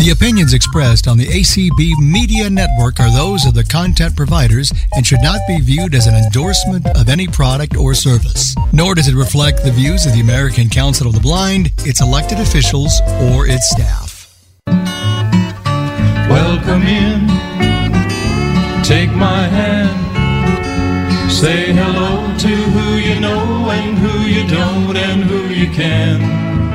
The 0.00 0.12
opinions 0.12 0.54
expressed 0.54 1.06
on 1.06 1.18
the 1.18 1.26
ACB 1.26 1.98
Media 1.98 2.48
Network 2.48 3.00
are 3.00 3.12
those 3.12 3.44
of 3.44 3.52
the 3.52 3.62
content 3.62 4.16
providers 4.16 4.72
and 4.96 5.06
should 5.06 5.20
not 5.20 5.40
be 5.46 5.60
viewed 5.60 5.94
as 5.94 6.06
an 6.06 6.14
endorsement 6.14 6.86
of 6.98 7.10
any 7.10 7.26
product 7.26 7.76
or 7.76 7.92
service. 7.92 8.54
Nor 8.72 8.94
does 8.94 9.08
it 9.08 9.14
reflect 9.14 9.62
the 9.62 9.70
views 9.70 10.06
of 10.06 10.14
the 10.14 10.20
American 10.20 10.70
Council 10.70 11.06
of 11.06 11.12
the 11.12 11.20
Blind, 11.20 11.70
its 11.80 12.00
elected 12.00 12.40
officials, 12.40 12.98
or 13.28 13.46
its 13.46 13.68
staff. 13.68 14.34
Welcome 16.30 16.82
in. 16.84 17.26
Take 18.82 19.10
my 19.10 19.42
hand. 19.52 20.00
Say 21.30 21.74
hello 21.74 22.38
to 22.38 22.48
who 22.48 22.96
you 22.96 23.20
know 23.20 23.68
and 23.68 23.98
who 23.98 24.20
you 24.22 24.48
don't 24.48 24.96
and 24.96 25.24
who 25.24 25.48
you 25.48 25.70
can. 25.70 26.69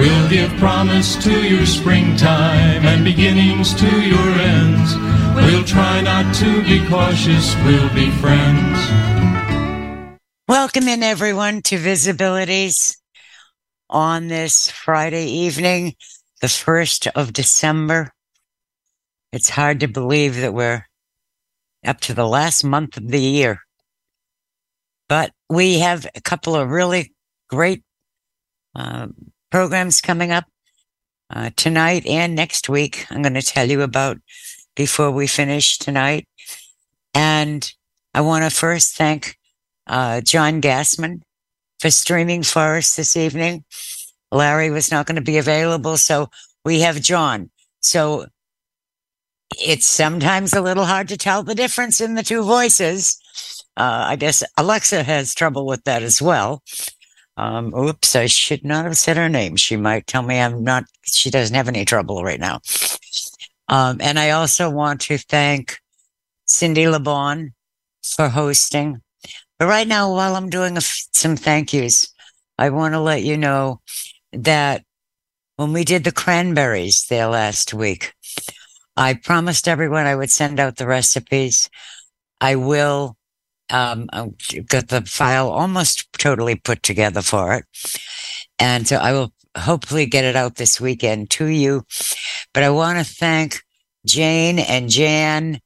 We'll 0.00 0.30
give 0.30 0.50
promise 0.52 1.22
to 1.24 1.46
your 1.46 1.66
springtime 1.66 2.86
and 2.86 3.04
beginnings 3.04 3.74
to 3.74 4.00
your 4.00 4.30
ends. 4.30 4.96
We'll 5.36 5.62
try 5.62 6.00
not 6.00 6.34
to 6.36 6.62
be 6.64 6.88
cautious, 6.88 7.54
we'll 7.66 7.92
be 7.92 8.10
friends. 8.12 8.78
Welcome 10.48 10.88
in, 10.88 11.02
everyone, 11.02 11.60
to 11.64 11.76
VISAbilities 11.76 12.96
on 13.90 14.28
this 14.28 14.70
Friday 14.70 15.26
evening, 15.26 15.96
the 16.40 16.46
1st 16.46 17.08
of 17.14 17.34
December. 17.34 18.10
It's 19.32 19.50
hard 19.50 19.80
to 19.80 19.86
believe 19.86 20.36
that 20.36 20.54
we're 20.54 20.86
up 21.84 22.00
to 22.00 22.14
the 22.14 22.26
last 22.26 22.64
month 22.64 22.96
of 22.96 23.06
the 23.06 23.20
year. 23.20 23.60
But 25.10 25.32
we 25.50 25.80
have 25.80 26.06
a 26.14 26.22
couple 26.22 26.56
of 26.56 26.70
really 26.70 27.12
great 27.50 27.82
um, 28.74 29.30
programs 29.50 30.00
coming 30.00 30.30
up 30.30 30.44
uh, 31.30 31.50
tonight 31.56 32.06
and 32.06 32.34
next 32.34 32.68
week. 32.68 33.06
I'm 33.10 33.22
going 33.22 33.34
to 33.34 33.42
tell 33.42 33.68
you 33.68 33.82
about 33.82 34.18
before 34.76 35.10
we 35.10 35.26
finish 35.26 35.78
tonight. 35.78 36.26
And 37.14 37.70
I 38.14 38.20
want 38.20 38.44
to 38.44 38.50
first 38.50 38.96
thank 38.96 39.36
uh, 39.86 40.20
John 40.20 40.60
Gassman 40.60 41.22
for 41.78 41.90
streaming 41.90 42.42
for 42.42 42.76
us 42.76 42.96
this 42.96 43.16
evening. 43.16 43.64
Larry 44.32 44.70
was 44.70 44.90
not 44.90 45.06
going 45.06 45.16
to 45.16 45.22
be 45.22 45.38
available, 45.38 45.96
so 45.96 46.28
we 46.64 46.80
have 46.80 47.00
John. 47.00 47.50
So 47.80 48.26
it's 49.58 49.86
sometimes 49.86 50.52
a 50.52 50.60
little 50.60 50.84
hard 50.84 51.08
to 51.08 51.16
tell 51.16 51.42
the 51.42 51.54
difference 51.54 52.00
in 52.00 52.14
the 52.14 52.22
two 52.22 52.44
voices. 52.44 53.18
Uh, 53.76 54.04
I 54.08 54.16
guess 54.16 54.44
Alexa 54.56 55.02
has 55.02 55.34
trouble 55.34 55.66
with 55.66 55.82
that 55.84 56.02
as 56.02 56.22
well. 56.22 56.62
Um, 57.36 57.74
oops, 57.74 58.16
I 58.16 58.26
should 58.26 58.64
not 58.64 58.84
have 58.84 58.96
said 58.96 59.16
her 59.16 59.28
name. 59.28 59.56
She 59.56 59.76
might 59.76 60.06
tell 60.06 60.22
me 60.22 60.38
I'm 60.38 60.62
not, 60.62 60.84
she 61.04 61.30
doesn't 61.30 61.54
have 61.56 61.68
any 61.68 61.84
trouble 61.84 62.22
right 62.22 62.40
now. 62.40 62.60
Um, 63.68 63.98
and 64.00 64.18
I 64.18 64.30
also 64.30 64.68
want 64.68 65.00
to 65.02 65.16
thank 65.16 65.78
Cindy 66.46 66.84
LeBon 66.84 67.52
for 68.02 68.28
hosting. 68.28 69.00
But 69.58 69.66
right 69.66 69.86
now, 69.86 70.12
while 70.12 70.36
I'm 70.36 70.50
doing 70.50 70.76
some 70.80 71.36
thank 71.36 71.72
yous, 71.72 72.12
I 72.58 72.70
want 72.70 72.94
to 72.94 73.00
let 73.00 73.22
you 73.22 73.36
know 73.36 73.80
that 74.32 74.84
when 75.56 75.72
we 75.72 75.84
did 75.84 76.04
the 76.04 76.12
cranberries 76.12 77.06
there 77.08 77.26
last 77.26 77.72
week, 77.72 78.14
I 78.96 79.14
promised 79.14 79.68
everyone 79.68 80.06
I 80.06 80.16
would 80.16 80.30
send 80.30 80.58
out 80.58 80.76
the 80.76 80.86
recipes. 80.86 81.70
I 82.40 82.56
will 82.56 83.16
um, 83.70 84.08
I've 84.12 84.66
got 84.68 84.88
the 84.88 85.02
file 85.02 85.48
almost 85.48 86.06
totally 86.18 86.56
put 86.56 86.82
together 86.82 87.22
for 87.22 87.54
it. 87.54 87.64
And 88.58 88.86
so 88.86 88.96
I 88.96 89.12
will 89.12 89.32
hopefully 89.56 90.06
get 90.06 90.24
it 90.24 90.36
out 90.36 90.56
this 90.56 90.80
weekend 90.80 91.30
to 91.30 91.46
you. 91.46 91.84
But 92.52 92.62
I 92.62 92.70
want 92.70 92.98
to 92.98 93.04
thank 93.04 93.62
Jane 94.06 94.58
and 94.58 94.88
Jan 94.88 95.60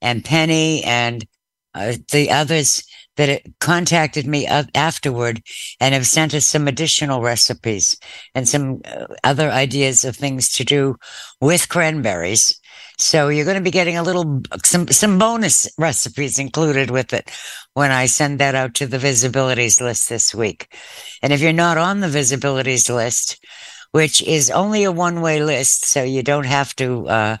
and 0.00 0.24
Penny 0.24 0.82
and 0.84 1.26
uh, 1.74 1.94
the 2.10 2.30
others 2.30 2.82
that 3.16 3.42
contacted 3.60 4.26
me 4.26 4.46
afterward 4.46 5.42
and 5.78 5.94
have 5.94 6.06
sent 6.06 6.32
us 6.34 6.46
some 6.46 6.66
additional 6.66 7.20
recipes 7.20 7.96
and 8.34 8.48
some 8.48 8.80
uh, 8.84 9.06
other 9.24 9.50
ideas 9.50 10.04
of 10.04 10.16
things 10.16 10.50
to 10.52 10.64
do 10.64 10.96
with 11.40 11.68
cranberries. 11.68 12.59
So 13.00 13.28
you're 13.28 13.46
going 13.46 13.56
to 13.56 13.62
be 13.62 13.70
getting 13.70 13.96
a 13.96 14.02
little 14.02 14.42
some 14.62 14.86
some 14.88 15.18
bonus 15.18 15.66
recipes 15.78 16.38
included 16.38 16.90
with 16.90 17.14
it 17.14 17.30
when 17.72 17.90
I 17.90 18.04
send 18.04 18.38
that 18.40 18.54
out 18.54 18.74
to 18.74 18.86
the 18.86 18.98
VISAbilities 18.98 19.80
list 19.80 20.10
this 20.10 20.34
week. 20.34 20.76
And 21.22 21.32
if 21.32 21.40
you're 21.40 21.54
not 21.54 21.78
on 21.78 22.00
the 22.00 22.08
VISAbilities 22.08 22.94
list, 22.94 23.42
which 23.92 24.22
is 24.22 24.50
only 24.50 24.84
a 24.84 24.92
one-way 24.92 25.42
list, 25.42 25.86
so 25.86 26.02
you 26.02 26.22
don't 26.22 26.44
have 26.44 26.76
to 26.76 27.08
uh, 27.08 27.36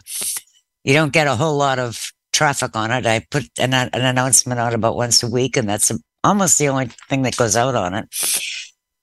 you 0.82 0.94
don't 0.94 1.12
get 1.12 1.26
a 1.26 1.36
whole 1.36 1.58
lot 1.58 1.78
of 1.78 2.10
traffic 2.32 2.74
on 2.74 2.90
it. 2.90 3.04
I 3.04 3.26
put 3.30 3.44
an, 3.58 3.74
an 3.74 3.90
announcement 3.92 4.60
out 4.60 4.72
about 4.72 4.96
once 4.96 5.22
a 5.22 5.28
week, 5.28 5.58
and 5.58 5.68
that's 5.68 5.92
almost 6.24 6.58
the 6.58 6.68
only 6.68 6.86
thing 7.10 7.20
that 7.22 7.36
goes 7.36 7.54
out 7.54 7.74
on 7.74 7.92
it. 7.92 8.08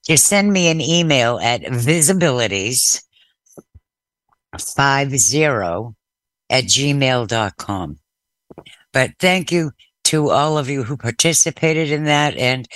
You 0.07 0.17
send 0.17 0.51
me 0.51 0.69
an 0.69 0.81
email 0.81 1.37
at 1.37 1.61
VISAbilities 1.61 3.03
five 4.75 5.11
zero 5.19 5.93
at 6.49 6.65
gmail.com. 6.65 7.97
But 8.93 9.11
thank 9.19 9.51
you 9.51 9.71
to 10.05 10.29
all 10.29 10.57
of 10.57 10.69
you 10.69 10.83
who 10.83 10.97
participated 10.97 11.91
in 11.91 12.05
that 12.05 12.35
and 12.37 12.67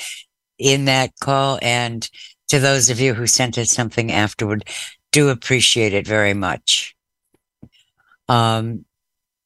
in 0.58 0.86
that 0.86 1.12
call 1.20 1.58
and 1.62 2.08
to 2.50 2.60
those 2.60 2.90
of 2.90 3.00
you 3.00 3.14
who 3.14 3.28
sent 3.28 3.58
us 3.58 3.72
something 3.72 4.12
afterward. 4.12 4.66
Do 5.12 5.30
appreciate 5.30 5.94
it 5.94 6.08
very 6.08 6.34
much. 6.34 6.96
Um, 8.28 8.86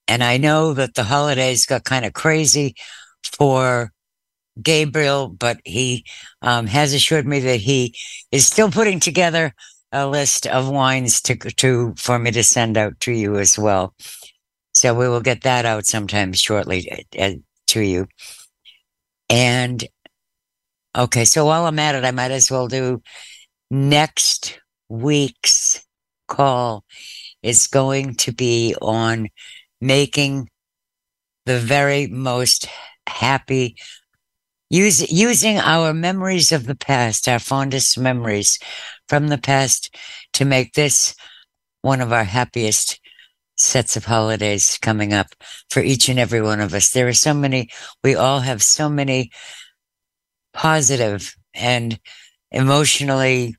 and 0.07 0.23
I 0.23 0.37
know 0.37 0.73
that 0.73 0.93
the 0.93 1.03
holidays 1.03 1.65
got 1.65 1.83
kind 1.83 2.05
of 2.05 2.13
crazy 2.13 2.75
for 3.23 3.91
Gabriel, 4.61 5.27
but 5.27 5.59
he 5.63 6.05
um, 6.41 6.67
has 6.67 6.93
assured 6.93 7.25
me 7.25 7.39
that 7.41 7.59
he 7.59 7.95
is 8.31 8.45
still 8.45 8.69
putting 8.69 8.99
together 8.99 9.53
a 9.91 10.07
list 10.07 10.47
of 10.47 10.69
wines 10.69 11.21
to 11.21 11.35
to 11.35 11.93
for 11.97 12.19
me 12.19 12.31
to 12.31 12.43
send 12.43 12.77
out 12.77 12.99
to 13.01 13.11
you 13.11 13.37
as 13.37 13.57
well. 13.57 13.93
So 14.73 14.93
we 14.93 15.07
will 15.07 15.21
get 15.21 15.43
that 15.43 15.65
out 15.65 15.85
sometime 15.85 16.33
shortly 16.33 16.91
uh, 16.91 17.23
uh, 17.23 17.31
to 17.67 17.79
you. 17.79 18.07
And 19.29 19.83
okay, 20.97 21.25
so 21.25 21.45
while 21.45 21.65
I'm 21.65 21.79
at 21.79 21.95
it, 21.95 22.03
I 22.03 22.11
might 22.11 22.31
as 22.31 22.51
well 22.51 22.67
do 22.67 23.01
next 23.71 24.59
week's 24.89 25.83
call 26.27 26.83
is 27.41 27.67
going 27.67 28.15
to 28.15 28.33
be 28.33 28.75
on 28.81 29.29
making 29.79 30.49
the 31.45 31.59
very 31.59 32.07
most 32.07 32.67
happy 33.07 33.75
use, 34.69 35.11
using 35.11 35.59
our 35.59 35.93
memories 35.93 36.51
of 36.51 36.65
the 36.65 36.75
past, 36.75 37.27
our 37.27 37.39
fondest 37.39 37.97
memories 37.97 38.59
from 39.07 39.27
the 39.27 39.37
past 39.37 39.95
to 40.33 40.45
make 40.45 40.73
this 40.73 41.15
one 41.81 42.01
of 42.01 42.11
our 42.11 42.23
happiest 42.23 42.99
sets 43.57 43.95
of 43.95 44.05
holidays 44.05 44.77
coming 44.81 45.13
up 45.13 45.27
for 45.69 45.81
each 45.81 46.09
and 46.09 46.19
every 46.19 46.41
one 46.41 46.59
of 46.59 46.73
us. 46.73 46.91
There 46.91 47.07
are 47.07 47.13
so 47.13 47.33
many, 47.33 47.69
we 48.03 48.15
all 48.15 48.41
have 48.41 48.61
so 48.61 48.89
many 48.89 49.31
positive 50.53 51.35
and 51.53 51.99
emotionally 52.51 53.55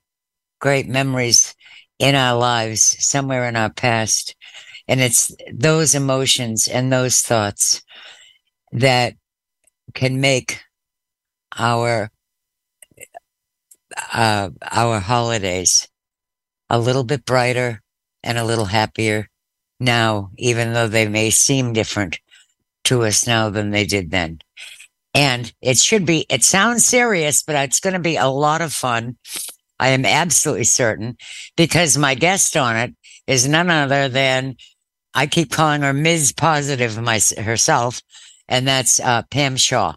great 0.59 0.87
memories 0.87 1.55
in 1.99 2.15
our 2.15 2.37
lives 2.37 2.95
somewhere 2.99 3.47
in 3.47 3.55
our 3.55 3.71
past. 3.71 4.35
And 4.87 4.99
it's 4.99 5.35
those 5.51 5.95
emotions 5.95 6.67
and 6.67 6.91
those 6.91 7.21
thoughts 7.21 7.81
that 8.71 9.15
can 9.93 10.21
make 10.21 10.61
our 11.57 12.11
uh, 14.13 14.49
our 14.71 14.99
holidays 14.99 15.87
a 16.69 16.79
little 16.79 17.03
bit 17.03 17.25
brighter 17.25 17.81
and 18.23 18.37
a 18.37 18.43
little 18.43 18.65
happier 18.65 19.29
now, 19.79 20.31
even 20.37 20.73
though 20.73 20.87
they 20.87 21.07
may 21.07 21.29
seem 21.29 21.73
different 21.73 22.19
to 22.85 23.03
us 23.03 23.27
now 23.27 23.49
than 23.49 23.71
they 23.71 23.85
did 23.85 24.11
then. 24.11 24.39
And 25.13 25.51
it 25.61 25.77
should 25.77 26.05
be, 26.05 26.25
it 26.29 26.43
sounds 26.43 26.85
serious, 26.85 27.43
but 27.43 27.55
it's 27.55 27.79
going 27.79 27.93
to 27.93 27.99
be 27.99 28.17
a 28.17 28.27
lot 28.27 28.61
of 28.61 28.73
fun. 28.73 29.17
I 29.79 29.89
am 29.89 30.05
absolutely 30.05 30.65
certain 30.65 31.17
because 31.55 31.97
my 31.97 32.15
guest 32.15 32.57
on 32.57 32.75
it 32.75 32.95
is 33.27 33.47
none 33.47 33.69
other 33.69 34.09
than, 34.09 34.57
I 35.13 35.25
keep 35.25 35.51
calling 35.51 35.81
her 35.81 35.93
Ms. 35.93 36.33
Positive 36.33 37.01
my, 37.01 37.19
herself, 37.37 38.01
and 38.47 38.67
that's 38.67 38.99
uh, 38.99 39.23
Pam 39.31 39.57
Shaw. 39.57 39.95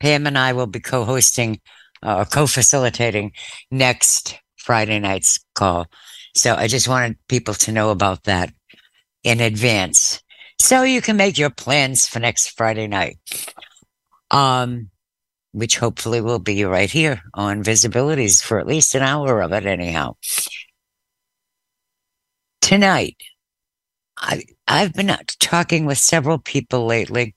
Pam 0.00 0.26
and 0.26 0.36
I 0.36 0.52
will 0.52 0.66
be 0.66 0.80
co-hosting 0.80 1.60
uh, 2.02 2.24
co-facilitating 2.24 3.32
next 3.70 4.38
Friday 4.56 4.98
night's 4.98 5.38
call. 5.54 5.86
So 6.34 6.54
I 6.54 6.66
just 6.66 6.88
wanted 6.88 7.16
people 7.28 7.54
to 7.54 7.72
know 7.72 7.90
about 7.90 8.24
that 8.24 8.52
in 9.24 9.40
advance 9.40 10.22
so 10.60 10.82
you 10.82 11.00
can 11.00 11.16
make 11.16 11.38
your 11.38 11.50
plans 11.50 12.06
for 12.06 12.18
next 12.18 12.56
Friday 12.56 12.86
night. 12.86 13.18
Um, 14.30 14.90
which 15.52 15.78
hopefully 15.78 16.20
will 16.20 16.38
be 16.38 16.64
right 16.64 16.90
here 16.90 17.22
on 17.32 17.62
VISAbilities 17.62 18.42
for 18.42 18.58
at 18.58 18.66
least 18.66 18.94
an 18.94 19.02
hour 19.02 19.40
of 19.40 19.52
it 19.52 19.64
anyhow. 19.64 20.14
tonight, 22.60 23.16
I, 24.18 24.42
I've 24.66 24.92
been 24.92 25.16
talking 25.38 25.86
with 25.86 25.98
several 25.98 26.38
people 26.38 26.84
lately 26.84 27.34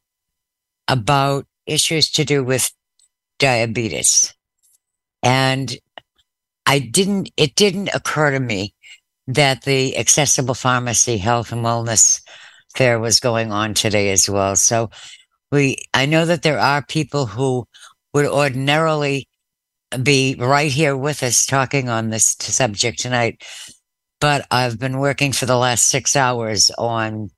about 0.87 1.45
issues 1.67 2.09
to 2.11 2.25
do 2.25 2.43
with 2.43 2.71
diabetes. 3.37 4.33
And 5.23 5.75
I 6.65 6.79
didn't, 6.79 7.31
it 7.35 7.55
didn't 7.55 7.89
occur 7.93 8.31
to 8.31 8.39
me 8.39 8.73
that 9.27 9.63
the 9.63 9.97
accessible 9.97 10.55
pharmacy 10.55 11.17
health 11.17 11.51
and 11.51 11.63
wellness 11.63 12.21
fair 12.75 12.99
was 12.99 13.19
going 13.19 13.51
on 13.51 13.73
today 13.73 14.11
as 14.11 14.29
well. 14.29 14.55
So 14.55 14.89
we, 15.51 15.77
I 15.93 16.05
know 16.05 16.25
that 16.25 16.43
there 16.43 16.59
are 16.59 16.83
people 16.83 17.25
who 17.25 17.67
would 18.13 18.25
ordinarily 18.25 19.27
be 20.03 20.35
right 20.37 20.71
here 20.71 20.95
with 20.95 21.23
us 21.23 21.45
talking 21.45 21.89
on 21.89 22.09
this 22.09 22.35
subject 22.39 22.99
tonight, 22.99 23.43
but 24.19 24.45
I've 24.51 24.79
been 24.79 24.99
working 24.99 25.31
for 25.31 25.45
the 25.45 25.57
last 25.57 25.87
six 25.87 26.15
hours 26.15 26.71
on 26.77 27.29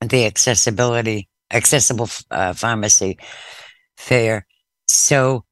the 0.00 0.24
accessibility, 0.24 1.28
accessible 1.52 2.08
uh, 2.30 2.54
pharmacy 2.54 3.18
fair. 3.96 4.46
So 4.88 5.44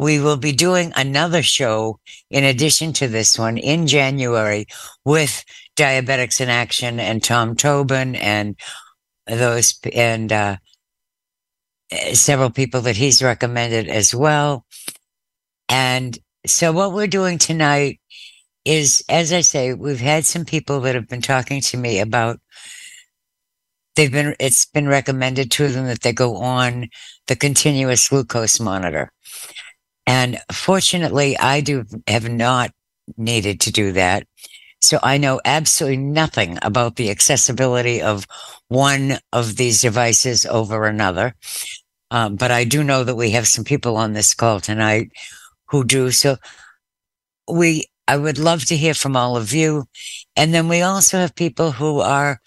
we 0.00 0.18
will 0.18 0.38
be 0.38 0.52
doing 0.52 0.94
another 0.96 1.42
show 1.42 2.00
in 2.30 2.42
addition 2.42 2.90
to 2.94 3.06
this 3.06 3.38
one 3.38 3.58
in 3.58 3.86
January 3.86 4.64
with 5.04 5.44
Diabetics 5.76 6.40
in 6.40 6.48
Action 6.48 6.98
and 6.98 7.22
Tom 7.22 7.54
Tobin 7.54 8.14
and 8.14 8.56
those 9.26 9.78
and 9.92 10.32
uh, 10.32 10.56
several 12.14 12.48
people 12.48 12.80
that 12.80 12.96
he's 12.96 13.22
recommended 13.22 13.88
as 13.88 14.14
well. 14.14 14.64
And 15.68 16.18
so 16.46 16.72
what 16.72 16.94
we're 16.94 17.06
doing 17.06 17.36
tonight 17.36 18.00
is, 18.64 19.04
as 19.06 19.34
I 19.34 19.42
say, 19.42 19.74
we've 19.74 20.00
had 20.00 20.24
some 20.24 20.46
people 20.46 20.80
that 20.80 20.94
have 20.94 21.08
been 21.08 21.20
talking 21.20 21.60
to 21.60 21.76
me 21.76 22.00
about 22.00 22.40
they've 23.96 24.10
been 24.10 24.34
it's 24.40 24.64
been 24.64 24.88
recommended 24.88 25.50
to 25.50 25.68
them 25.68 25.84
that 25.84 26.00
they 26.00 26.14
go 26.14 26.36
on 26.36 26.88
the 27.26 27.36
continuous 27.36 28.08
glucose 28.08 28.58
monitor. 28.58 29.12
And 30.10 30.40
fortunately, 30.50 31.38
I 31.38 31.60
do 31.60 31.84
have 32.08 32.28
not 32.28 32.72
needed 33.16 33.60
to 33.60 33.70
do 33.70 33.92
that. 33.92 34.26
So 34.82 34.98
I 35.04 35.18
know 35.18 35.40
absolutely 35.44 35.98
nothing 35.98 36.58
about 36.62 36.96
the 36.96 37.10
accessibility 37.10 38.02
of 38.02 38.26
one 38.66 39.18
of 39.32 39.56
these 39.56 39.82
devices 39.82 40.46
over 40.46 40.86
another. 40.86 41.36
Um, 42.10 42.34
but 42.34 42.50
I 42.50 42.64
do 42.64 42.82
know 42.82 43.04
that 43.04 43.14
we 43.14 43.30
have 43.30 43.46
some 43.46 43.62
people 43.62 43.96
on 43.96 44.12
this 44.12 44.34
call 44.34 44.58
tonight 44.58 45.12
who 45.68 45.84
do. 45.84 46.10
So 46.10 46.38
we, 47.48 47.84
I 48.08 48.16
would 48.16 48.38
love 48.38 48.64
to 48.64 48.76
hear 48.76 48.94
from 48.94 49.14
all 49.16 49.36
of 49.36 49.52
you. 49.52 49.84
And 50.34 50.52
then 50.52 50.66
we 50.66 50.82
also 50.82 51.18
have 51.18 51.36
people 51.36 51.70
who 51.70 52.00
are 52.00 52.40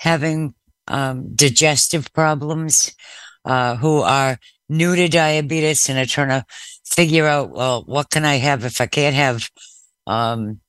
having 0.00 0.54
um, 0.88 1.34
digestive 1.34 2.10
problems, 2.14 2.96
uh, 3.44 3.76
who 3.76 4.00
are 4.00 4.38
new 4.70 4.96
to 4.96 5.08
diabetes 5.08 5.90
and 5.90 5.98
are 5.98 6.06
trying 6.06 6.28
to 6.28 6.46
figure 6.86 7.26
out, 7.26 7.50
well, 7.50 7.82
what 7.86 8.10
can 8.10 8.24
I 8.24 8.36
have 8.36 8.64
if 8.64 8.80
I 8.80 8.86
can't 8.86 9.14
have, 9.14 9.50
um, 10.06 10.60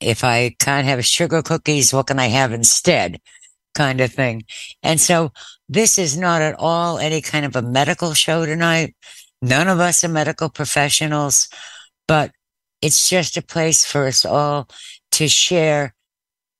if 0.00 0.24
I 0.24 0.54
can't 0.58 0.86
have 0.86 1.04
sugar 1.04 1.42
cookies, 1.42 1.92
what 1.92 2.08
can 2.08 2.18
I 2.18 2.26
have 2.26 2.52
instead? 2.52 3.20
Kind 3.74 4.00
of 4.00 4.12
thing. 4.12 4.44
And 4.82 5.00
so 5.00 5.32
this 5.68 5.98
is 5.98 6.18
not 6.18 6.42
at 6.42 6.56
all 6.58 6.98
any 6.98 7.22
kind 7.22 7.46
of 7.46 7.56
a 7.56 7.62
medical 7.62 8.12
show 8.12 8.44
tonight. 8.44 8.94
None 9.40 9.68
of 9.68 9.80
us 9.80 10.04
are 10.04 10.08
medical 10.08 10.50
professionals, 10.50 11.48
but 12.06 12.32
it's 12.82 13.08
just 13.08 13.36
a 13.36 13.42
place 13.42 13.84
for 13.84 14.06
us 14.06 14.24
all 14.24 14.68
to 15.12 15.28
share 15.28 15.94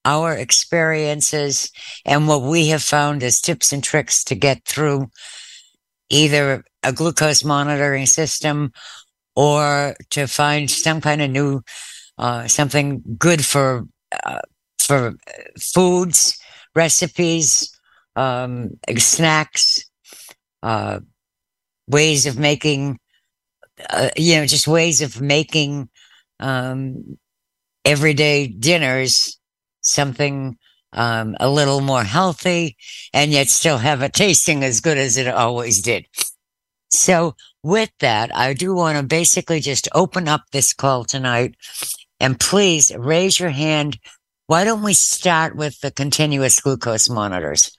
our 0.04 0.32
experiences 0.34 1.70
and 2.04 2.26
what 2.26 2.42
we 2.42 2.68
have 2.68 2.82
found 2.82 3.22
as 3.22 3.40
tips 3.40 3.72
and 3.72 3.84
tricks 3.84 4.24
to 4.24 4.34
get 4.34 4.64
through 4.64 5.10
either 6.10 6.64
a 6.82 6.92
glucose 6.92 7.44
monitoring 7.44 8.06
system 8.06 8.72
or 9.34 9.94
to 10.10 10.26
find 10.26 10.70
some 10.70 11.00
kind 11.00 11.22
of 11.22 11.30
new 11.30 11.62
uh, 12.18 12.46
something 12.46 13.02
good 13.18 13.44
for 13.44 13.86
uh, 14.24 14.40
for 14.78 15.14
foods 15.58 16.38
recipes 16.74 17.70
um, 18.16 18.70
snacks 18.98 19.84
uh, 20.62 21.00
ways 21.88 22.26
of 22.26 22.38
making 22.38 22.98
uh, 23.90 24.10
you 24.16 24.36
know 24.36 24.46
just 24.46 24.68
ways 24.68 25.00
of 25.00 25.20
making 25.20 25.88
um, 26.40 27.16
everyday 27.84 28.46
dinners 28.46 29.38
something 29.80 30.56
um, 30.92 31.36
a 31.40 31.48
little 31.48 31.80
more 31.80 32.04
healthy 32.04 32.76
and 33.12 33.30
yet 33.30 33.48
still 33.48 33.78
have 33.78 34.02
it 34.02 34.12
tasting 34.12 34.62
as 34.62 34.80
good 34.80 34.98
as 34.98 35.16
it 35.16 35.26
always 35.28 35.80
did. 35.80 36.06
So 36.92 37.34
with 37.62 37.90
that, 38.00 38.34
I 38.36 38.52
do 38.52 38.74
want 38.74 38.98
to 38.98 39.02
basically 39.02 39.60
just 39.60 39.88
open 39.94 40.28
up 40.28 40.42
this 40.52 40.74
call 40.74 41.04
tonight 41.04 41.54
and 42.20 42.38
please 42.38 42.94
raise 42.96 43.40
your 43.40 43.50
hand. 43.50 43.98
Why 44.46 44.64
don't 44.64 44.82
we 44.82 44.94
start 44.94 45.56
with 45.56 45.80
the 45.80 45.90
continuous 45.90 46.60
glucose 46.60 47.08
monitors? 47.08 47.76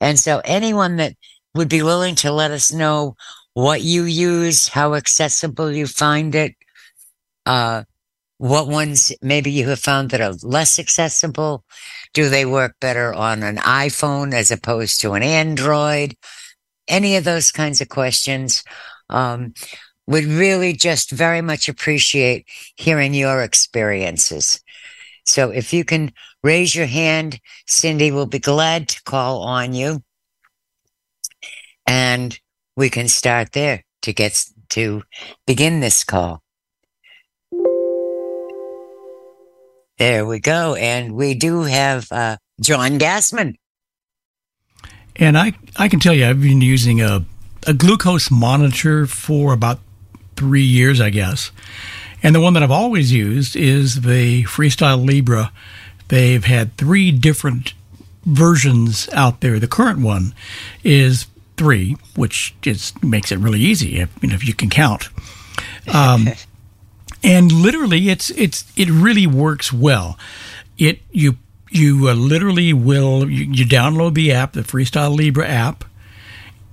And 0.00 0.18
so 0.18 0.42
anyone 0.44 0.96
that 0.96 1.14
would 1.54 1.68
be 1.68 1.82
willing 1.82 2.14
to 2.16 2.32
let 2.32 2.50
us 2.50 2.72
know 2.72 3.16
what 3.54 3.80
you 3.80 4.04
use, 4.04 4.68
how 4.68 4.94
accessible 4.94 5.72
you 5.72 5.86
find 5.86 6.34
it, 6.34 6.54
uh, 7.46 7.84
what 8.36 8.68
ones 8.68 9.12
maybe 9.22 9.50
you 9.50 9.68
have 9.68 9.80
found 9.80 10.10
that 10.10 10.20
are 10.20 10.34
less 10.42 10.78
accessible? 10.78 11.64
Do 12.14 12.28
they 12.28 12.44
work 12.44 12.76
better 12.80 13.12
on 13.12 13.42
an 13.42 13.56
iPhone 13.56 14.32
as 14.32 14.50
opposed 14.50 15.00
to 15.00 15.12
an 15.12 15.22
Android? 15.22 16.14
Any 16.90 17.16
of 17.16 17.24
those 17.24 17.50
kinds 17.50 17.80
of 17.80 17.88
questions. 17.88 18.62
Um, 19.08 19.54
would 20.10 20.24
really 20.24 20.72
just 20.72 21.12
very 21.12 21.40
much 21.40 21.68
appreciate 21.68 22.44
hearing 22.74 23.14
your 23.14 23.42
experiences. 23.42 24.60
So 25.24 25.50
if 25.50 25.72
you 25.72 25.84
can 25.84 26.12
raise 26.42 26.74
your 26.74 26.86
hand, 26.86 27.38
Cindy 27.68 28.10
will 28.10 28.26
be 28.26 28.40
glad 28.40 28.88
to 28.88 29.02
call 29.04 29.42
on 29.42 29.72
you. 29.72 30.02
And 31.86 32.36
we 32.76 32.90
can 32.90 33.06
start 33.06 33.52
there 33.52 33.84
to 34.02 34.12
get 34.12 34.44
to 34.70 35.04
begin 35.46 35.78
this 35.78 36.02
call. 36.02 36.42
There 39.98 40.26
we 40.26 40.40
go. 40.40 40.74
And 40.74 41.12
we 41.14 41.34
do 41.34 41.62
have 41.62 42.10
uh, 42.10 42.38
John 42.60 42.98
Gassman. 42.98 43.54
And 45.20 45.38
I, 45.38 45.52
I 45.76 45.88
can 45.88 46.00
tell 46.00 46.14
you, 46.14 46.26
I've 46.26 46.40
been 46.40 46.62
using 46.62 47.00
a, 47.00 47.24
a 47.66 47.74
glucose 47.74 48.30
monitor 48.30 49.06
for 49.06 49.52
about 49.52 49.78
three 50.34 50.64
years, 50.64 51.00
I 51.00 51.10
guess. 51.10 51.52
And 52.22 52.34
the 52.34 52.40
one 52.40 52.54
that 52.54 52.62
I've 52.62 52.70
always 52.70 53.12
used 53.12 53.54
is 53.54 54.00
the 54.00 54.44
Freestyle 54.44 55.06
Libre. 55.06 55.52
They've 56.08 56.44
had 56.44 56.76
three 56.76 57.12
different 57.12 57.74
versions 58.24 59.08
out 59.12 59.42
there. 59.42 59.58
The 59.58 59.68
current 59.68 60.00
one 60.00 60.34
is 60.82 61.26
three, 61.56 61.96
which 62.16 62.54
just 62.62 63.04
makes 63.04 63.30
it 63.30 63.38
really 63.38 63.60
easy 63.60 64.00
if, 64.00 64.10
you 64.22 64.30
know, 64.30 64.34
if 64.34 64.48
you 64.48 64.54
can 64.54 64.70
count. 64.70 65.10
Um, 65.92 66.28
and 67.22 67.52
literally 67.52 68.08
it's 68.08 68.30
it's 68.30 68.64
it 68.76 68.88
really 68.88 69.26
works 69.26 69.70
well 69.70 70.18
it 70.78 71.00
you 71.12 71.36
you 71.70 72.08
uh, 72.08 72.14
literally 72.14 72.72
will 72.72 73.30
you, 73.30 73.44
you, 73.44 73.64
download 73.64 74.14
the 74.14 74.32
app 74.32 74.52
the 74.52 74.60
Freestyle 74.62 75.16
Libre 75.16 75.46
app 75.46 75.84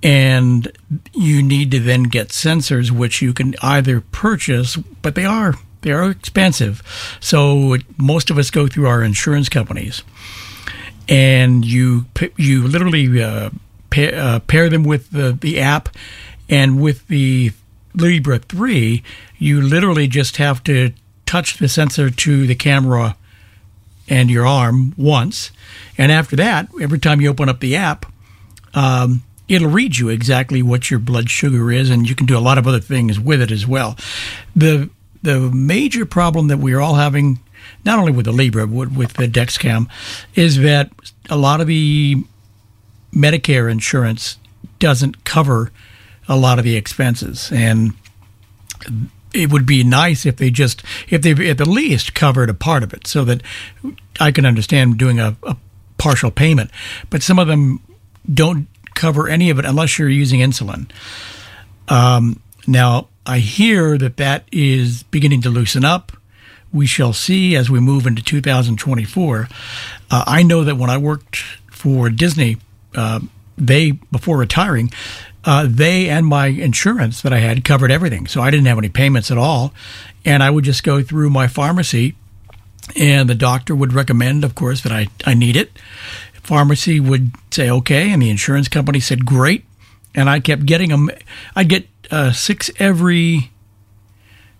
and 0.02 0.70
you 1.12 1.42
need 1.42 1.70
to 1.70 1.80
then 1.80 2.04
get 2.04 2.28
sensors 2.28 2.90
which 2.90 3.22
you 3.22 3.32
can 3.32 3.54
either 3.62 4.00
purchase 4.00 4.76
but 4.76 5.14
they 5.14 5.24
are 5.24 5.54
they 5.82 5.92
are 5.92 6.10
expensive. 6.10 6.82
So 7.20 7.76
most 7.96 8.30
of 8.30 8.38
us 8.38 8.50
go 8.50 8.66
through 8.66 8.86
our 8.86 9.02
insurance 9.02 9.48
companies. 9.48 10.02
And 11.08 11.64
you 11.64 12.06
you 12.36 12.66
literally 12.66 13.22
uh, 13.22 13.50
pair, 13.90 14.14
uh, 14.14 14.40
pair 14.40 14.68
them 14.68 14.84
with 14.84 15.10
the, 15.10 15.32
the 15.32 15.60
app. 15.60 15.88
And 16.50 16.80
with 16.80 17.08
the 17.08 17.52
Libre 17.94 18.38
3, 18.38 19.02
you 19.38 19.60
literally 19.60 20.08
just 20.08 20.36
have 20.36 20.62
to 20.64 20.92
touch 21.26 21.58
the 21.58 21.68
sensor 21.68 22.10
to 22.10 22.46
the 22.46 22.54
camera 22.54 23.16
and 24.08 24.30
your 24.30 24.46
arm 24.46 24.94
once. 24.96 25.50
And 25.96 26.10
after 26.10 26.36
that, 26.36 26.68
every 26.80 26.98
time 26.98 27.20
you 27.20 27.28
open 27.28 27.48
up 27.48 27.60
the 27.60 27.76
app, 27.76 28.06
um, 28.74 29.22
it'll 29.48 29.70
read 29.70 29.96
you 29.96 30.08
exactly 30.08 30.62
what 30.62 30.90
your 30.90 31.00
blood 31.00 31.30
sugar 31.30 31.72
is, 31.72 31.90
and 31.90 32.08
you 32.08 32.14
can 32.14 32.26
do 32.26 32.36
a 32.36 32.40
lot 32.40 32.58
of 32.58 32.66
other 32.66 32.80
things 32.80 33.18
with 33.18 33.40
it 33.40 33.50
as 33.50 33.66
well. 33.66 33.96
The 34.54 34.90
the 35.22 35.40
major 35.40 36.06
problem 36.06 36.46
that 36.48 36.58
we're 36.58 36.80
all 36.80 36.94
having, 36.94 37.40
not 37.84 37.98
only 37.98 38.12
with 38.12 38.24
the 38.24 38.32
Libre, 38.32 38.66
but 38.68 38.92
with 38.92 39.14
the 39.14 39.26
Dexcom, 39.26 39.88
is 40.34 40.58
that 40.58 40.90
a 41.28 41.36
lot 41.36 41.60
of 41.60 41.66
the 41.66 42.22
Medicare 43.12 43.70
insurance 43.70 44.38
doesn't 44.78 45.24
cover 45.24 45.72
a 46.28 46.36
lot 46.36 46.58
of 46.58 46.64
the 46.64 46.76
expenses. 46.76 47.50
And 47.52 47.94
it 49.38 49.52
would 49.52 49.66
be 49.66 49.84
nice 49.84 50.26
if 50.26 50.36
they 50.36 50.50
just 50.50 50.82
if 51.08 51.22
they 51.22 51.48
at 51.48 51.58
the 51.58 51.68
least 51.68 52.14
covered 52.14 52.50
a 52.50 52.54
part 52.54 52.82
of 52.82 52.92
it 52.92 53.06
so 53.06 53.24
that 53.24 53.42
I 54.20 54.32
can 54.32 54.44
understand 54.44 54.98
doing 54.98 55.20
a, 55.20 55.36
a 55.44 55.56
partial 55.96 56.30
payment. 56.30 56.70
But 57.10 57.22
some 57.22 57.38
of 57.38 57.46
them 57.48 57.80
don't 58.32 58.68
cover 58.94 59.28
any 59.28 59.50
of 59.50 59.58
it 59.58 59.64
unless 59.64 59.98
you're 59.98 60.08
using 60.08 60.40
insulin. 60.40 60.90
Um, 61.88 62.42
now 62.66 63.08
I 63.24 63.38
hear 63.38 63.96
that 63.98 64.16
that 64.16 64.44
is 64.52 65.04
beginning 65.04 65.42
to 65.42 65.50
loosen 65.50 65.84
up. 65.84 66.12
We 66.72 66.86
shall 66.86 67.12
see 67.12 67.56
as 67.56 67.70
we 67.70 67.80
move 67.80 68.06
into 68.06 68.22
2024. 68.22 69.48
Uh, 70.10 70.24
I 70.26 70.42
know 70.42 70.64
that 70.64 70.76
when 70.76 70.90
I 70.90 70.98
worked 70.98 71.36
for 71.70 72.10
Disney, 72.10 72.58
uh, 72.94 73.20
they 73.56 73.92
before 73.92 74.36
retiring, 74.38 74.90
uh, 75.48 75.66
they 75.66 76.10
and 76.10 76.26
my 76.26 76.48
insurance 76.48 77.22
that 77.22 77.32
I 77.32 77.38
had 77.38 77.64
covered 77.64 77.90
everything. 77.90 78.26
So 78.26 78.42
I 78.42 78.50
didn't 78.50 78.66
have 78.66 78.76
any 78.76 78.90
payments 78.90 79.30
at 79.30 79.38
all. 79.38 79.72
And 80.22 80.42
I 80.42 80.50
would 80.50 80.62
just 80.62 80.84
go 80.84 81.02
through 81.02 81.30
my 81.30 81.48
pharmacy, 81.48 82.16
and 82.94 83.30
the 83.30 83.34
doctor 83.34 83.74
would 83.74 83.94
recommend, 83.94 84.44
of 84.44 84.54
course, 84.54 84.82
that 84.82 84.92
I, 84.92 85.06
I 85.24 85.32
need 85.32 85.56
it. 85.56 85.72
Pharmacy 86.34 87.00
would 87.00 87.30
say, 87.50 87.70
okay. 87.70 88.12
And 88.12 88.20
the 88.20 88.28
insurance 88.28 88.68
company 88.68 89.00
said, 89.00 89.24
great. 89.24 89.64
And 90.14 90.28
I 90.28 90.40
kept 90.40 90.66
getting 90.66 90.90
them. 90.90 91.08
I'd 91.56 91.70
get 91.70 91.88
uh, 92.10 92.32
six 92.32 92.70
every, 92.78 93.50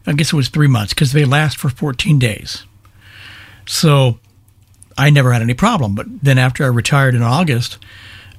I 0.07 0.15
guess 0.15 0.33
it 0.33 0.37
was 0.37 0.49
three 0.49 0.69
months 0.69 0.95
because 0.95 1.13
they 1.13 1.27
last 1.27 1.59
for 1.59 1.69
14 1.69 2.19
days. 2.19 2.65
So 3.67 4.21
I 4.97 5.11
never 5.11 5.35
had 5.35 5.43
any 5.43 5.53
problem. 5.53 5.95
But 5.95 6.07
then 6.23 6.39
after 6.39 6.65
I 6.65 6.69
retired 6.69 7.15
in 7.15 7.23
August, 7.23 7.77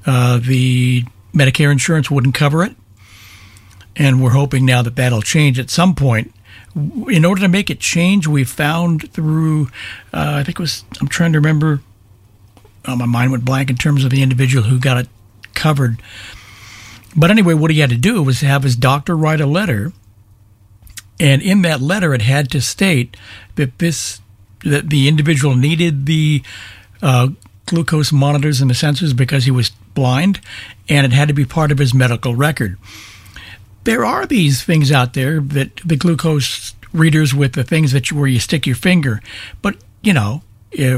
uh, 0.07 0.39
the 0.39 1.05
Medicare 1.33 1.71
insurance 1.71 2.09
wouldn't 2.09 2.35
cover 2.35 2.63
it. 2.63 2.75
And 3.95 4.23
we're 4.23 4.31
hoping 4.31 4.65
now 4.65 4.81
that 4.81 4.95
that'll 4.95 5.21
change 5.21 5.59
at 5.59 5.69
some 5.69 5.95
point. 5.95 6.33
In 6.75 7.25
order 7.25 7.41
to 7.41 7.47
make 7.47 7.69
it 7.69 7.79
change, 7.79 8.27
we 8.27 8.43
found 8.43 9.11
through, 9.11 9.67
uh, 10.13 10.35
I 10.35 10.43
think 10.43 10.59
it 10.59 10.61
was, 10.61 10.85
I'm 11.01 11.07
trying 11.07 11.33
to 11.33 11.39
remember, 11.39 11.81
oh, 12.85 12.95
my 12.95 13.05
mind 13.05 13.31
went 13.31 13.45
blank 13.45 13.69
in 13.69 13.75
terms 13.75 14.05
of 14.05 14.11
the 14.11 14.21
individual 14.21 14.65
who 14.65 14.79
got 14.79 14.97
it 14.97 15.09
covered. 15.53 16.01
But 17.15 17.31
anyway, 17.31 17.55
what 17.55 17.71
he 17.71 17.79
had 17.79 17.89
to 17.89 17.97
do 17.97 18.23
was 18.23 18.41
have 18.41 18.63
his 18.63 18.75
doctor 18.75 19.17
write 19.17 19.41
a 19.41 19.45
letter. 19.45 19.91
And 21.19 21.41
in 21.41 21.63
that 21.63 21.81
letter, 21.81 22.13
it 22.13 22.21
had 22.21 22.49
to 22.51 22.61
state 22.61 23.17
that 23.55 23.79
this, 23.79 24.21
that 24.63 24.89
the 24.89 25.07
individual 25.07 25.55
needed 25.55 26.05
the 26.05 26.43
uh, 27.01 27.29
glucose 27.69 28.11
monitors 28.11 28.61
and 28.61 28.69
the 28.69 28.73
sensors 28.73 29.15
because 29.15 29.45
he 29.45 29.51
was 29.51 29.69
blind 29.93 30.41
and 30.87 31.05
it 31.05 31.13
had 31.13 31.27
to 31.27 31.33
be 31.33 31.45
part 31.45 31.71
of 31.71 31.77
his 31.77 31.93
medical 31.93 32.35
record. 32.35 32.77
There 33.83 34.03
are 34.03 34.25
these 34.25 34.63
things 34.63 34.91
out 34.91 35.13
there 35.13 35.39
that 35.39 35.77
the 35.85 35.95
glucose 35.95 36.73
readers 36.91 37.33
with 37.33 37.53
the 37.53 37.63
things 37.63 37.91
that 37.91 38.09
you, 38.09 38.17
where 38.17 38.27
you 38.27 38.39
stick 38.39 38.65
your 38.65 38.75
finger, 38.75 39.21
but 39.61 39.75
you 40.01 40.13
know, 40.13 40.41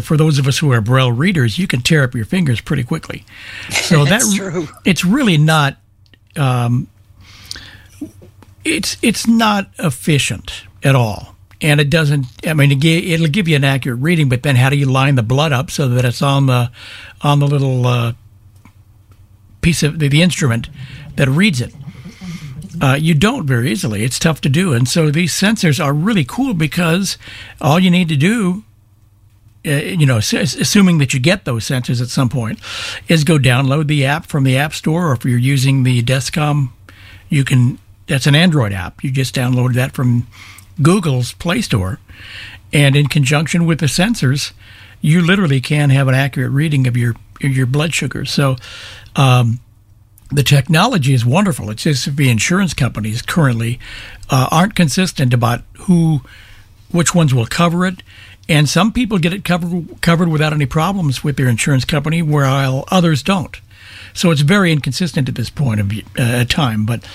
for 0.01 0.17
those 0.17 0.37
of 0.37 0.47
us 0.47 0.57
who 0.59 0.71
are 0.71 0.81
braille 0.81 1.11
readers, 1.11 1.57
you 1.57 1.67
can 1.67 1.81
tear 1.81 2.03
up 2.03 2.15
your 2.15 2.25
fingers 2.25 2.61
pretty 2.61 2.83
quickly. 2.83 3.25
So 3.69 4.05
that's 4.11 4.33
true. 4.35 4.67
It's 4.85 5.05
really 5.05 5.37
not. 5.37 5.77
Um, 6.35 6.87
it's 8.63 8.97
it's 9.01 9.27
not 9.27 9.69
efficient 9.79 10.63
at 10.83 10.95
all 10.95 11.35
and 11.61 11.79
it 11.79 11.89
doesn't. 11.89 12.25
I 12.45 12.53
mean, 12.53 12.71
it'll 12.83 13.27
give 13.27 13.47
you 13.47 13.55
an 13.55 13.63
accurate 13.63 13.99
reading, 13.99 14.29
but 14.29 14.43
then 14.43 14.55
how 14.55 14.69
do 14.69 14.75
you 14.75 14.87
line 14.87 15.15
the 15.15 15.23
blood 15.23 15.51
up 15.51 15.69
so 15.69 15.87
that 15.89 16.05
it's 16.05 16.21
on 16.21 16.47
the 16.47 16.71
on 17.21 17.39
the 17.39 17.47
little 17.47 17.85
uh, 17.85 18.13
piece 19.61 19.83
of 19.83 19.99
the, 19.99 20.07
the, 20.07 20.21
instrument 20.21 20.69
that 21.15 21.27
reads 21.27 21.61
it? 21.61 21.73
Uh, 22.81 22.97
you 22.99 23.13
don't 23.13 23.45
very 23.45 23.71
easily. 23.71 24.03
It's 24.03 24.17
tough 24.17 24.41
to 24.41 24.49
do, 24.49 24.73
and 24.73 24.87
so 24.87 25.11
these 25.11 25.33
sensors 25.33 25.83
are 25.83 25.93
really 25.93 26.25
cool 26.25 26.53
because 26.53 27.17
all 27.59 27.79
you 27.79 27.91
need 27.91 28.09
to 28.09 28.17
do. 28.17 28.63
Uh, 29.63 29.73
you 29.73 30.07
know, 30.07 30.17
assuming 30.17 30.97
that 30.97 31.13
you 31.13 31.19
get 31.19 31.45
those 31.45 31.65
sensors 31.65 32.01
at 32.01 32.07
some 32.07 32.29
point, 32.29 32.59
is 33.07 33.23
go 33.23 33.37
download 33.37 33.85
the 33.85 34.03
app 34.03 34.25
from 34.25 34.43
the 34.43 34.57
App 34.57 34.73
Store, 34.73 35.09
or 35.09 35.13
if 35.13 35.23
you're 35.23 35.37
using 35.37 35.83
the 35.83 36.01
Dexcom, 36.01 36.71
you 37.29 37.43
can. 37.43 37.77
That's 38.07 38.25
an 38.25 38.33
Android 38.33 38.73
app. 38.73 39.03
You 39.03 39.11
just 39.11 39.35
download 39.35 39.75
that 39.75 39.93
from 39.93 40.25
Google's 40.81 41.33
Play 41.33 41.61
Store. 41.61 41.99
And 42.73 42.95
in 42.95 43.07
conjunction 43.07 43.65
with 43.65 43.79
the 43.79 43.87
sensors, 43.87 44.53
you 45.01 45.21
literally 45.21 45.59
can 45.59 45.89
have 45.89 46.07
an 46.07 46.15
accurate 46.15 46.51
reading 46.51 46.87
of 46.87 46.95
your 46.95 47.15
your 47.39 47.65
blood 47.65 47.93
sugar. 47.93 48.23
So 48.23 48.55
um, 49.15 49.59
the 50.29 50.43
technology 50.43 51.13
is 51.13 51.25
wonderful. 51.25 51.69
It's 51.69 51.83
just 51.83 52.15
the 52.15 52.29
insurance 52.29 52.73
companies 52.73 53.21
currently 53.21 53.79
uh, 54.29 54.47
aren't 54.51 54.75
consistent 54.75 55.33
about 55.33 55.61
who, 55.79 56.21
which 56.91 57.15
ones 57.15 57.33
will 57.33 57.47
cover 57.47 57.85
it, 57.85 58.03
and 58.47 58.69
some 58.69 58.93
people 58.93 59.17
get 59.17 59.33
it 59.33 59.43
covered 59.43 60.01
covered 60.01 60.29
without 60.29 60.53
any 60.53 60.65
problems 60.65 61.23
with 61.23 61.35
their 61.35 61.49
insurance 61.49 61.83
company, 61.83 62.21
while 62.21 62.85
others 62.89 63.23
don't. 63.23 63.59
So 64.13 64.29
it's 64.29 64.41
very 64.41 64.71
inconsistent 64.71 65.29
at 65.29 65.35
this 65.35 65.49
point 65.49 65.79
of 65.79 65.91
uh, 66.17 66.45
time. 66.45 66.85
But 66.85 67.07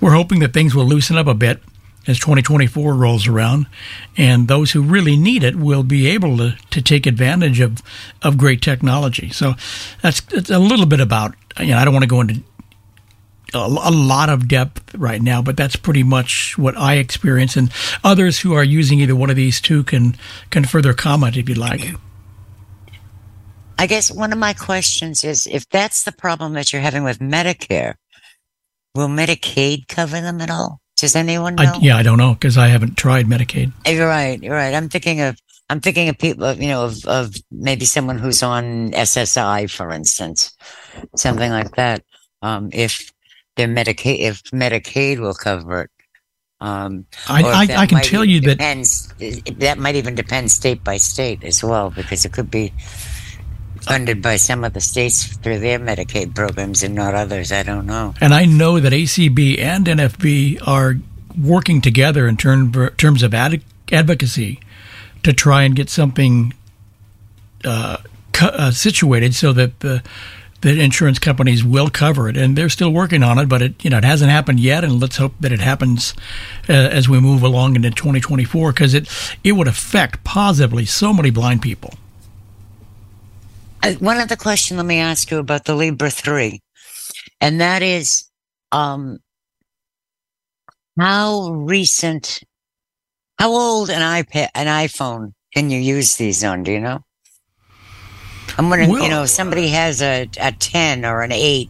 we're 0.00 0.14
hoping 0.14 0.40
that 0.40 0.52
things 0.52 0.74
will 0.74 0.84
loosen 0.84 1.16
up 1.16 1.26
a 1.26 1.34
bit 1.34 1.60
as 2.06 2.18
2024 2.18 2.94
rolls 2.94 3.28
around, 3.28 3.66
and 4.16 4.48
those 4.48 4.72
who 4.72 4.82
really 4.82 5.16
need 5.16 5.42
it 5.44 5.56
will 5.56 5.82
be 5.82 6.08
able 6.08 6.36
to, 6.36 6.56
to 6.70 6.82
take 6.82 7.06
advantage 7.06 7.60
of, 7.60 7.80
of 8.22 8.36
great 8.36 8.60
technology. 8.60 9.30
So 9.30 9.54
that's, 10.02 10.20
that's 10.20 10.50
a 10.50 10.58
little 10.58 10.86
bit 10.86 11.00
about, 11.00 11.34
you 11.60 11.68
know, 11.68 11.78
I 11.78 11.84
don't 11.84 11.94
want 11.94 12.02
to 12.02 12.08
go 12.08 12.20
into 12.20 12.42
a, 13.54 13.68
lot 13.68 14.28
of 14.28 14.48
depth 14.48 14.94
right 14.94 15.20
now, 15.20 15.42
but 15.42 15.56
that's 15.56 15.76
pretty 15.76 16.02
much 16.02 16.56
what 16.58 16.76
I 16.76 16.96
experience. 16.96 17.56
And 17.56 17.70
others 18.02 18.40
who 18.40 18.54
are 18.54 18.64
using 18.64 19.00
either 19.00 19.16
one 19.16 19.30
of 19.30 19.36
these 19.36 19.60
two 19.60 19.84
can, 19.84 20.16
can 20.50 20.64
further 20.64 20.94
comment 20.94 21.36
if 21.36 21.48
you'd 21.48 21.58
like. 21.58 21.94
I 23.78 23.86
guess 23.86 24.10
one 24.10 24.32
of 24.32 24.38
my 24.38 24.52
questions 24.54 25.24
is 25.24 25.46
if 25.46 25.68
that's 25.68 26.04
the 26.04 26.12
problem 26.12 26.54
that 26.54 26.72
you're 26.72 26.82
having 26.82 27.04
with 27.04 27.18
Medicare, 27.18 27.94
will 28.94 29.08
Medicaid 29.08 29.88
cover 29.88 30.20
them 30.20 30.40
at 30.40 30.50
all? 30.50 30.81
Does 31.02 31.16
anyone 31.16 31.56
know? 31.56 31.64
I, 31.64 31.78
yeah, 31.80 31.96
I 31.96 32.04
don't 32.04 32.16
know 32.16 32.34
because 32.34 32.56
I 32.56 32.68
haven't 32.68 32.96
tried 32.96 33.26
Medicaid. 33.26 33.72
You're 33.84 34.06
right. 34.06 34.40
You're 34.40 34.54
right. 34.54 34.72
I'm 34.72 34.88
thinking 34.88 35.20
of 35.20 35.36
I'm 35.68 35.80
thinking 35.80 36.08
of 36.08 36.16
people, 36.16 36.52
you 36.52 36.68
know, 36.68 36.84
of, 36.84 37.04
of 37.06 37.34
maybe 37.50 37.86
someone 37.86 38.20
who's 38.20 38.40
on 38.40 38.92
SSI, 38.92 39.68
for 39.68 39.90
instance, 39.90 40.56
something 41.16 41.50
like 41.50 41.74
that. 41.74 42.04
Um, 42.40 42.70
if 42.72 43.12
their 43.56 43.66
Medicaid, 43.66 44.20
if 44.20 44.42
Medicaid 44.52 45.18
will 45.18 45.34
cover 45.34 45.82
it. 45.82 45.90
Um, 46.60 47.06
I, 47.28 47.42
I, 47.42 47.76
I, 47.80 47.86
can 47.86 48.00
tell 48.02 48.24
you 48.24 48.40
depends, 48.40 49.08
that 49.18 49.56
that 49.58 49.78
might 49.78 49.96
even 49.96 50.14
depend 50.14 50.52
state 50.52 50.84
by 50.84 50.98
state 50.98 51.42
as 51.42 51.64
well, 51.64 51.90
because 51.90 52.24
it 52.24 52.32
could 52.32 52.48
be 52.48 52.72
funded 53.82 54.22
by 54.22 54.36
some 54.36 54.64
of 54.64 54.72
the 54.72 54.80
states 54.80 55.26
through 55.36 55.58
their 55.58 55.78
Medicaid 55.78 56.34
programs 56.34 56.82
and 56.82 56.94
not 56.94 57.14
others. 57.14 57.52
I 57.52 57.62
don't 57.62 57.86
know. 57.86 58.14
And 58.20 58.32
I 58.32 58.44
know 58.44 58.80
that 58.80 58.92
ACB 58.92 59.58
and 59.58 59.86
NFB 59.86 60.66
are 60.66 60.96
working 61.40 61.80
together 61.80 62.26
in 62.26 62.36
term, 62.36 62.72
terms 62.96 63.22
of 63.22 63.34
ad, 63.34 63.62
advocacy 63.90 64.60
to 65.22 65.32
try 65.32 65.62
and 65.62 65.76
get 65.76 65.88
something 65.88 66.54
uh, 67.64 67.98
uh, 68.40 68.70
situated 68.70 69.34
so 69.34 69.52
that 69.52 69.80
the 69.80 70.02
the 70.62 70.80
insurance 70.80 71.18
companies 71.18 71.64
will 71.64 71.90
cover 71.90 72.28
it, 72.28 72.36
and 72.36 72.56
they're 72.56 72.68
still 72.68 72.92
working 72.92 73.24
on 73.24 73.36
it. 73.38 73.48
But 73.48 73.62
it 73.62 73.84
you 73.84 73.90
know 73.90 73.98
it 73.98 74.04
hasn't 74.04 74.30
happened 74.30 74.60
yet, 74.60 74.84
and 74.84 75.00
let's 75.00 75.16
hope 75.16 75.34
that 75.40 75.52
it 75.52 75.60
happens 75.60 76.14
uh, 76.68 76.72
as 76.72 77.08
we 77.08 77.20
move 77.20 77.42
along 77.42 77.76
into 77.76 77.90
2024 77.90 78.72
because 78.72 78.94
it 78.94 79.08
it 79.44 79.52
would 79.52 79.68
affect 79.68 80.24
positively 80.24 80.84
so 80.84 81.12
many 81.12 81.30
blind 81.30 81.62
people. 81.62 81.94
Uh, 83.82 83.92
one 83.94 84.18
other 84.18 84.36
question 84.36 84.76
let 84.76 84.86
me 84.86 84.98
ask 84.98 85.30
you 85.30 85.38
about 85.38 85.64
the 85.64 85.74
Libre 85.74 86.10
3. 86.10 86.60
And 87.40 87.60
that 87.60 87.82
is 87.82 88.30
um, 88.70 89.18
how 90.98 91.50
recent, 91.50 92.42
how 93.38 93.50
old 93.50 93.90
an 93.90 94.00
iPad, 94.00 94.48
an 94.54 94.66
iPhone 94.66 95.32
can 95.52 95.70
you 95.70 95.80
use 95.80 96.16
these 96.16 96.44
on? 96.44 96.62
Do 96.62 96.72
you 96.72 96.80
know? 96.80 97.00
I'm 98.56 98.68
wondering, 98.68 98.90
well, 98.90 99.02
you 99.02 99.08
know, 99.08 99.22
if 99.24 99.30
somebody 99.30 99.68
has 99.68 100.02
a, 100.02 100.28
a 100.38 100.52
10 100.52 101.04
or 101.04 101.22
an 101.22 101.32
8, 101.32 101.68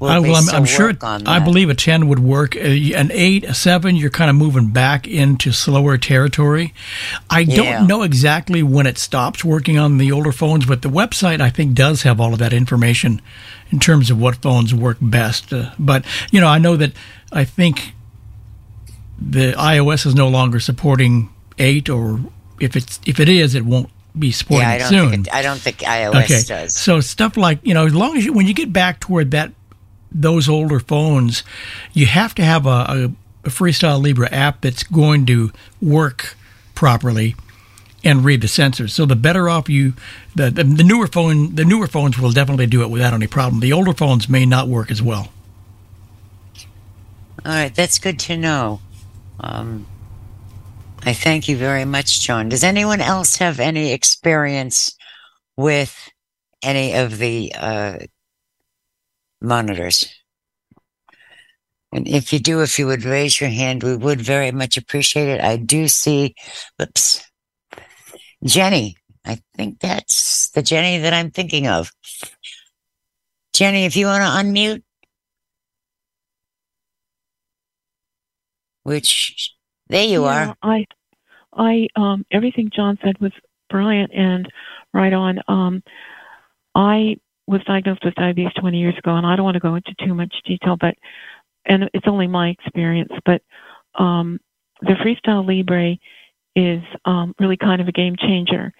uh, 0.00 0.20
well, 0.20 0.36
I'm, 0.36 0.48
I'm 0.50 0.64
sure. 0.64 0.92
I 1.02 1.38
believe 1.38 1.70
a 1.70 1.74
ten 1.74 2.08
would 2.08 2.18
work. 2.18 2.54
Uh, 2.54 2.60
an 2.60 3.10
eight, 3.12 3.44
a 3.44 3.54
seven, 3.54 3.96
you're 3.96 4.10
kind 4.10 4.28
of 4.28 4.36
moving 4.36 4.70
back 4.70 5.06
into 5.06 5.52
slower 5.52 5.96
territory. 5.96 6.74
I 7.30 7.40
yeah. 7.40 7.56
don't 7.56 7.86
know 7.86 8.02
exactly 8.02 8.62
when 8.62 8.86
it 8.86 8.98
stops 8.98 9.44
working 9.44 9.78
on 9.78 9.98
the 9.98 10.12
older 10.12 10.32
phones, 10.32 10.66
but 10.66 10.82
the 10.82 10.90
website 10.90 11.40
I 11.40 11.50
think 11.50 11.74
does 11.74 12.02
have 12.02 12.20
all 12.20 12.32
of 12.32 12.38
that 12.40 12.52
information 12.52 13.22
in 13.70 13.78
terms 13.80 14.10
of 14.10 14.20
what 14.20 14.36
phones 14.36 14.74
work 14.74 14.98
best. 15.00 15.52
Uh, 15.52 15.70
but 15.78 16.04
you 16.30 16.40
know, 16.40 16.48
I 16.48 16.58
know 16.58 16.76
that 16.76 16.92
I 17.32 17.44
think 17.44 17.94
the 19.18 19.52
iOS 19.52 20.06
is 20.06 20.14
no 20.14 20.28
longer 20.28 20.60
supporting 20.60 21.30
eight, 21.58 21.88
or 21.88 22.20
if 22.60 22.76
it's 22.76 23.00
if 23.06 23.18
it 23.18 23.28
is, 23.28 23.54
it 23.54 23.64
won't 23.64 23.90
be 24.18 24.30
supporting 24.30 24.68
yeah, 24.68 24.74
I 24.74 24.78
don't 24.78 24.88
soon. 24.88 25.10
Think 25.10 25.26
it, 25.26 25.34
I 25.34 25.42
don't 25.42 25.58
think 25.58 25.78
iOS 25.78 26.24
okay. 26.24 26.42
does. 26.42 26.76
So 26.76 27.00
stuff 27.00 27.36
like 27.36 27.60
you 27.62 27.74
know, 27.74 27.86
as 27.86 27.94
long 27.94 28.16
as 28.16 28.24
you 28.24 28.32
when 28.32 28.46
you 28.46 28.54
get 28.54 28.72
back 28.72 29.00
toward 29.00 29.30
that 29.32 29.52
those 30.10 30.48
older 30.48 30.80
phones, 30.80 31.42
you 31.92 32.06
have 32.06 32.34
to 32.36 32.44
have 32.44 32.66
a, 32.66 33.12
a, 33.44 33.48
Freestyle 33.48 34.02
Libre 34.02 34.28
app 34.32 34.60
that's 34.60 34.82
going 34.82 35.24
to 35.26 35.52
work 35.80 36.36
properly 36.74 37.36
and 38.02 38.24
read 38.24 38.40
the 38.40 38.48
sensors. 38.48 38.90
So 38.90 39.06
the 39.06 39.14
better 39.14 39.48
off 39.48 39.68
you, 39.68 39.94
the, 40.34 40.50
the, 40.50 40.64
the 40.64 40.82
newer 40.82 41.06
phone, 41.06 41.54
the 41.54 41.64
newer 41.64 41.86
phones 41.86 42.18
will 42.18 42.32
definitely 42.32 42.66
do 42.66 42.82
it 42.82 42.90
without 42.90 43.14
any 43.14 43.26
problem. 43.28 43.60
The 43.60 43.72
older 43.72 43.92
phones 43.92 44.28
may 44.28 44.46
not 44.46 44.68
work 44.68 44.90
as 44.90 45.00
well. 45.00 45.32
All 47.44 47.52
right, 47.52 47.74
that's 47.74 48.00
good 48.00 48.18
to 48.20 48.36
know. 48.36 48.80
Um, 49.38 49.86
I 51.04 51.12
thank 51.12 51.48
you 51.48 51.56
very 51.56 51.84
much, 51.84 52.20
John. 52.20 52.48
Does 52.48 52.64
anyone 52.64 53.00
else 53.00 53.36
have 53.36 53.60
any 53.60 53.92
experience 53.92 54.96
with 55.56 56.10
any 56.62 56.94
of 56.94 57.18
the 57.18 57.52
uh, 57.56 57.98
monitors? 59.46 60.12
And 61.92 62.06
if 62.06 62.32
you 62.32 62.38
do, 62.38 62.60
if 62.62 62.78
you 62.78 62.86
would 62.86 63.04
raise 63.04 63.40
your 63.40 63.50
hand, 63.50 63.82
we 63.82 63.96
would 63.96 64.20
very 64.20 64.50
much 64.50 64.76
appreciate 64.76 65.28
it. 65.28 65.40
I 65.40 65.56
do 65.56 65.88
see, 65.88 66.34
oops, 66.80 67.24
Jenny. 68.44 68.96
I 69.24 69.40
think 69.56 69.80
that's 69.80 70.50
the 70.50 70.62
Jenny 70.62 70.98
that 70.98 71.12
I'm 71.12 71.30
thinking 71.30 71.66
of. 71.66 71.90
Jenny, 73.52 73.84
if 73.86 73.96
you 73.96 74.06
want 74.06 74.22
to 74.22 74.28
unmute, 74.28 74.82
which 78.82 79.54
there 79.88 80.04
you 80.04 80.24
yeah, 80.24 80.48
are. 80.48 80.56
I, 80.62 80.86
I, 81.52 81.88
um, 81.96 82.24
everything 82.30 82.70
John 82.74 82.98
said 83.02 83.18
was 83.20 83.32
brilliant 83.68 84.12
and 84.14 84.48
right 84.92 85.12
on. 85.12 85.40
Um, 85.48 85.82
I 86.74 87.16
was 87.46 87.62
diagnosed 87.64 88.04
with 88.04 88.14
diabetes 88.14 88.52
20 88.60 88.78
years 88.78 88.98
ago, 88.98 89.14
and 89.14 89.26
I 89.26 89.36
don't 89.36 89.44
want 89.44 89.54
to 89.54 89.60
go 89.60 89.74
into 89.74 89.94
too 90.04 90.14
much 90.14 90.34
detail, 90.44 90.76
but 90.80 90.94
and 91.66 91.90
it's 91.94 92.06
only 92.06 92.26
my 92.26 92.48
experience, 92.48 93.12
but 93.24 93.42
um, 93.98 94.38
the 94.82 94.94
Freestyle 94.94 95.46
Libre 95.46 95.96
is 96.54 96.82
um, 97.04 97.34
really 97.38 97.56
kind 97.56 97.80
of 97.80 97.88
a 97.88 97.92
game 97.92 98.16
changer 98.18 98.72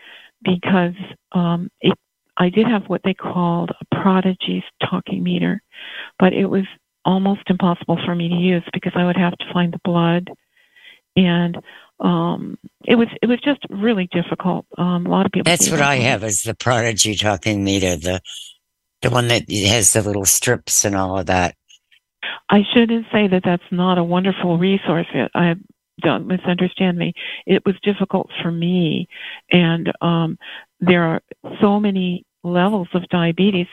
because 0.42 0.94
um, 1.32 1.70
it, 1.80 1.96
I 2.36 2.48
did 2.48 2.66
have 2.66 2.84
what 2.86 3.00
they 3.04 3.14
called 3.14 3.70
a 3.70 3.94
prodigy's 3.94 4.62
talking 4.88 5.22
meter, 5.22 5.62
but 6.18 6.32
it 6.32 6.46
was 6.46 6.64
almost 7.04 7.42
impossible 7.48 7.98
for 8.04 8.14
me 8.14 8.28
to 8.28 8.34
use 8.34 8.64
because 8.72 8.92
I 8.94 9.04
would 9.04 9.16
have 9.16 9.36
to 9.38 9.52
find 9.52 9.72
the 9.72 9.80
blood, 9.84 10.30
and 11.16 11.56
um, 12.00 12.58
it 12.84 12.96
was 12.96 13.08
it 13.22 13.26
was 13.26 13.40
just 13.40 13.60
really 13.70 14.08
difficult. 14.12 14.66
Um, 14.76 15.06
a 15.06 15.08
lot 15.08 15.26
of 15.26 15.32
people. 15.32 15.50
That's 15.50 15.70
what 15.70 15.80
I 15.80 15.96
have 15.96 16.24
is 16.24 16.42
the 16.42 16.54
prodigy 16.54 17.14
talking 17.14 17.64
meter, 17.64 17.96
the 17.96 18.20
the 19.06 19.14
one 19.14 19.28
that 19.28 19.50
has 19.50 19.92
the 19.92 20.02
little 20.02 20.24
strips 20.24 20.84
and 20.84 20.96
all 20.96 21.18
of 21.18 21.26
that. 21.26 21.54
I 22.50 22.62
shouldn't 22.72 23.06
say 23.12 23.28
that 23.28 23.42
that's 23.44 23.62
not 23.70 23.98
a 23.98 24.04
wonderful 24.04 24.58
resource. 24.58 25.06
I 25.34 25.54
don't 26.02 26.26
misunderstand 26.26 26.98
me. 26.98 27.12
It 27.46 27.64
was 27.64 27.76
difficult 27.82 28.30
for 28.42 28.50
me, 28.50 29.08
and 29.52 29.92
um, 30.00 30.38
there 30.80 31.04
are 31.04 31.20
so 31.60 31.78
many 31.78 32.24
levels 32.42 32.88
of 32.94 33.08
diabetes. 33.08 33.68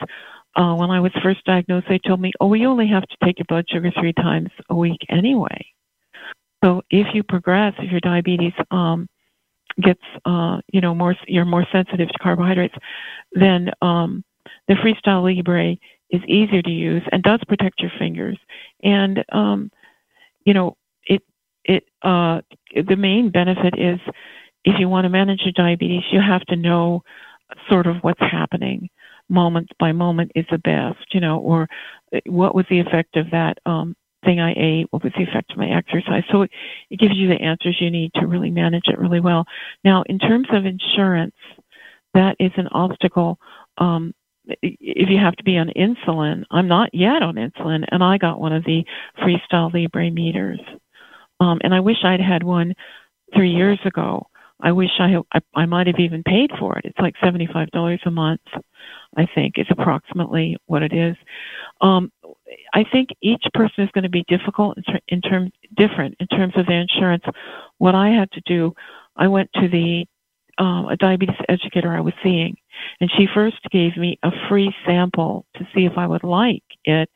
Uh, 0.56 0.74
when 0.74 0.90
I 0.90 1.00
was 1.00 1.10
first 1.22 1.44
diagnosed, 1.44 1.86
they 1.88 1.98
told 1.98 2.20
me, 2.20 2.32
"Oh, 2.40 2.46
we 2.46 2.66
only 2.66 2.86
have 2.88 3.02
to 3.02 3.16
take 3.24 3.38
your 3.38 3.46
blood 3.48 3.66
sugar 3.68 3.90
three 3.98 4.12
times 4.12 4.50
a 4.70 4.74
week 4.74 5.00
anyway." 5.08 5.66
So 6.62 6.82
if 6.90 7.08
you 7.12 7.22
progress, 7.22 7.74
if 7.78 7.90
your 7.90 8.00
diabetes 8.00 8.54
um, 8.70 9.08
gets, 9.82 10.00
uh, 10.24 10.60
you 10.72 10.80
know, 10.80 10.94
more, 10.94 11.14
you're 11.26 11.44
more 11.44 11.66
sensitive 11.72 12.08
to 12.08 12.18
carbohydrates, 12.20 12.74
then 13.32 13.70
um, 13.82 14.24
the 14.68 14.74
Freestyle 14.74 15.22
Libre 15.22 15.76
is 16.10 16.22
easier 16.28 16.62
to 16.62 16.70
use 16.70 17.02
and 17.12 17.22
does 17.22 17.40
protect 17.48 17.80
your 17.80 17.92
fingers. 17.98 18.38
And 18.82 19.24
um, 19.32 19.70
you 20.44 20.54
know, 20.54 20.76
it 21.06 21.22
it 21.64 21.84
uh, 22.02 22.40
the 22.74 22.96
main 22.96 23.30
benefit 23.30 23.74
is 23.78 24.00
if 24.64 24.78
you 24.78 24.88
want 24.88 25.04
to 25.04 25.10
manage 25.10 25.42
your 25.42 25.52
diabetes, 25.52 26.04
you 26.10 26.20
have 26.20 26.42
to 26.46 26.56
know 26.56 27.02
sort 27.70 27.86
of 27.86 27.96
what's 28.02 28.20
happening 28.20 28.88
moment 29.28 29.70
by 29.78 29.92
moment 29.92 30.32
is 30.34 30.44
the 30.50 30.58
best, 30.58 31.06
you 31.12 31.20
know, 31.20 31.38
or 31.38 31.68
uh, 32.14 32.20
what 32.26 32.54
was 32.54 32.66
the 32.68 32.80
effect 32.80 33.16
of 33.16 33.30
that 33.30 33.58
um, 33.66 33.96
thing 34.24 34.40
I 34.40 34.52
ate? 34.56 34.86
What 34.90 35.02
was 35.02 35.12
the 35.16 35.24
effect 35.24 35.52
of 35.52 35.58
my 35.58 35.68
exercise? 35.68 36.24
So 36.30 36.42
it, 36.42 36.50
it 36.90 36.98
gives 36.98 37.14
you 37.14 37.28
the 37.28 37.40
answers 37.40 37.78
you 37.80 37.90
need 37.90 38.12
to 38.14 38.26
really 38.26 38.50
manage 38.50 38.84
it 38.86 38.98
really 38.98 39.20
well. 39.20 39.44
Now, 39.82 40.02
in 40.06 40.18
terms 40.18 40.48
of 40.52 40.66
insurance, 40.66 41.34
that 42.12 42.36
is 42.38 42.52
an 42.56 42.68
obstacle. 42.68 43.38
Um, 43.78 44.14
if 44.46 45.08
you 45.08 45.18
have 45.18 45.36
to 45.36 45.44
be 45.44 45.56
on 45.56 45.70
insulin, 45.76 46.44
I'm 46.50 46.68
not 46.68 46.90
yet 46.92 47.22
on 47.22 47.36
insulin, 47.36 47.84
and 47.90 48.02
I 48.02 48.18
got 48.18 48.40
one 48.40 48.52
of 48.52 48.64
the 48.64 48.84
Freestyle 49.18 49.72
Libre 49.72 50.10
meters. 50.10 50.60
Um, 51.40 51.58
and 51.62 51.74
I 51.74 51.80
wish 51.80 51.96
I'd 52.04 52.20
had 52.20 52.42
one 52.42 52.74
three 53.34 53.50
years 53.50 53.78
ago. 53.84 54.26
I 54.60 54.72
wish 54.72 54.90
I, 54.98 55.16
I 55.32 55.40
I 55.54 55.66
might 55.66 55.86
have 55.88 55.98
even 55.98 56.22
paid 56.22 56.50
for 56.58 56.78
it. 56.78 56.84
It's 56.84 56.98
like 56.98 57.14
seventy 57.22 57.48
five 57.52 57.70
dollars 57.70 58.00
a 58.06 58.10
month, 58.10 58.40
I 59.16 59.26
think, 59.34 59.54
is 59.58 59.66
approximately 59.70 60.56
what 60.66 60.82
it 60.82 60.92
is. 60.92 61.16
Um, 61.80 62.12
I 62.72 62.84
think 62.90 63.08
each 63.20 63.44
person 63.52 63.84
is 63.84 63.90
going 63.92 64.04
to 64.04 64.10
be 64.10 64.24
difficult 64.28 64.76
in, 64.76 64.84
ter- 64.84 65.00
in 65.08 65.20
terms 65.20 65.50
different 65.76 66.14
in 66.20 66.26
terms 66.28 66.54
of 66.56 66.66
their 66.66 66.80
insurance. 66.80 67.24
What 67.78 67.94
I 67.94 68.10
had 68.10 68.30
to 68.32 68.40
do, 68.46 68.72
I 69.16 69.26
went 69.26 69.50
to 69.54 69.68
the 69.68 70.06
um, 70.58 70.86
a 70.86 70.96
diabetes 70.96 71.36
educator 71.48 71.92
I 71.92 72.00
was 72.00 72.14
seeing, 72.22 72.56
and 73.00 73.10
she 73.16 73.26
first 73.32 73.58
gave 73.70 73.96
me 73.96 74.18
a 74.22 74.30
free 74.48 74.74
sample 74.86 75.46
to 75.56 75.64
see 75.74 75.84
if 75.84 75.92
I 75.96 76.06
would 76.06 76.24
like 76.24 76.64
it, 76.84 77.08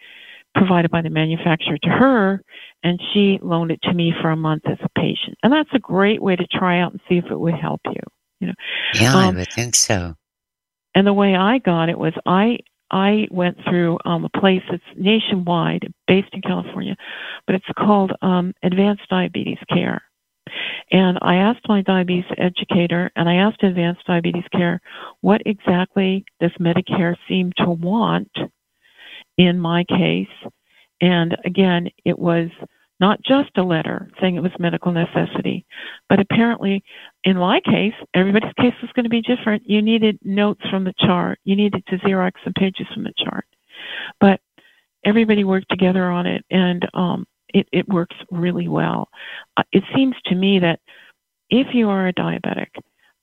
provided 0.54 0.90
by 0.90 1.02
the 1.02 1.10
manufacturer 1.10 1.78
to 1.82 1.88
her, 1.88 2.42
and 2.82 3.00
she 3.12 3.38
loaned 3.42 3.70
it 3.70 3.80
to 3.82 3.92
me 3.92 4.12
for 4.20 4.30
a 4.30 4.36
month 4.36 4.62
as 4.66 4.78
a 4.82 5.00
patient. 5.00 5.36
And 5.42 5.52
that's 5.52 5.70
a 5.72 5.78
great 5.78 6.22
way 6.22 6.36
to 6.36 6.46
try 6.46 6.80
out 6.80 6.92
and 6.92 7.00
see 7.08 7.16
if 7.16 7.26
it 7.30 7.38
would 7.38 7.54
help 7.54 7.80
you. 7.86 8.00
You 8.40 8.46
know. 8.48 8.54
Yeah, 8.94 9.14
um, 9.14 9.36
I 9.36 9.38
would 9.38 9.52
think 9.52 9.74
so. 9.74 10.14
And 10.94 11.06
the 11.06 11.12
way 11.12 11.36
I 11.36 11.58
got 11.58 11.88
it 11.88 11.98
was 11.98 12.12
I 12.26 12.58
I 12.90 13.28
went 13.30 13.58
through 13.68 13.98
um, 14.04 14.24
a 14.24 14.40
place 14.40 14.62
that's 14.70 14.82
nationwide, 14.96 15.92
based 16.06 16.28
in 16.32 16.40
California, 16.40 16.96
but 17.46 17.54
it's 17.54 17.66
called 17.76 18.12
um, 18.22 18.54
Advanced 18.62 19.08
Diabetes 19.10 19.58
Care. 19.68 20.02
And 20.90 21.18
I 21.22 21.36
asked 21.36 21.68
my 21.68 21.82
diabetes 21.82 22.24
educator 22.36 23.10
and 23.16 23.28
I 23.28 23.34
asked 23.36 23.62
Advanced 23.62 24.06
Diabetes 24.06 24.44
Care, 24.52 24.80
what 25.20 25.42
exactly 25.46 26.24
does 26.40 26.52
Medicare 26.60 27.16
seem 27.28 27.52
to 27.58 27.70
want 27.70 28.30
in 29.36 29.58
my 29.58 29.84
case? 29.84 30.26
And 31.00 31.36
again, 31.44 31.88
it 32.04 32.18
was 32.18 32.48
not 33.00 33.22
just 33.22 33.50
a 33.56 33.62
letter 33.62 34.10
saying 34.20 34.34
it 34.34 34.42
was 34.42 34.52
medical 34.58 34.90
necessity, 34.90 35.64
but 36.08 36.18
apparently 36.18 36.82
in 37.24 37.36
my 37.36 37.60
case, 37.60 37.94
everybody's 38.14 38.52
case 38.54 38.74
was 38.82 38.90
going 38.94 39.04
to 39.04 39.10
be 39.10 39.22
different. 39.22 39.62
You 39.66 39.82
needed 39.82 40.18
notes 40.24 40.62
from 40.68 40.84
the 40.84 40.94
chart. 40.98 41.38
You 41.44 41.54
needed 41.54 41.84
to 41.86 41.98
Xerox 41.98 42.32
some 42.42 42.54
pages 42.54 42.86
from 42.92 43.04
the 43.04 43.12
chart. 43.24 43.46
But 44.20 44.40
everybody 45.04 45.44
worked 45.44 45.70
together 45.70 46.10
on 46.10 46.26
it 46.26 46.44
and 46.50 46.86
um, 46.94 47.24
it, 47.54 47.68
it 47.72 47.88
works 47.88 48.16
really 48.30 48.68
well. 48.68 49.08
Uh, 49.56 49.62
it 49.72 49.84
seems 49.94 50.14
to 50.26 50.34
me 50.34 50.58
that 50.58 50.80
if 51.50 51.68
you 51.72 51.88
are 51.88 52.08
a 52.08 52.12
diabetic, 52.12 52.68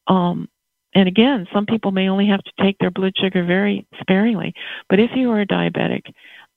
um, 0.07 0.47
and 0.93 1.07
again, 1.07 1.45
some 1.53 1.65
people 1.65 1.91
may 1.91 2.07
only 2.07 2.27
have 2.27 2.43
to 2.43 2.63
take 2.63 2.77
their 2.79 2.91
blood 2.91 3.13
sugar 3.17 3.43
very 3.43 3.85
sparingly, 3.99 4.53
but 4.89 4.99
if 4.99 5.11
you 5.15 5.29
are 5.31 5.41
a 5.41 5.47
diabetic, 5.47 6.03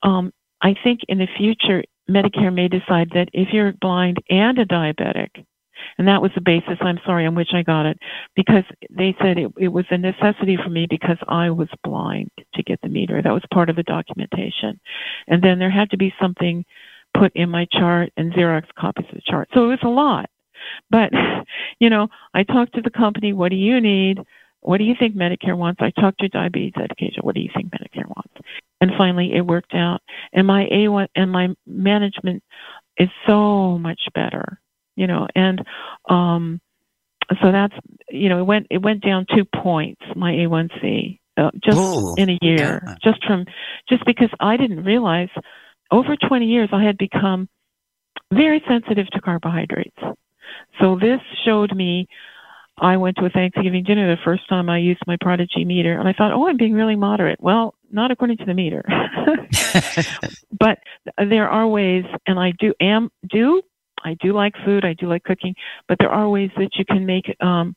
um, 0.03 0.31
I 0.61 0.75
think 0.83 1.01
in 1.07 1.17
the 1.17 1.27
future, 1.37 1.83
Medicare 2.09 2.53
may 2.53 2.67
decide 2.67 3.09
that 3.13 3.29
if 3.33 3.49
you're 3.51 3.73
blind 3.81 4.17
and 4.29 4.57
a 4.57 4.65
diabetic, 4.65 5.29
and 5.97 6.07
that 6.07 6.21
was 6.21 6.31
the 6.35 6.41
basis, 6.41 6.77
I'm 6.81 6.99
sorry, 7.05 7.25
on 7.25 7.35
which 7.35 7.49
I 7.53 7.63
got 7.63 7.85
it, 7.85 7.97
because 8.35 8.63
they 8.89 9.15
said 9.21 9.37
it, 9.37 9.51
it 9.57 9.69
was 9.69 9.85
a 9.89 9.97
necessity 9.97 10.57
for 10.61 10.69
me 10.69 10.87
because 10.89 11.17
I 11.27 11.49
was 11.49 11.69
blind 11.83 12.29
to 12.55 12.63
get 12.63 12.79
the 12.81 12.89
meter. 12.89 13.21
That 13.21 13.33
was 13.33 13.43
part 13.53 13.69
of 13.69 13.75
the 13.75 13.83
documentation. 13.83 14.79
And 15.27 15.41
then 15.41 15.59
there 15.59 15.69
had 15.69 15.89
to 15.91 15.97
be 15.97 16.13
something 16.21 16.65
put 17.19 17.31
in 17.35 17.49
my 17.49 17.65
chart 17.71 18.11
and 18.17 18.33
Xerox 18.33 18.63
copies 18.77 19.05
of 19.09 19.15
the 19.15 19.21
chart. 19.25 19.49
So 19.53 19.65
it 19.65 19.67
was 19.67 19.79
a 19.83 19.89
lot. 19.89 20.29
But, 20.89 21.11
you 21.79 21.89
know, 21.89 22.07
I 22.33 22.43
talked 22.43 22.75
to 22.75 22.81
the 22.81 22.89
company, 22.89 23.33
what 23.33 23.49
do 23.49 23.55
you 23.55 23.81
need? 23.81 24.19
What 24.61 24.77
do 24.77 24.83
you 24.83 24.95
think 24.97 25.15
Medicare 25.15 25.57
wants? 25.57 25.81
I 25.81 25.91
talked 25.91 26.19
to 26.19 26.27
diabetes 26.27 26.73
education. 26.81 27.21
What 27.21 27.35
do 27.35 27.41
you 27.41 27.49
think 27.55 27.71
Medicare 27.71 28.07
wants? 28.07 28.33
And 28.81 28.91
finally, 28.97 29.31
it 29.33 29.41
worked 29.41 29.73
out. 29.73 30.01
And 30.33 30.45
my 30.45 30.65
A1 30.71 31.07
and 31.15 31.31
my 31.31 31.49
management 31.65 32.43
is 32.97 33.09
so 33.25 33.77
much 33.77 34.01
better, 34.13 34.59
you 34.95 35.07
know. 35.07 35.27
And 35.33 35.63
um, 36.09 36.59
so 37.41 37.51
that's 37.51 37.73
you 38.09 38.27
know, 38.27 38.39
it 38.39 38.45
went 38.45 38.67
it 38.69 38.81
went 38.81 39.01
down 39.01 39.25
two 39.33 39.45
points. 39.45 40.01
My 40.15 40.31
A1C 40.31 41.19
uh, 41.37 41.51
just 41.63 41.77
Ooh, 41.77 42.15
in 42.17 42.29
a 42.29 42.37
year, 42.41 42.81
yeah. 42.85 42.95
just 43.03 43.23
from 43.25 43.45
just 43.87 44.05
because 44.05 44.29
I 44.39 44.57
didn't 44.57 44.83
realize 44.83 45.29
over 45.91 46.15
20 46.15 46.45
years 46.45 46.69
I 46.71 46.83
had 46.83 46.97
become 46.97 47.49
very 48.31 48.63
sensitive 48.67 49.07
to 49.07 49.21
carbohydrates. 49.21 49.97
So 50.79 50.97
this 50.99 51.19
showed 51.45 51.75
me 51.75 52.07
I 52.81 52.97
went 52.97 53.17
to 53.17 53.25
a 53.25 53.29
Thanksgiving 53.29 53.83
dinner 53.83 54.15
the 54.15 54.21
first 54.23 54.47
time 54.47 54.69
I 54.69 54.77
used 54.77 55.01
my 55.05 55.17
Prodigy 55.19 55.65
meter, 55.65 55.99
and 55.99 56.07
I 56.07 56.13
thought, 56.13 56.31
oh, 56.31 56.47
I'm 56.47 56.57
being 56.57 56.73
really 56.73 56.95
moderate. 56.95 57.39
Well, 57.41 57.75
not 57.91 58.11
according 58.11 58.37
to 58.37 58.45
the 58.45 58.53
meter. 58.53 58.85
but 60.59 60.79
there 61.17 61.49
are 61.49 61.67
ways, 61.67 62.05
and 62.25 62.39
I 62.39 62.53
do 62.59 62.73
am 62.79 63.09
do 63.29 63.61
I 64.03 64.15
do 64.21 64.33
like 64.33 64.53
food, 64.63 64.85
I 64.85 64.93
do 64.93 65.07
like 65.07 65.23
cooking, 65.23 65.55
but 65.87 65.97
there 65.99 66.09
are 66.09 66.29
ways 66.29 66.51
that 66.57 66.69
you 66.75 66.85
can 66.85 67.05
make 67.05 67.35
um, 67.41 67.75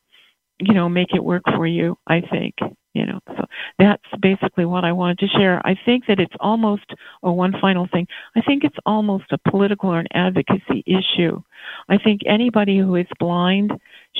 you 0.67 0.73
know, 0.73 0.89
make 0.89 1.13
it 1.13 1.23
work 1.23 1.43
for 1.55 1.65
you, 1.67 1.97
I 2.07 2.21
think. 2.21 2.55
You 2.93 3.07
know, 3.07 3.19
so 3.25 3.45
that's 3.79 4.03
basically 4.21 4.65
what 4.65 4.85
I 4.85 4.91
wanted 4.91 5.17
to 5.19 5.27
share. 5.27 5.65
I 5.65 5.75
think 5.83 6.05
that 6.07 6.19
it's 6.19 6.35
almost, 6.39 6.85
or 7.23 7.31
oh, 7.31 7.33
one 7.33 7.53
final 7.59 7.87
thing, 7.91 8.07
I 8.35 8.41
think 8.41 8.63
it's 8.63 8.77
almost 8.85 9.25
a 9.31 9.49
political 9.49 9.89
or 9.89 9.99
an 9.99 10.07
advocacy 10.13 10.83
issue. 10.85 11.41
I 11.89 11.97
think 11.97 12.21
anybody 12.27 12.77
who 12.77 12.95
is 12.95 13.07
blind 13.19 13.71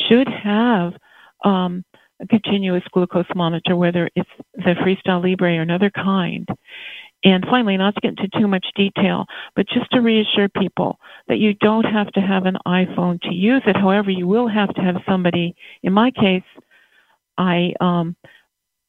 should 0.07 0.27
have 0.27 0.93
um, 1.45 1.85
a 2.19 2.27
continuous 2.27 2.83
glucose 2.91 3.27
monitor, 3.35 3.75
whether 3.75 4.09
it's 4.15 4.29
the 4.55 4.73
Freestyle 4.83 5.23
Libre 5.23 5.57
or 5.57 5.61
another 5.61 5.91
kind. 5.91 6.47
And 7.23 7.45
finally, 7.49 7.77
not 7.77 7.95
to 7.95 8.01
get 8.01 8.19
into 8.19 8.27
too 8.37 8.47
much 8.47 8.65
detail, 8.75 9.25
but 9.55 9.67
just 9.69 9.89
to 9.91 10.01
reassure 10.01 10.49
people 10.49 10.99
that 11.27 11.37
you 11.37 11.53
don't 11.53 11.85
have 11.85 12.11
to 12.13 12.19
have 12.19 12.45
an 12.45 12.57
iPhone 12.67 13.21
to 13.21 13.33
use 13.33 13.61
it. 13.65 13.77
However, 13.77 14.11
you 14.11 14.27
will 14.27 14.47
have 14.47 14.73
to 14.75 14.81
have 14.81 14.95
somebody. 15.07 15.55
In 15.83 15.93
my 15.93 16.11
case, 16.11 16.43
I 17.37 17.73
um, 17.79 18.15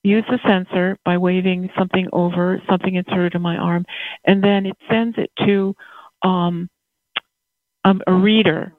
use 0.03 0.25
the 0.29 0.39
sensor 0.47 0.99
by 1.05 1.17
waving 1.17 1.71
something 1.79 2.09
over, 2.13 2.61
something 2.69 2.95
inserted 2.95 3.35
in 3.37 3.43
my 3.43 3.57
arm, 3.57 3.85
and 4.25 4.43
then 4.43 4.67
it 4.67 4.77
sends 4.91 5.17
it 5.17 5.31
to 5.47 5.75
um, 6.23 6.69
um, 7.85 8.03
a 8.07 8.13
reader. 8.13 8.73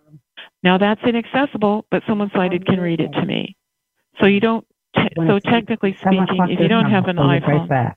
Now 0.63 0.77
that's 0.77 1.01
inaccessible, 1.03 1.85
but 1.91 2.03
someone 2.07 2.29
sighted 2.35 2.65
can 2.65 2.79
read 2.79 2.99
it 2.99 3.11
to 3.13 3.25
me. 3.25 3.55
So 4.19 4.25
you 4.27 4.39
don't. 4.39 4.65
Te- 4.95 5.09
so 5.27 5.39
technically 5.39 5.95
speaking, 5.99 6.27
if 6.49 6.59
you 6.59 6.67
don't 6.67 6.89
have 6.89 7.05
an 7.07 7.17
iPhone, 7.17 7.95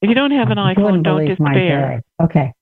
if 0.00 0.08
you 0.08 0.14
don't 0.14 0.30
have 0.30 0.50
an 0.50 0.58
iPhone, 0.58 1.02
don't 1.02 1.26
despair. 1.26 2.02
Okay. 2.22 2.52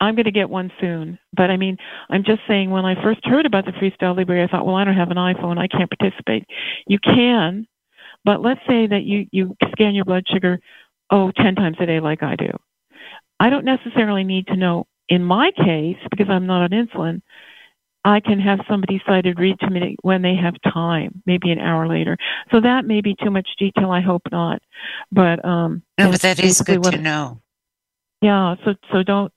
I'm 0.00 0.14
going 0.14 0.26
to 0.26 0.32
get 0.32 0.48
one 0.48 0.70
soon. 0.80 1.18
But 1.32 1.50
I 1.50 1.56
mean, 1.56 1.76
I'm 2.08 2.22
just 2.24 2.40
saying 2.46 2.70
when 2.70 2.84
I 2.84 3.02
first 3.02 3.20
heard 3.24 3.46
about 3.46 3.64
the 3.64 3.72
Freestyle 3.72 4.16
Libre, 4.16 4.44
I 4.44 4.46
thought, 4.46 4.64
well, 4.64 4.76
I 4.76 4.84
don't 4.84 4.96
have 4.96 5.10
an 5.10 5.16
iPhone. 5.16 5.58
I 5.58 5.66
can't 5.66 5.90
participate. 5.90 6.44
You 6.86 6.98
can, 7.00 7.66
but 8.24 8.40
let's 8.40 8.60
say 8.68 8.86
that 8.86 9.02
you, 9.04 9.26
you 9.32 9.56
scan 9.72 9.94
your 9.94 10.04
blood 10.04 10.24
sugar, 10.32 10.60
oh, 11.10 11.32
10 11.36 11.56
times 11.56 11.76
a 11.80 11.86
day 11.86 12.00
like 12.00 12.22
I 12.22 12.36
do. 12.36 12.50
I 13.40 13.50
don't 13.50 13.64
necessarily 13.64 14.24
need 14.24 14.46
to 14.48 14.56
know, 14.56 14.86
in 15.08 15.24
my 15.24 15.50
case, 15.56 15.96
because 16.10 16.28
I'm 16.28 16.46
not 16.46 16.62
on 16.62 16.70
insulin, 16.70 17.22
I 18.08 18.20
can 18.20 18.40
have 18.40 18.60
somebody 18.66 19.02
sighted 19.06 19.38
read 19.38 19.60
to 19.60 19.68
me 19.68 19.96
when 20.00 20.22
they 20.22 20.34
have 20.34 20.54
time, 20.72 21.22
maybe 21.26 21.50
an 21.50 21.58
hour 21.58 21.86
later. 21.86 22.16
So 22.50 22.58
that 22.58 22.86
may 22.86 23.02
be 23.02 23.14
too 23.22 23.30
much 23.30 23.46
detail. 23.58 23.90
I 23.90 24.00
hope 24.00 24.22
not. 24.32 24.62
But 25.12 25.44
um, 25.44 25.82
no, 25.98 26.10
but 26.10 26.22
that 26.22 26.40
is 26.40 26.62
good 26.62 26.82
to 26.84 26.96
know. 26.96 27.42
Yeah. 28.22 28.54
So 28.64 28.74
so 28.90 29.02
don't. 29.02 29.30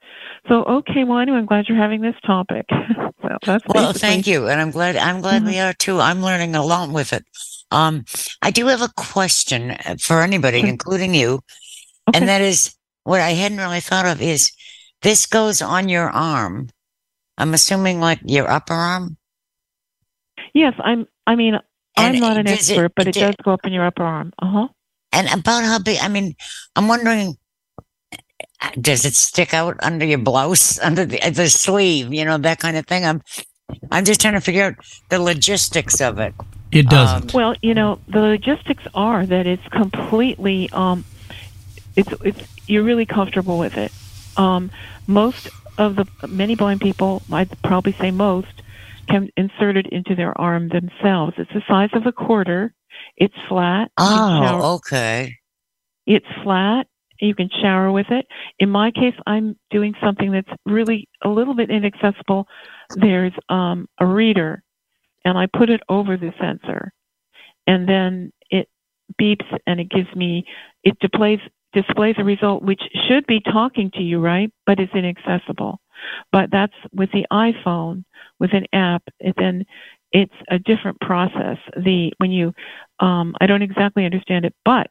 So 0.47 0.63
okay. 0.63 1.03
Well, 1.03 1.19
anyway, 1.19 1.39
I'm 1.39 1.47
glad 1.47 1.65
you're 1.67 1.77
having 1.77 1.99
this 1.99 2.15
topic. 2.25 2.65
well, 3.23 3.37
that's 3.45 3.65
well, 3.67 3.91
thank 3.91 4.25
you, 4.25 4.47
and 4.47 4.61
I'm 4.61 4.71
glad. 4.71 4.95
I'm 4.95 5.19
glad 5.19 5.41
mm-hmm. 5.41 5.51
we 5.51 5.59
are 5.59 5.73
too. 5.73 5.99
I'm 5.99 6.21
learning 6.23 6.55
along 6.55 6.93
with 6.93 7.11
it. 7.11 7.25
Um, 7.71 8.05
I 8.41 8.51
do 8.51 8.67
have 8.67 8.81
a 8.81 8.89
question 8.95 9.75
for 9.99 10.21
anybody, 10.21 10.61
including 10.61 11.13
you, 11.13 11.41
okay. 12.07 12.19
and 12.19 12.29
that 12.29 12.41
is 12.41 12.73
what 13.03 13.19
I 13.19 13.31
hadn't 13.31 13.57
really 13.57 13.81
thought 13.81 14.05
of 14.05 14.21
is 14.21 14.53
this 15.01 15.25
goes 15.25 15.61
on 15.61 15.89
your 15.89 16.09
arm 16.09 16.69
I'm 17.41 17.53
assuming 17.55 17.99
like 17.99 18.19
your 18.23 18.49
upper 18.49 18.73
arm. 18.73 19.17
Yes, 20.53 20.73
I'm. 20.79 21.07
I 21.25 21.35
mean, 21.35 21.55
and 21.55 22.15
I'm 22.15 22.19
not 22.19 22.37
an 22.37 22.47
expert, 22.47 22.85
it, 22.85 22.93
but 22.95 23.07
it, 23.07 23.15
does 23.15 23.35
go 23.43 23.51
up 23.51 23.65
in 23.65 23.73
your 23.73 23.85
upper 23.85 24.03
arm. 24.03 24.31
Uh 24.39 24.47
huh. 24.47 24.67
And 25.11 25.27
about 25.27 25.63
how 25.63 25.79
big? 25.79 25.97
I 26.01 26.07
mean, 26.07 26.35
I'm 26.75 26.87
wondering. 26.87 27.35
Does 28.79 29.05
it 29.05 29.15
stick 29.15 29.55
out 29.55 29.75
under 29.81 30.05
your 30.05 30.19
blouse, 30.19 30.77
under 30.83 31.03
the, 31.03 31.17
the 31.31 31.49
sleeve? 31.49 32.13
You 32.13 32.25
know 32.25 32.37
that 32.37 32.59
kind 32.59 32.77
of 32.77 32.85
thing. 32.85 33.05
I'm. 33.05 33.21
I'm 33.89 34.05
just 34.05 34.19
trying 34.21 34.33
to 34.33 34.41
figure 34.41 34.65
out 34.65 34.75
the 35.09 35.19
logistics 35.19 36.01
of 36.01 36.19
it. 36.19 36.35
It 36.71 36.89
doesn't. 36.89 37.33
Um, 37.33 37.37
well, 37.37 37.55
you 37.61 37.73
know, 37.73 37.99
the 38.07 38.19
logistics 38.19 38.83
are 38.93 39.25
that 39.25 39.47
it's 39.47 39.65
completely. 39.69 40.69
Um, 40.73 41.05
it's 41.95 42.11
it's 42.23 42.43
you're 42.67 42.83
really 42.83 43.05
comfortable 43.05 43.57
with 43.57 43.77
it. 43.77 43.91
Um, 44.37 44.71
most 45.07 45.49
of 45.77 45.95
the 45.95 46.05
many 46.27 46.55
blind 46.55 46.81
people, 46.81 47.21
I'd 47.31 47.61
probably 47.63 47.93
say 47.93 48.11
most, 48.11 48.61
can 49.07 49.29
insert 49.37 49.77
it 49.77 49.87
into 49.91 50.15
their 50.15 50.39
arm 50.39 50.69
themselves. 50.69 51.33
It's 51.37 51.51
the 51.53 51.61
size 51.67 51.89
of 51.93 52.05
a 52.05 52.11
quarter. 52.11 52.73
It's 53.17 53.35
flat. 53.47 53.91
Oh, 53.97 54.75
okay. 54.75 55.37
It's 56.05 56.25
flat. 56.43 56.87
You 57.19 57.35
can 57.35 57.49
shower 57.61 57.91
with 57.91 58.07
it. 58.09 58.25
In 58.59 58.69
my 58.69 58.91
case, 58.91 59.13
I'm 59.27 59.55
doing 59.69 59.93
something 60.03 60.31
that's 60.31 60.49
really 60.65 61.07
a 61.23 61.29
little 61.29 61.53
bit 61.53 61.69
inaccessible. 61.69 62.47
There's 62.95 63.33
um, 63.47 63.87
a 63.99 64.05
reader, 64.05 64.63
and 65.23 65.37
I 65.37 65.45
put 65.45 65.69
it 65.69 65.81
over 65.87 66.17
the 66.17 66.33
sensor, 66.39 66.91
and 67.67 67.87
then 67.87 68.33
it 68.49 68.67
beeps 69.19 69.45
and 69.67 69.79
it 69.79 69.89
gives 69.89 70.13
me 70.15 70.45
it 70.83 70.97
displays 70.99 71.39
displays 71.73 72.15
a 72.17 72.23
result 72.23 72.63
which 72.63 72.81
should 73.07 73.25
be 73.27 73.39
talking 73.39 73.91
to 73.91 74.01
you, 74.01 74.19
right? 74.19 74.51
But 74.65 74.79
is 74.79 74.89
inaccessible. 74.93 75.79
But 76.31 76.49
that's 76.51 76.73
with 76.93 77.11
the 77.11 77.25
iPhone, 77.31 78.03
with 78.39 78.53
an 78.53 78.65
app, 78.73 79.03
it 79.19 79.35
then 79.37 79.65
it's 80.11 80.33
a 80.49 80.59
different 80.59 80.99
process. 80.99 81.57
The 81.75 82.11
when 82.17 82.31
you, 82.31 82.53
um, 82.99 83.35
I 83.39 83.45
don't 83.45 83.61
exactly 83.61 84.05
understand 84.05 84.45
it, 84.45 84.55
but 84.65 84.87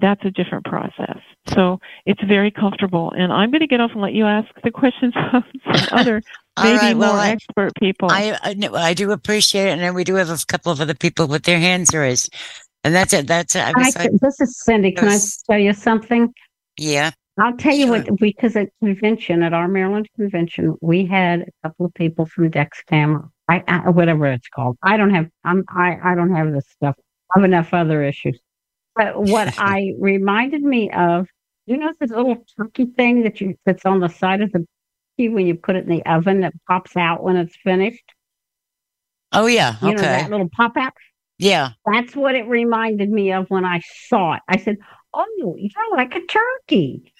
that's 0.00 0.24
a 0.24 0.30
different 0.30 0.64
process. 0.64 1.18
So 1.54 1.80
it's 2.04 2.22
very 2.24 2.50
comfortable. 2.50 3.12
And 3.16 3.32
I'm 3.32 3.50
going 3.50 3.60
to 3.60 3.66
get 3.66 3.80
off 3.80 3.92
and 3.92 4.00
let 4.00 4.12
you 4.12 4.26
ask 4.26 4.48
the 4.62 4.70
questions 4.70 5.14
of 5.32 5.44
some 5.64 5.88
other, 5.98 6.22
maybe 6.60 6.78
right, 6.78 6.96
well, 6.96 7.12
more 7.12 7.22
I, 7.22 7.30
expert 7.30 7.72
people. 7.80 8.10
I, 8.10 8.36
I, 8.42 8.68
I 8.74 8.94
do 8.94 9.10
appreciate 9.12 9.68
it, 9.68 9.70
and 9.70 9.80
then 9.80 9.94
we 9.94 10.04
do 10.04 10.14
have 10.16 10.30
a 10.30 10.38
couple 10.46 10.72
of 10.72 10.80
other 10.80 10.94
people 10.94 11.26
with 11.26 11.44
their 11.44 11.58
hands 11.58 11.94
raised. 11.94 12.34
And 12.84 12.94
that's 12.94 13.12
it. 13.12 13.26
That's 13.26 13.54
it. 13.56 13.60
I 13.60 13.72
I, 13.76 14.08
this 14.20 14.40
is 14.40 14.60
Cindy. 14.60 14.92
Can 14.92 15.08
I 15.08 15.18
tell 15.50 15.58
you 15.58 15.72
something? 15.72 16.32
Yeah. 16.78 17.10
I'll 17.38 17.56
tell 17.56 17.74
you 17.74 17.86
sure. 17.86 18.02
what, 18.02 18.18
because 18.18 18.56
at 18.56 18.68
convention, 18.82 19.42
at 19.42 19.52
our 19.52 19.68
Maryland 19.68 20.08
convention, 20.16 20.76
we 20.80 21.06
had 21.06 21.42
a 21.42 21.68
couple 21.68 21.86
of 21.86 21.94
people 21.94 22.26
from 22.26 22.50
Dexcom, 22.50 23.30
I, 23.48 23.62
I, 23.68 23.90
whatever 23.90 24.26
it's 24.26 24.48
called. 24.48 24.76
I 24.82 24.96
don't 24.96 25.14
have, 25.14 25.28
I'm, 25.44 25.64
I, 25.68 25.98
I 26.02 26.14
don't 26.14 26.34
have 26.34 26.52
this 26.52 26.68
stuff. 26.68 26.96
I 27.34 27.38
have 27.38 27.44
enough 27.44 27.72
other 27.72 28.02
issues. 28.02 28.40
But 28.96 29.22
what 29.22 29.54
I 29.58 29.94
reminded 29.98 30.62
me 30.62 30.90
of, 30.90 31.28
you 31.66 31.76
know, 31.76 31.92
this 32.00 32.10
little 32.10 32.44
turkey 32.56 32.86
thing 32.86 33.22
that 33.22 33.40
you 33.40 33.54
that's 33.64 33.84
on 33.84 34.00
the 34.00 34.08
side 34.08 34.40
of 34.40 34.50
the 34.52 34.66
key 35.16 35.28
when 35.28 35.46
you 35.46 35.54
put 35.54 35.76
it 35.76 35.84
in 35.84 35.90
the 35.90 36.04
oven 36.06 36.40
that 36.40 36.54
pops 36.66 36.96
out 36.96 37.22
when 37.22 37.36
it's 37.36 37.56
finished. 37.62 38.04
Oh 39.32 39.46
yeah, 39.46 39.76
okay. 39.76 39.88
You 39.88 39.94
know 39.94 40.02
that 40.02 40.30
little 40.30 40.48
pop 40.48 40.76
out. 40.76 40.94
Yeah. 41.38 41.70
That's 41.86 42.16
what 42.16 42.34
it 42.34 42.46
reminded 42.46 43.10
me 43.10 43.32
of 43.32 43.48
when 43.48 43.64
I 43.64 43.80
saw 44.08 44.34
it. 44.34 44.42
I 44.48 44.58
said, 44.58 44.76
Oh, 45.14 45.56
you're 45.56 45.96
like 45.96 46.14
a 46.14 46.20
turkey. 46.20 47.12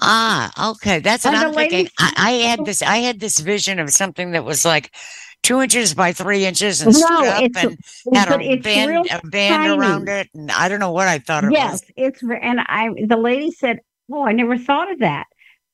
Ah, 0.00 0.70
okay. 0.70 1.00
That's 1.00 1.24
what 1.24 1.34
I'm 1.34 1.52
thinking. 1.52 1.88
I, 1.98 2.12
I, 2.16 2.30
had 2.48 2.60
this 2.64 2.82
I 2.82 2.98
had 2.98 3.20
this 3.20 3.38
vision 3.40 3.78
of 3.78 3.90
something 3.90 4.32
that 4.32 4.44
was 4.44 4.64
like 4.64 4.94
two 5.42 5.60
inches 5.60 5.94
by 5.94 6.12
three 6.12 6.46
inches 6.46 6.80
and 6.80 6.92
no, 6.92 6.98
stood 6.98 7.26
up 7.26 7.42
and 7.42 7.78
had 8.14 8.32
a 8.40 8.56
band, 8.56 9.08
a 9.10 9.26
band 9.26 9.64
tiny. 9.64 9.78
around 9.78 10.08
it. 10.08 10.28
And 10.34 10.50
I 10.50 10.68
don't 10.68 10.80
know 10.80 10.92
what 10.92 11.08
I 11.08 11.18
thought 11.18 11.44
it 11.44 11.52
yes, 11.52 11.72
was. 11.72 11.82
Yes, 11.96 12.12
it's 12.14 12.22
and 12.22 12.60
I 12.60 12.88
the 13.06 13.16
lady 13.16 13.50
said, 13.50 13.80
Oh, 14.10 14.24
I 14.24 14.32
never 14.32 14.56
thought 14.56 14.90
of 14.90 15.00
that. 15.00 15.26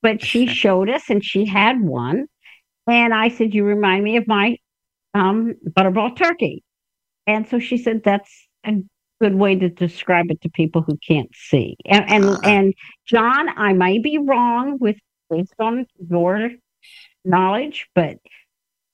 But 0.02 0.22
she 0.22 0.46
showed 0.62 0.88
us 0.88 1.08
and 1.08 1.24
she 1.24 1.44
had 1.46 1.80
one. 1.80 2.26
And 2.88 3.14
I 3.14 3.28
said, 3.28 3.54
You 3.54 3.64
remind 3.64 4.02
me 4.04 4.16
of 4.16 4.26
my 4.26 4.58
um, 5.14 5.54
butterball 5.68 6.16
turkey. 6.16 6.64
And 7.30 7.48
so 7.48 7.60
she 7.60 7.78
said 7.78 8.02
that's 8.04 8.48
a 8.66 8.72
good 9.20 9.36
way 9.36 9.54
to 9.54 9.68
describe 9.68 10.26
it 10.30 10.40
to 10.40 10.48
people 10.48 10.82
who 10.82 10.98
can't 11.06 11.30
see. 11.32 11.76
And 11.86 12.10
and, 12.10 12.24
uh, 12.24 12.38
and 12.42 12.74
John, 13.06 13.48
I 13.56 13.72
may 13.72 14.00
be 14.00 14.18
wrong 14.18 14.78
with 14.80 14.96
based 15.30 15.54
on 15.60 15.86
your 16.10 16.50
knowledge, 17.24 17.88
but 17.94 18.18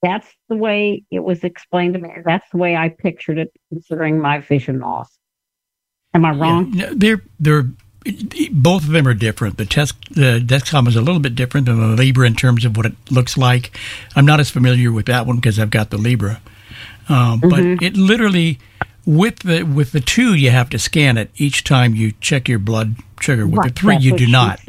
that's 0.03 0.29
the 0.51 0.57
way 0.57 1.03
it 1.11 1.21
was 1.21 1.45
explained 1.45 1.95
to 1.95 2.01
me. 2.01 2.11
That's 2.27 2.49
the 2.51 2.59
way 2.59 2.77
I 2.77 2.91
pictured 2.91 3.39
it, 3.39 3.51
considering 3.71 4.21
my 4.21 4.41
vision 4.41 4.81
loss. 4.81 5.09
Am 6.13 6.27
I 6.27 6.33
wrong? 6.33 6.73
Yeah, 6.75 6.93
they're 6.95 7.23
they're 7.41 7.71
both 8.53 8.85
of 8.85 8.91
them 8.91 9.09
are 9.09 9.15
different. 9.15 9.57
The 9.57 9.65
test 9.65 9.95
the 10.11 10.45
Dexcom 10.45 10.89
is 10.89 10.97
a 10.97 11.01
little 11.01 11.23
bit 11.23 11.35
different 11.35 11.67
than 11.67 11.81
the 11.81 12.05
Libre 12.05 12.27
in 12.27 12.35
terms 12.35 12.67
of 12.67 12.77
what 12.77 12.85
it 12.85 12.95
looks 13.11 13.39
like. 13.39 13.75
I'm 14.15 14.27
not 14.27 14.41
as 14.41 14.51
familiar 14.51 14.93
with 14.93 15.07
that 15.07 15.27
one 15.27 15.37
because 15.37 15.59
I've 15.59 15.71
got 15.71 15.89
the 15.89 15.97
Libre. 15.97 16.43
Um, 17.09 17.41
mm-hmm. 17.41 17.49
But 17.49 17.85
it 17.85 17.97
literally 17.97 18.59
with 19.07 19.39
the 19.41 19.63
with 19.63 19.93
the 19.93 20.01
two 20.01 20.35
you 20.35 20.51
have 20.51 20.69
to 20.71 20.79
scan 20.79 21.17
it 21.17 21.31
each 21.37 21.63
time 21.63 21.95
you 21.95 22.13
check 22.21 22.49
your 22.49 22.59
blood 22.59 22.97
sugar. 23.21 23.47
With 23.47 23.59
right, 23.59 23.75
the 23.75 23.81
three 23.81 23.97
you 23.99 24.17
do 24.17 24.27
not. 24.27 24.61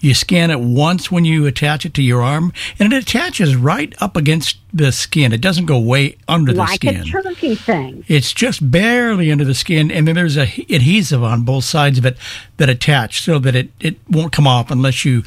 You 0.00 0.14
scan 0.14 0.50
it 0.50 0.60
once 0.60 1.10
when 1.10 1.24
you 1.24 1.46
attach 1.46 1.86
it 1.86 1.94
to 1.94 2.02
your 2.02 2.22
arm, 2.22 2.52
and 2.78 2.92
it 2.92 3.02
attaches 3.02 3.56
right 3.56 3.94
up 4.00 4.16
against 4.16 4.58
the 4.72 4.90
skin. 4.92 5.32
It 5.32 5.40
doesn't 5.40 5.66
go 5.66 5.78
way 5.78 6.16
under 6.26 6.52
the 6.52 6.66
skin. 6.66 6.96
Like 6.96 7.06
a 7.06 7.22
turkey 7.22 7.54
thing. 7.54 8.04
It's 8.08 8.32
just 8.32 8.68
barely 8.70 9.30
under 9.30 9.44
the 9.44 9.54
skin, 9.54 9.90
and 9.90 10.08
then 10.08 10.16
there's 10.16 10.36
a 10.36 10.42
adhesive 10.42 11.22
on 11.22 11.42
both 11.42 11.64
sides 11.64 11.98
of 11.98 12.04
it 12.04 12.16
that 12.56 12.68
attach 12.68 13.22
so 13.22 13.38
that 13.38 13.54
it 13.54 13.70
it 13.80 13.96
won't 14.10 14.32
come 14.32 14.46
off 14.46 14.70
unless 14.70 15.04
you 15.04 15.22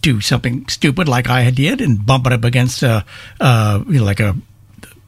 do 0.00 0.20
something 0.20 0.66
stupid 0.68 1.08
like 1.08 1.28
I 1.28 1.50
did 1.50 1.80
and 1.80 2.04
bump 2.04 2.26
it 2.26 2.32
up 2.32 2.44
against 2.44 2.82
a, 2.82 3.04
uh, 3.40 3.82
you 3.86 4.00
know, 4.00 4.04
like 4.04 4.20
a 4.20 4.36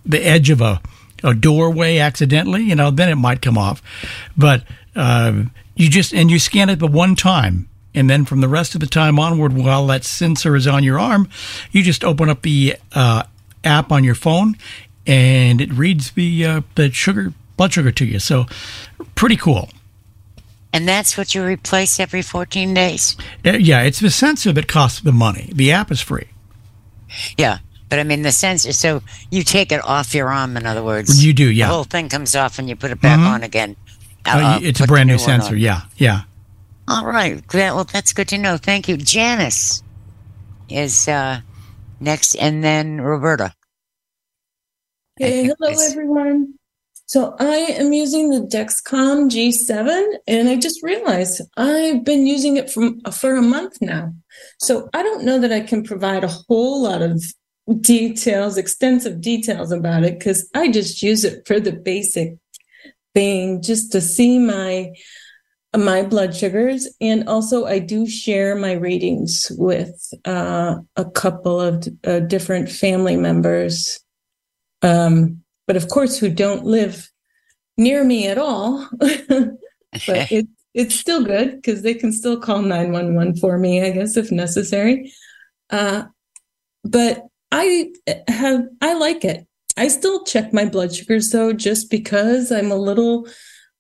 the 0.07 0.25
edge 0.25 0.51
of 0.51 0.61
a, 0.61 0.81
a 1.25 1.35
doorway 1.35 1.99
accidentally, 1.99 2.63
you 2.63 2.77
know, 2.77 2.91
then 2.91 3.09
it 3.09 3.17
might 3.17 3.43
come 3.43 3.59
off. 3.59 3.83
But 4.37 4.63
uh, 4.95 5.45
you 5.75 5.89
just 5.89 6.13
and 6.13 6.31
you 6.31 6.39
scan 6.39 6.69
it 6.69 6.79
the 6.79 6.87
one 6.87 7.17
time, 7.17 7.69
and 7.95 8.09
then 8.09 8.25
from 8.25 8.41
the 8.41 8.49
rest 8.49 8.75
of 8.75 8.81
the 8.81 8.87
time 8.87 9.19
onward, 9.19 9.53
while 9.55 9.87
that 9.89 10.05
sensor 10.05 10.55
is 10.55 10.67
on 10.67 10.85
your 10.85 11.01
arm, 11.01 11.29
you 11.73 11.83
just 11.83 12.05
open 12.05 12.29
up 12.29 12.43
the 12.43 12.77
uh, 12.93 13.25
app 13.65 13.91
on 13.91 14.05
your 14.05 14.15
phone, 14.15 14.57
and 15.07 15.61
it 15.61 15.73
reads 15.73 16.13
the 16.13 16.45
uh, 16.45 16.61
the 16.77 16.93
sugar 16.93 17.33
blood 17.57 17.73
sugar 17.73 17.91
to 17.91 18.05
you. 18.05 18.19
So 18.19 18.47
pretty 19.15 19.37
cool. 19.37 19.71
And 20.73 20.89
that's 20.89 21.17
what 21.17 21.37
you 21.37 21.45
replace 21.45 22.01
every 22.01 22.21
14 22.21 22.75
days? 22.75 23.17
Uh, 23.47 23.53
yeah, 23.53 23.83
it's 23.83 24.01
the 24.01 24.11
sensor 24.11 24.53
that 24.53 24.67
costs 24.67 25.01
the 25.01 25.13
money. 25.13 25.53
The 25.55 25.71
app 25.71 25.93
is 25.93 26.01
free. 26.01 26.27
Yeah. 27.39 27.59
But 27.95 28.01
I 28.01 28.03
mean, 28.03 28.23
the 28.23 28.33
sensor, 28.33 28.73
so 28.73 29.03
you 29.31 29.45
take 29.45 29.71
it 29.71 29.81
off 29.85 30.17
your 30.17 30.33
arm, 30.33 30.57
in 30.57 30.67
other 30.67 30.83
words. 30.83 31.25
You 31.25 31.33
do, 31.33 31.49
yeah. 31.49 31.69
The 31.69 31.75
whole 31.75 31.85
thing 31.85 32.09
comes 32.09 32.35
off 32.35 32.59
and 32.59 32.69
you 32.69 32.75
put 32.75 32.91
it 32.91 33.01
back 33.01 33.21
Mhm. 33.21 33.27
on 33.29 33.43
again. 33.45 33.77
Uh, 34.27 34.59
it's 34.61 34.81
a 34.81 34.87
brand 34.89 35.11
the 35.11 35.13
new 35.13 35.19
sensor. 35.21 35.55
Yeah, 35.55 35.83
yeah. 35.97 36.23
All 36.89 37.07
right. 37.07 37.41
Well, 37.55 37.85
that's 37.85 38.13
good 38.13 38.27
to 38.31 38.39
know. 38.39 38.57
Thank 38.57 38.89
you. 38.89 38.97
Janice 38.97 39.85
is 40.69 41.07
uh, 41.07 41.43
next, 42.01 42.35
and 42.35 42.65
then 42.65 43.01
Roberta. 43.01 43.55
I 45.21 45.23
Hey, 45.23 45.43
hello 45.45 45.71
this- 45.71 45.93
everyone. 45.93 46.55
So 47.07 47.37
I 47.39 47.77
am 47.79 47.93
using 47.93 48.31
the 48.31 48.41
Dexcom 48.41 49.29
G7 49.31 50.05
and 50.27 50.49
I 50.49 50.57
just 50.57 50.83
realized 50.83 51.43
I've 51.57 52.03
been 52.03 52.27
using 52.27 52.57
it 52.57 52.73
from 52.73 53.03
for 53.13 53.37
a 53.37 53.43
month 53.43 53.77
now. 53.81 54.13
So 54.59 54.89
I 54.93 55.05
don't 55.05 55.23
know 55.23 55.39
that 55.39 55.53
I 55.53 55.61
can 55.61 55.85
provide 55.85 56.25
a 56.25 56.29
whole 56.29 56.83
lot 56.83 57.03
of 57.03 57.23
details, 57.81 58.57
extensive 58.57 59.21
details 59.21 59.73
about 59.73 60.05
it 60.05 60.21
cuz 60.21 60.49
I 60.55 60.71
just 60.71 61.03
use 61.03 61.25
it 61.25 61.47
for 61.47 61.61
the 61.61 61.73
basic 61.73 62.37
thing 63.15 63.63
just 63.63 63.93
to 63.93 64.01
see 64.01 64.39
my 64.39 64.93
my 65.77 66.03
blood 66.03 66.37
sugars 66.37 66.89
and 67.01 67.29
also 67.29 67.65
I 67.65 67.81
do 67.81 68.07
share 68.07 68.55
my 68.55 68.73
readings 68.73 69.51
with 69.57 70.13
uh, 70.25 70.77
a 70.95 71.05
couple 71.05 71.61
of 71.61 71.89
uh, 72.05 72.21
different 72.21 72.71
family 72.71 73.17
members 73.17 74.05
um, 74.85 75.43
but 75.67 75.77
of 75.77 75.89
course, 75.89 76.19
who 76.19 76.29
don't 76.29 76.65
live 76.65 77.11
near 77.77 78.05
me 78.05 78.29
at 78.29 78.39
all. 78.39 78.89
but 78.99 79.59
it, 80.07 80.47
it's 80.75 80.95
still 80.95 81.25
good 81.25 81.57
because 81.57 81.83
they 81.83 81.95
can 81.95 82.13
still 82.13 82.39
call 82.39 82.61
911 82.61 83.37
for 83.37 83.59
me, 83.59 83.83
I 83.83 83.91
guess, 83.91 84.17
if 84.17 84.31
necessary. 84.31 85.13
Uh, 85.71 86.05
but 86.85 87.25
I 87.55 87.93
have, 88.29 88.67
I 88.81 88.95
like 88.95 89.25
it. 89.25 89.47
I 89.77 89.89
still 89.89 90.25
check 90.25 90.53
my 90.53 90.65
blood 90.65 90.95
sugars 90.95 91.31
though, 91.31 91.53
just 91.53 91.91
because 91.91 92.51
I'm 92.51 92.71
a 92.71 92.77
little 92.77 93.29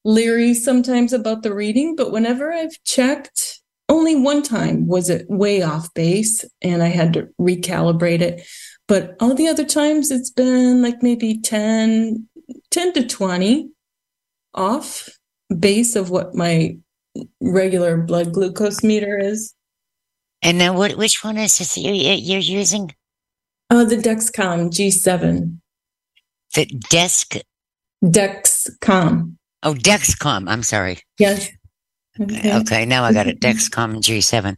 leery 0.04 0.54
sometimes 0.54 1.12
about 1.12 1.42
the 1.42 1.54
reading. 1.54 1.96
But 1.96 2.12
whenever 2.12 2.52
I've 2.52 2.82
checked, 2.84 3.60
only 3.88 4.16
one 4.16 4.42
time 4.42 4.86
was 4.86 5.10
it 5.10 5.26
way 5.28 5.62
off 5.62 5.92
base 5.94 6.44
and 6.62 6.82
I 6.82 6.88
had 6.88 7.12
to 7.14 7.28
recalibrate 7.40 8.20
it 8.20 8.46
but 8.86 9.16
all 9.20 9.34
the 9.34 9.48
other 9.48 9.64
times 9.64 10.10
it's 10.10 10.30
been 10.30 10.82
like 10.82 11.02
maybe 11.02 11.40
10 11.40 12.28
10 12.70 12.92
to 12.94 13.06
20 13.06 13.70
off 14.54 15.08
base 15.58 15.96
of 15.96 16.10
what 16.10 16.34
my 16.34 16.76
regular 17.40 17.96
blood 17.96 18.32
glucose 18.32 18.82
meter 18.82 19.18
is 19.18 19.54
And 20.42 20.58
now, 20.58 20.76
what? 20.76 20.96
which 20.96 21.24
one 21.24 21.36
is 21.36 21.58
this 21.58 21.76
you, 21.76 21.92
you're 21.92 22.40
using? 22.40 22.90
Uh 23.74 23.82
the 23.84 23.96
Dexcom 23.96 24.70
G7 24.70 25.58
The 26.54 26.66
desk. 26.88 27.34
dexcom 28.04 29.34
Oh, 29.64 29.74
Dexcom. 29.74 30.48
I'm 30.48 30.62
sorry. 30.62 30.98
yes 31.18 31.50
okay. 32.20 32.56
Okay, 32.60 32.84
now 32.86 33.02
I 33.02 33.12
got 33.12 33.26
it. 33.26 33.40
Dexcom 33.40 33.96
G7. 33.96 34.56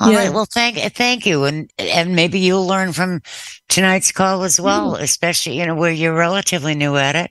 All 0.00 0.12
right. 0.12 0.24
Yeah. 0.24 0.30
Well, 0.30 0.46
thank 0.46 0.78
thank 0.94 1.26
you, 1.26 1.44
and 1.44 1.70
and 1.78 2.14
maybe 2.14 2.38
you'll 2.38 2.66
learn 2.66 2.92
from 2.92 3.20
tonight's 3.68 4.12
call 4.12 4.42
as 4.44 4.58
well, 4.60 4.94
especially 4.94 5.58
you 5.58 5.66
know 5.66 5.74
where 5.74 5.90
you're 5.92 6.14
relatively 6.14 6.74
new 6.74 6.96
at 6.96 7.16
it. 7.16 7.30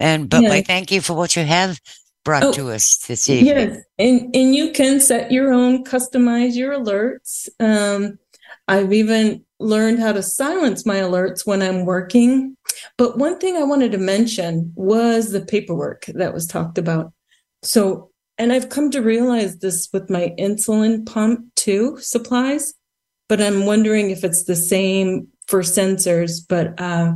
And 0.00 0.28
but 0.30 0.42
Yeah. 0.42 0.50
we 0.50 0.62
thank 0.62 0.90
you 0.90 1.00
for 1.02 1.14
what 1.14 1.34
you 1.36 1.44
have 1.44 1.80
brought 2.24 2.44
Oh, 2.44 2.52
to 2.52 2.70
us 2.70 2.96
this 3.06 3.28
evening. 3.28 3.56
Yes, 3.56 3.78
and 3.98 4.34
and 4.36 4.54
you 4.54 4.70
can 4.72 5.00
set 5.00 5.32
your 5.32 5.52
own, 5.52 5.84
customize 5.84 6.54
your 6.54 6.72
alerts. 6.74 7.48
Um, 7.58 8.18
I've 8.68 8.92
even 8.92 9.44
learned 9.60 10.00
how 10.00 10.12
to 10.12 10.22
silence 10.22 10.84
my 10.84 10.96
alerts 10.96 11.46
when 11.46 11.62
I'm 11.62 11.84
working. 11.84 12.56
But 12.98 13.18
one 13.18 13.38
thing 13.38 13.56
I 13.56 13.62
wanted 13.62 13.92
to 13.92 13.98
mention 13.98 14.72
was 14.74 15.30
the 15.30 15.44
paperwork 15.44 16.06
that 16.06 16.34
was 16.34 16.46
talked 16.46 16.78
about. 16.78 17.12
So, 17.62 18.10
and 18.36 18.52
I've 18.52 18.68
come 18.68 18.90
to 18.90 19.00
realize 19.00 19.58
this 19.58 19.88
with 19.92 20.10
my 20.10 20.34
insulin 20.38 21.06
pump 21.06 21.54
too, 21.54 21.96
supplies. 22.00 22.74
But 23.28 23.40
I'm 23.40 23.64
wondering 23.64 24.10
if 24.10 24.22
it's 24.22 24.44
the 24.44 24.56
same 24.56 25.28
for 25.46 25.60
sensors. 25.60 26.40
But 26.46 26.78
uh, 26.80 27.14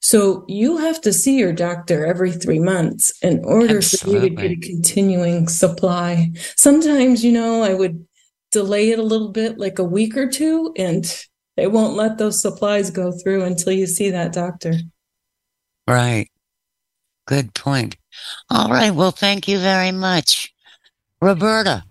so 0.00 0.44
you 0.48 0.78
have 0.78 1.00
to 1.02 1.12
see 1.12 1.38
your 1.38 1.52
doctor 1.52 2.06
every 2.06 2.32
three 2.32 2.58
months 2.58 3.12
in 3.22 3.44
order 3.44 3.82
for 3.82 4.08
you 4.08 4.20
to 4.20 4.30
get 4.30 4.50
a 4.50 4.56
continuing 4.56 5.46
supply. 5.48 6.32
Sometimes, 6.56 7.24
you 7.24 7.32
know, 7.32 7.62
I 7.62 7.74
would 7.74 8.06
delay 8.50 8.90
it 8.90 8.98
a 8.98 9.04
little 9.04 9.30
bit, 9.30 9.58
like 9.58 9.78
a 9.78 9.84
week 9.84 10.16
or 10.16 10.28
two, 10.28 10.72
and 10.76 11.04
they 11.56 11.66
won't 11.66 11.94
let 11.94 12.18
those 12.18 12.40
supplies 12.40 12.90
go 12.90 13.12
through 13.12 13.44
until 13.44 13.72
you 13.72 13.86
see 13.86 14.10
that 14.10 14.32
doctor. 14.32 14.74
Right. 15.86 16.28
Good 17.26 17.54
point. 17.54 17.96
All 18.50 18.70
right. 18.70 18.90
Well, 18.90 19.10
thank 19.10 19.48
you 19.48 19.58
very 19.58 19.92
much, 19.92 20.52
Roberta. 21.20 21.84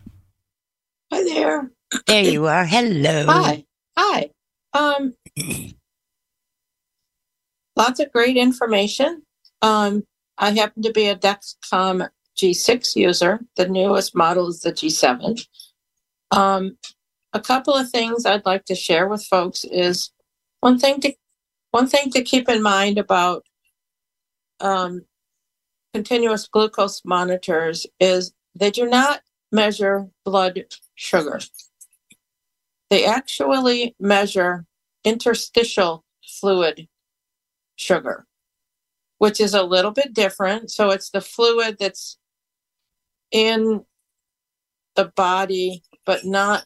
Hi 1.12 1.24
there. 1.24 1.72
There 2.08 2.24
you 2.24 2.48
are. 2.48 2.66
Hello. 2.66 3.26
Hi. 3.28 3.66
Hi. 3.98 4.30
Um, 4.74 5.14
lots 7.76 8.00
of 8.00 8.12
great 8.12 8.38
information. 8.38 9.24
Um, 9.62 10.04
I 10.38 10.52
happen 10.52 10.84
to 10.84 10.92
be 10.92 11.08
a 11.08 11.16
Dexcom 11.16 12.08
G6 12.38 12.96
user. 12.96 13.42
The 13.58 13.68
newest 13.68 14.16
model 14.16 14.48
is 14.48 14.62
the 14.62 14.72
G7. 14.72 15.46
Um, 16.32 16.78
a 17.34 17.40
couple 17.40 17.74
of 17.74 17.90
things 17.90 18.26
I'd 18.26 18.46
like 18.46 18.66
to 18.66 18.76
share 18.76 19.08
with 19.08 19.24
folks 19.24 19.64
is 19.66 20.12
one 20.60 20.78
thing 20.80 21.00
to 21.02 21.14
one 21.72 21.88
thing 21.88 22.12
to 22.12 22.22
keep 22.22 22.50
in 22.50 22.62
mind 22.62 22.98
about 22.98 23.46
um, 24.60 25.06
continuous 25.94 26.48
glucose 26.48 27.02
monitors 27.06 27.88
is 28.00 28.34
they 28.56 28.70
do 28.70 28.88
not 28.88 29.22
measure 29.52 30.08
blood 30.26 30.66
sugar. 30.96 31.40
They 32.90 33.06
actually 33.06 33.96
measure 34.00 34.66
interstitial 35.06 36.04
fluid 36.26 36.90
sugar, 37.78 38.26
which 39.18 39.40
is 39.40 39.54
a 39.54 39.64
little 39.64 39.92
bit 39.92 40.14
different. 40.14 40.72
So 40.72 40.90
it's 40.90 41.10
the 41.10 41.22
fluid 41.22 41.78
that's 41.80 42.18
in 43.32 43.86
the 44.96 45.06
body, 45.16 45.84
but 46.06 46.26
not 46.26 46.66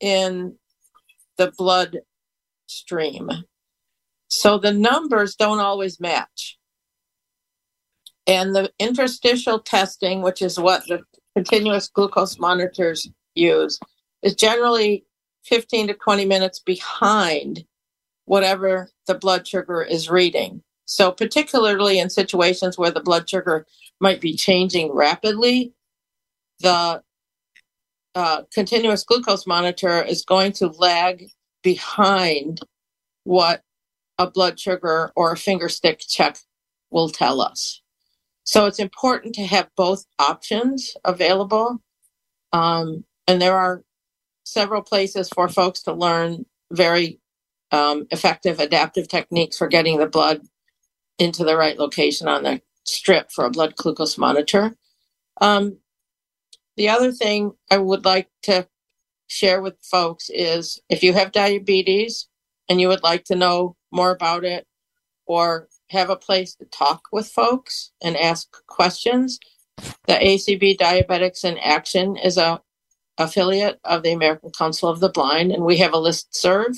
in 0.00 0.56
the 1.38 1.52
blood 1.56 2.00
stream. 2.66 3.30
So 4.28 4.58
the 4.58 4.72
numbers 4.72 5.36
don't 5.36 5.60
always 5.60 6.00
match. 6.00 6.58
And 8.26 8.54
the 8.54 8.72
interstitial 8.78 9.60
testing, 9.60 10.20
which 10.20 10.42
is 10.42 10.58
what 10.58 10.82
the 10.88 11.02
continuous 11.36 11.88
glucose 11.88 12.38
monitors 12.38 13.08
use, 13.34 13.78
is 14.22 14.34
generally 14.34 15.04
15 15.44 15.88
to 15.88 15.94
20 15.94 16.24
minutes 16.24 16.58
behind 16.58 17.64
whatever 18.24 18.90
the 19.06 19.14
blood 19.14 19.46
sugar 19.46 19.82
is 19.82 20.10
reading. 20.10 20.62
So, 20.86 21.12
particularly 21.12 21.98
in 21.98 22.10
situations 22.10 22.76
where 22.76 22.90
the 22.90 23.00
blood 23.00 23.28
sugar 23.28 23.66
might 24.00 24.20
be 24.20 24.34
changing 24.34 24.92
rapidly, 24.92 25.72
the 26.60 27.02
uh, 28.16 28.42
continuous 28.52 29.04
glucose 29.04 29.46
monitor 29.46 30.02
is 30.02 30.24
going 30.24 30.50
to 30.50 30.68
lag 30.68 31.26
behind 31.62 32.60
what 33.24 33.62
a 34.18 34.30
blood 34.30 34.58
sugar 34.58 35.12
or 35.14 35.32
a 35.32 35.36
finger 35.36 35.68
stick 35.68 36.00
check 36.08 36.38
will 36.90 37.10
tell 37.10 37.42
us. 37.42 37.82
So 38.44 38.64
it's 38.64 38.78
important 38.78 39.34
to 39.34 39.44
have 39.46 39.68
both 39.76 40.06
options 40.18 40.96
available. 41.04 41.82
Um, 42.54 43.04
and 43.28 43.42
there 43.42 43.56
are 43.56 43.82
several 44.44 44.80
places 44.80 45.28
for 45.28 45.48
folks 45.48 45.82
to 45.82 45.92
learn 45.92 46.46
very 46.72 47.20
um, 47.70 48.06
effective 48.10 48.60
adaptive 48.60 49.08
techniques 49.08 49.58
for 49.58 49.68
getting 49.68 49.98
the 49.98 50.06
blood 50.06 50.40
into 51.18 51.44
the 51.44 51.56
right 51.56 51.78
location 51.78 52.28
on 52.28 52.44
the 52.44 52.62
strip 52.84 53.30
for 53.30 53.44
a 53.44 53.50
blood 53.50 53.76
glucose 53.76 54.16
monitor. 54.16 54.74
Um, 55.40 55.78
the 56.76 56.88
other 56.88 57.12
thing 57.12 57.52
I 57.70 57.78
would 57.78 58.04
like 58.04 58.28
to 58.44 58.68
share 59.28 59.60
with 59.60 59.74
folks 59.82 60.30
is 60.30 60.80
if 60.88 61.02
you 61.02 61.12
have 61.12 61.32
diabetes 61.32 62.28
and 62.68 62.80
you 62.80 62.88
would 62.88 63.02
like 63.02 63.24
to 63.24 63.34
know 63.36 63.76
more 63.92 64.10
about 64.10 64.44
it 64.44 64.66
or 65.26 65.68
have 65.90 66.10
a 66.10 66.16
place 66.16 66.54
to 66.56 66.64
talk 66.66 67.02
with 67.12 67.28
folks 67.28 67.92
and 68.02 68.16
ask 68.16 68.48
questions, 68.66 69.38
the 70.06 70.14
ACB 70.14 70.76
Diabetics 70.76 71.44
in 71.44 71.58
Action 71.58 72.16
is 72.16 72.38
a 72.38 72.60
affiliate 73.18 73.80
of 73.84 74.02
the 74.02 74.12
American 74.12 74.50
Council 74.50 74.88
of 74.88 75.00
the 75.00 75.08
Blind, 75.08 75.52
and 75.52 75.64
we 75.64 75.78
have 75.78 75.92
a 75.92 75.98
list 75.98 76.34
serve. 76.34 76.76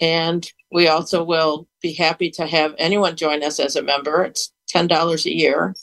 And 0.00 0.50
we 0.72 0.88
also 0.88 1.22
will 1.22 1.68
be 1.80 1.92
happy 1.92 2.30
to 2.32 2.46
have 2.46 2.74
anyone 2.78 3.16
join 3.16 3.42
us 3.44 3.60
as 3.60 3.76
a 3.76 3.82
member. 3.82 4.24
It's 4.24 4.52
ten 4.68 4.88
dollars 4.88 5.24
a 5.26 5.34
year. 5.34 5.74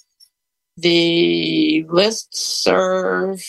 The 0.82 1.86
list 1.89 2.36
serve. 2.36 3.44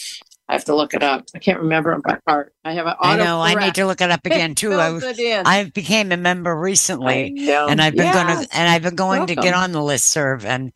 I 0.48 0.54
have 0.54 0.64
to 0.66 0.74
look 0.74 0.92
it 0.92 1.02
up. 1.02 1.24
I 1.34 1.38
can't 1.38 1.60
remember 1.60 1.92
it 1.92 2.02
by 2.02 2.18
heart. 2.26 2.52
I 2.64 2.72
have 2.74 2.86
an 2.86 2.94
I 3.00 3.14
auto. 3.14 3.24
know. 3.24 3.40
I 3.40 3.54
need 3.54 3.74
to 3.76 3.86
look 3.86 4.00
it 4.02 4.10
up 4.10 4.26
again 4.26 4.54
too. 4.62 4.74
I, 4.74 4.88
Fills 4.90 5.02
it 5.04 5.18
in. 5.18 5.46
I 5.46 5.64
became 5.64 6.12
a 6.12 6.16
member 6.18 6.54
recently, 6.54 7.34
I 7.48 7.66
and 7.70 7.80
I've 7.80 7.94
been 7.94 8.04
Yes. 8.04 8.14
going 8.26 8.46
to, 8.46 8.56
and 8.56 8.68
I've 8.68 8.82
been 8.82 8.96
going 8.96 9.26
to 9.28 9.34
get 9.34 9.54
on 9.54 9.72
the 9.72 9.82
list 9.82 10.06
serve, 10.08 10.44
and 10.44 10.72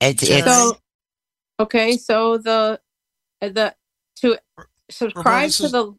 it's 0.00 0.26
Sure. 0.26 0.36
it's 0.38 0.46
So, 0.46 0.78
okay, 1.60 1.96
so 1.98 2.38
the 2.38 2.80
the 3.40 3.74
to 4.22 4.38
subscribe 4.90 5.48
this 5.48 5.58
to 5.58 5.64
is- 5.66 5.72
the 5.72 5.94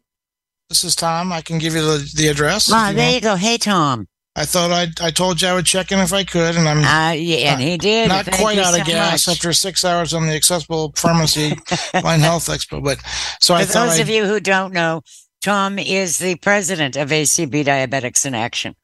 This 0.68 0.84
is 0.84 0.96
Tom. 0.96 1.32
I 1.32 1.42
can 1.42 1.58
give 1.58 1.74
you 1.74 1.82
the, 1.82 2.10
the 2.16 2.26
address. 2.28 2.68
if 2.68 2.74
Ah, 2.74 2.90
there 2.92 3.04
want. 3.04 3.14
you 3.14 3.20
go. 3.20 3.36
Hey, 3.36 3.56
Tom. 3.56 4.08
I 4.36 4.44
thought 4.44 4.70
I 4.70 4.86
I 5.04 5.10
told 5.10 5.42
you 5.42 5.48
I 5.48 5.54
would 5.54 5.66
check 5.66 5.90
in 5.90 5.98
if 5.98 6.12
I 6.12 6.22
could, 6.24 6.56
and 6.56 6.68
I'm 6.68 6.78
Uh, 6.78 7.12
yeah, 7.12 7.52
and 7.52 7.60
he 7.60 7.76
did. 7.76 8.08
not 8.08 8.24
Thank 8.26 8.38
quite 8.40 8.58
out 8.58 8.74
so 8.74 8.80
of 8.80 8.86
gas 8.86 9.26
much. 9.26 9.36
after 9.36 9.52
six 9.52 9.84
hours 9.84 10.14
on 10.14 10.26
the 10.26 10.34
accessible 10.34 10.92
pharmacy 10.96 11.50
line 12.02 12.20
health 12.20 12.46
expo. 12.48 12.82
But 12.82 13.00
so 13.40 13.54
I 13.54 13.64
For 13.64 13.72
thought 13.72 13.86
those 13.86 13.94
I'd, 13.96 14.02
of 14.02 14.08
you 14.08 14.26
who 14.26 14.38
don't 14.40 14.72
know, 14.72 15.02
Tom 15.42 15.78
is 15.78 16.18
the 16.18 16.36
president 16.36 16.96
of 16.96 17.08
ACB 17.08 17.64
Diabetics 17.64 18.24
in 18.24 18.34
Action. 18.34 18.76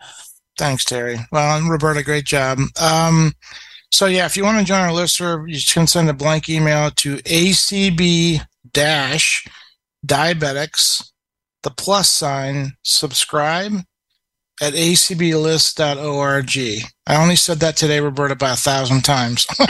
Thanks, 0.59 0.85
Terry. 0.85 1.19
Well, 1.31 1.59
and 1.59 1.71
Roberta, 1.71 2.03
great 2.03 2.25
job. 2.25 2.59
Um, 2.81 3.33
so 3.93 4.07
yeah, 4.07 4.27
if 4.27 4.37
you 4.37 4.43
want 4.43 4.59
to 4.59 4.65
join 4.65 4.81
our 4.81 4.89
listserv, 4.91 5.45
you 5.49 5.61
can 5.65 5.87
send 5.87 6.09
a 6.11 6.15
blank 6.15 6.49
email 6.49 6.91
to 6.91 7.17
acb 7.19 8.41
dash 8.73 9.47
diabetics, 10.05 11.11
the 11.63 11.71
plus 11.71 12.11
sign, 12.11 12.73
subscribe 12.83 13.73
at 14.61 14.73
acblist.org. 14.73 16.51
I 17.07 17.23
only 17.23 17.37
said 17.37 17.61
that 17.61 17.77
today, 17.77 18.01
Roberta, 18.01 18.33
about 18.33 18.59
a 18.59 18.61
thousand 18.61 19.03
times. 19.03 19.47
and 19.59 19.69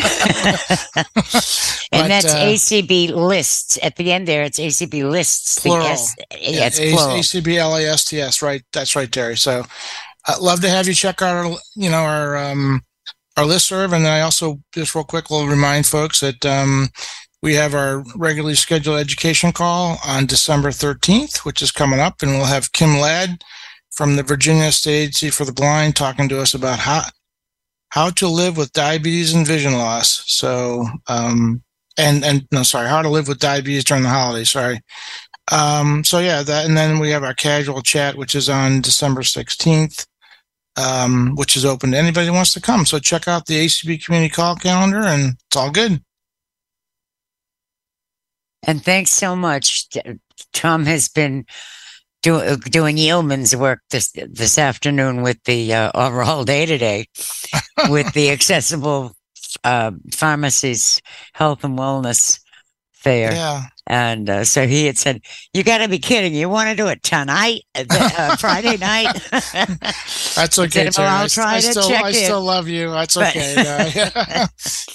But, 1.91 2.09
that's 2.09 2.33
uh, 2.33 2.39
ACB 2.39 3.11
lists. 3.13 3.79
At 3.83 3.97
the 3.97 4.13
end 4.13 4.29
there, 4.29 4.45
it's 4.45 4.59
ACB 4.59 5.09
lists. 5.11 5.57
The 5.57 5.69
Plural. 5.69 5.87
S, 5.87 6.15
yeah, 6.31 6.67
it's 6.67 6.79
A- 6.79 6.93
plural. 6.93 7.17
ACBLASTS, 7.17 8.43
right? 8.43 8.63
That's 8.73 8.95
right, 8.95 9.11
Terry. 9.11 9.37
So 9.37 9.65
I'd 10.27 10.39
love 10.39 10.61
to 10.63 10.71
have 10.71 10.87
you 10.87 10.95
check 10.95 11.21
out 11.21 11.35
our, 11.35 11.57
you 11.75 11.91
know, 11.91 12.05
our, 12.05 12.37
um, 12.37 12.81
our 13.37 13.45
listserv. 13.45 13.93
And 13.93 14.05
then 14.05 14.13
I 14.13 14.21
also, 14.21 14.61
just 14.73 14.95
real 14.95 15.05
quick, 15.05 15.31
will 15.31 15.47
remind 15.47 15.87
folks 15.87 16.21
that, 16.21 16.47
um, 16.47 16.89
we 17.43 17.55
have 17.55 17.75
our 17.75 18.03
regularly 18.17 18.55
scheduled 18.55 18.99
education 18.99 19.53
call 19.53 19.99
on 20.05 20.27
December 20.27 20.71
13th, 20.71 21.45
which 21.45 21.61
is 21.61 21.71
coming 21.71 22.01
up. 22.01 22.23
And 22.23 22.33
we'll 22.33 22.47
have 22.47 22.73
Kim 22.73 22.99
Ladd 22.99 23.43
from 23.97 24.17
the 24.17 24.23
Virginia 24.23 24.71
State 24.71 25.03
Agency 25.03 25.31
for 25.31 25.47
the 25.47 25.53
Blind 25.53 25.97
talking 25.97 26.29
to 26.29 26.41
us 26.41 26.53
about 26.53 26.79
how, 26.79 27.03
how 27.89 28.11
to 28.11 28.29
live 28.29 28.57
with 28.57 28.73
diabetes 28.73 29.35
and 29.35 29.47
vision 29.47 29.73
loss. 29.73 30.23
So, 30.27 30.87
um, 31.09 31.63
and, 31.97 32.23
and 32.23 32.47
no, 32.53 32.63
sorry, 32.63 32.89
how 32.89 33.01
to 33.01 33.09
live 33.09 33.27
with 33.27 33.39
diabetes 33.39 33.85
during 33.85 34.03
the 34.03 34.11
holidays. 34.11 34.51
Sorry. 34.51 34.81
Um, 35.51 36.05
so 36.05 36.19
yeah, 36.19 36.43
that, 36.43 36.67
and 36.67 36.77
then 36.77 36.99
we 36.99 37.11
have 37.11 37.25
our 37.25 37.33
casual 37.33 37.81
chat, 37.81 38.17
which 38.17 38.35
is 38.35 38.51
on 38.51 38.83
December 38.83 39.23
16th, 39.23 40.07
um, 40.77 41.35
which 41.37 41.57
is 41.57 41.65
open 41.65 41.93
to 41.93 41.99
anybody 41.99 42.27
who 42.27 42.35
wants 42.35 42.53
to 42.53 42.61
come. 42.61 42.85
So 42.85 42.99
check 42.99 43.27
out 43.27 43.47
the 43.47 43.65
ACB 43.65 44.05
community 44.05 44.31
call 44.31 44.57
calendar 44.57 45.01
and 45.01 45.37
it's 45.47 45.57
all 45.57 45.71
good. 45.71 46.03
And 48.65 48.85
thanks 48.85 49.13
so 49.13 49.35
much. 49.35 49.89
Tom 50.53 50.85
has 50.85 51.09
been 51.09 51.47
do, 52.27 52.57
doing 52.57 52.99
yeoman's 52.99 53.55
work 53.55 53.81
this 53.91 54.11
this 54.13 54.59
afternoon 54.59 55.23
with 55.23 55.39
the 55.45 55.73
uh, 55.73 55.91
or 55.95 56.23
all 56.23 56.45
day 56.45 56.67
today 56.67 57.07
with 57.89 58.13
the 58.15 58.31
accessible 58.31 59.13
uh, 59.63 59.93
pharmacies 60.13 61.01
health 61.35 61.63
and 61.63 61.79
wellness 61.79 62.41
fair. 62.97 63.33
Yeah. 63.33 63.63
And 63.89 64.29
uh, 64.29 64.45
so 64.45 64.67
he 64.67 64.87
had 64.87 64.99
said, 64.99 65.21
"You 65.53 65.63
got 65.63 65.79
to 65.79 65.89
be 65.89 66.01
kidding! 66.01 66.35
You 66.35 66.49
want 66.49 66.71
to 66.71 66.77
do 66.77 66.89
it 66.89 67.05
tonight, 67.05 67.63
uh, 67.77 67.85
uh, 67.89 68.37
Friday 68.41 68.77
night?" 68.79 69.13
That's 69.31 70.59
okay. 70.59 70.91
said, 70.91 70.99
"Well, 70.99 71.23
I'll 71.23 71.29
try 71.29 71.57
I 71.57 71.61
to 71.61 71.71
still, 71.71 71.89
check 71.89 72.03
I 72.03 72.09
in." 72.09 72.15
still 72.15 72.43
love 72.43 72.67
you. 72.67 72.91
That's 72.91 73.17
okay. 73.17 73.55
Yeah. 73.57 74.47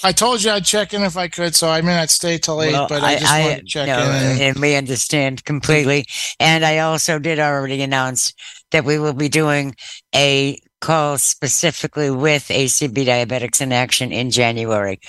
I 0.04 0.12
told 0.12 0.42
you 0.42 0.50
I'd 0.50 0.66
check 0.66 0.92
in 0.92 1.02
if 1.02 1.16
I 1.16 1.28
could, 1.28 1.54
so 1.54 1.70
I 1.70 1.80
may 1.80 1.94
not 1.94 2.10
stay 2.10 2.36
till 2.36 2.60
eight, 2.62 2.72
Well, 2.72 2.86
but 2.86 3.02
I, 3.02 3.18
just 3.18 3.32
want 3.32 3.58
to 3.60 3.64
check 3.64 3.86
no, 3.86 4.02
in. 4.02 4.10
And, 4.10 4.40
and 4.42 4.58
we 4.58 4.74
understand 4.74 5.44
completely. 5.44 6.04
And 6.38 6.62
I 6.62 6.78
also 6.78 7.18
did 7.18 7.38
already 7.38 7.80
announce 7.80 8.34
that 8.72 8.84
we 8.84 8.98
will 8.98 9.14
be 9.14 9.30
doing 9.30 9.74
a 10.14 10.60
call 10.82 11.16
specifically 11.16 12.10
with 12.10 12.48
ACB 12.48 13.06
Diabetics 13.06 13.62
in 13.62 13.72
Action 13.72 14.12
in 14.12 14.30
January. 14.30 15.00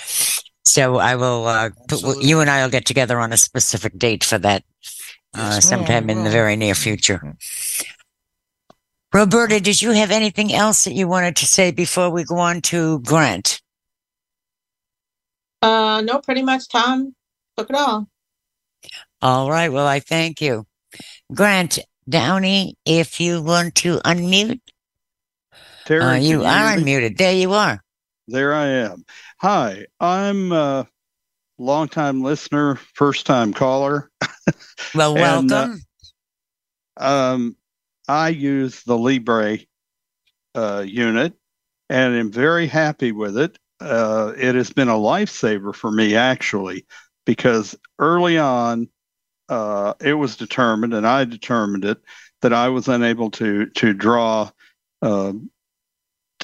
So 0.66 0.96
I 0.96 1.16
will, 1.16 1.46
uh, 1.46 1.70
put, 1.88 2.22
you 2.22 2.40
and 2.40 2.50
I 2.50 2.62
will 2.62 2.70
get 2.70 2.86
together 2.86 3.18
on 3.20 3.32
a 3.32 3.36
specific 3.36 3.98
date 3.98 4.24
for 4.24 4.38
that 4.38 4.64
uh, 5.34 5.38
Yes, 5.54 5.68
sometime 5.68 6.08
in 6.10 6.24
the 6.24 6.30
very 6.30 6.56
near 6.56 6.74
future. 6.74 7.36
Roberta, 9.12 9.60
did 9.60 9.80
you 9.80 9.92
have 9.92 10.10
anything 10.10 10.52
else 10.52 10.84
that 10.84 10.94
you 10.94 11.06
wanted 11.06 11.36
to 11.36 11.46
say 11.46 11.70
before 11.70 12.10
we 12.10 12.24
go 12.24 12.38
on 12.38 12.60
to 12.62 13.00
Grant? 13.00 13.60
uh 15.62 16.02
no, 16.04 16.18
pretty 16.20 16.42
much 16.42 16.68
Tom 16.68 17.14
took 17.56 17.70
it 17.70 17.76
all. 17.76 18.08
All 19.22 19.48
right. 19.50 19.70
Well, 19.72 19.86
I 19.86 20.00
thank 20.00 20.40
you. 20.40 20.66
Grant 21.32 21.78
Downey, 22.08 22.76
if 22.84 23.20
you 23.20 23.40
want 23.40 23.76
to 23.76 23.98
unmute, 23.98 24.60
Terry, 25.86 26.02
uh, 26.02 26.14
you 26.14 26.44
are 26.44 26.76
hear 26.76 26.84
unmuted. 26.84 27.16
There 27.16 27.32
you 27.32 27.52
are. 27.52 27.83
There 28.26 28.54
I 28.54 28.66
am. 28.66 29.04
Hi, 29.40 29.86
I'm 30.00 30.52
a 30.52 30.88
longtime 31.58 32.22
listener, 32.22 32.76
first 32.94 33.26
time 33.26 33.52
caller. 33.52 34.10
Well, 34.94 35.16
And, 35.18 35.50
uh, 35.50 35.54
welcome. 35.54 35.82
Um, 36.96 37.56
I 38.06 38.28
use 38.28 38.82
the 38.84 38.96
Libre 38.96 39.58
uh, 40.54 40.84
unit 40.86 41.34
and 41.88 42.14
am 42.14 42.30
very 42.30 42.66
happy 42.66 43.12
with 43.12 43.36
it. 43.36 43.58
Uh, 43.80 44.32
it 44.36 44.54
has 44.54 44.72
been 44.72 44.88
a 44.88 44.92
lifesaver 44.92 45.74
for 45.74 45.90
me, 45.90 46.14
actually, 46.14 46.86
because 47.26 47.76
early 47.98 48.38
on, 48.38 48.88
uh, 49.48 49.94
it 50.00 50.14
was 50.14 50.36
determined, 50.36 50.94
and 50.94 51.06
I 51.06 51.24
determined 51.24 51.84
it, 51.84 51.98
that 52.42 52.52
I 52.52 52.68
was 52.68 52.88
unable 52.88 53.30
to 53.32 53.66
to 53.66 53.92
draw, 53.92 54.50
uh, 55.02 55.32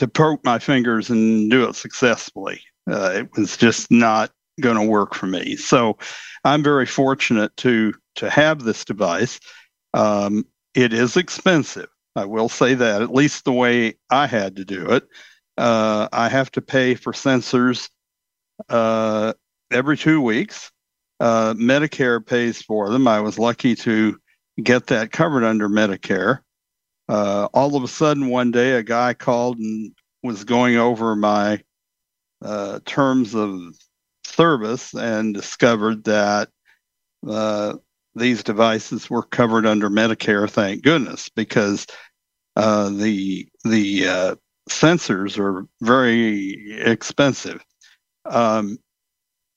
to 0.00 0.08
poke 0.08 0.44
my 0.44 0.58
fingers 0.58 1.08
and 1.08 1.50
do 1.50 1.68
it 1.68 1.76
successfully. 1.76 2.60
Uh, 2.90 3.12
it 3.14 3.28
was 3.36 3.56
just 3.56 3.90
not 3.90 4.32
going 4.60 4.76
to 4.76 4.84
work 4.84 5.14
for 5.14 5.26
me. 5.26 5.56
So, 5.56 5.96
I'm 6.44 6.62
very 6.62 6.86
fortunate 6.86 7.56
to 7.58 7.94
to 8.16 8.30
have 8.30 8.64
this 8.64 8.84
device. 8.84 9.38
Um, 9.94 10.44
it 10.74 10.92
is 10.92 11.16
expensive. 11.16 11.88
I 12.16 12.24
will 12.24 12.48
say 12.48 12.74
that, 12.74 13.02
at 13.02 13.14
least 13.14 13.44
the 13.44 13.52
way 13.52 13.94
I 14.10 14.26
had 14.26 14.56
to 14.56 14.64
do 14.64 14.90
it. 14.90 15.04
Uh, 15.56 16.08
I 16.12 16.28
have 16.28 16.50
to 16.52 16.60
pay 16.60 16.94
for 16.94 17.12
sensors 17.12 17.88
uh, 18.68 19.32
every 19.70 19.96
two 19.96 20.20
weeks. 20.20 20.70
Uh, 21.20 21.54
Medicare 21.54 22.24
pays 22.24 22.62
for 22.62 22.88
them. 22.88 23.06
I 23.06 23.20
was 23.20 23.38
lucky 23.38 23.74
to 23.76 24.18
get 24.62 24.86
that 24.88 25.12
covered 25.12 25.44
under 25.44 25.68
Medicare. 25.68 26.40
Uh, 27.11 27.49
all 27.53 27.75
of 27.75 27.83
a 27.83 27.88
sudden, 27.88 28.29
one 28.29 28.53
day, 28.53 28.75
a 28.75 28.85
guy 28.85 29.12
called 29.12 29.59
and 29.59 29.92
was 30.23 30.44
going 30.44 30.77
over 30.77 31.17
my 31.17 31.61
uh, 32.40 32.79
terms 32.85 33.35
of 33.35 33.58
service 34.23 34.94
and 34.94 35.35
discovered 35.35 36.04
that 36.04 36.50
uh, 37.29 37.75
these 38.15 38.44
devices 38.44 39.11
were 39.11 39.25
covered 39.25 39.67
under 39.67 39.90
Medicare. 39.90 40.48
Thank 40.48 40.85
goodness, 40.85 41.29
because 41.29 41.85
uh, 42.54 42.90
the 42.90 43.48
the 43.65 44.06
uh, 44.06 44.35
sensors 44.69 45.37
are 45.37 45.67
very 45.81 46.81
expensive. 46.81 47.61
Um, 48.25 48.79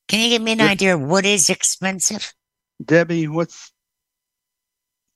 Can 0.08 0.22
you 0.22 0.30
give 0.30 0.42
me 0.42 0.54
an 0.54 0.60
yeah. 0.60 0.70
idea 0.70 0.96
of 0.96 1.02
what 1.02 1.24
is 1.24 1.52
expensive? 1.52 2.34
Debbie, 2.84 3.28
what's 3.28 3.72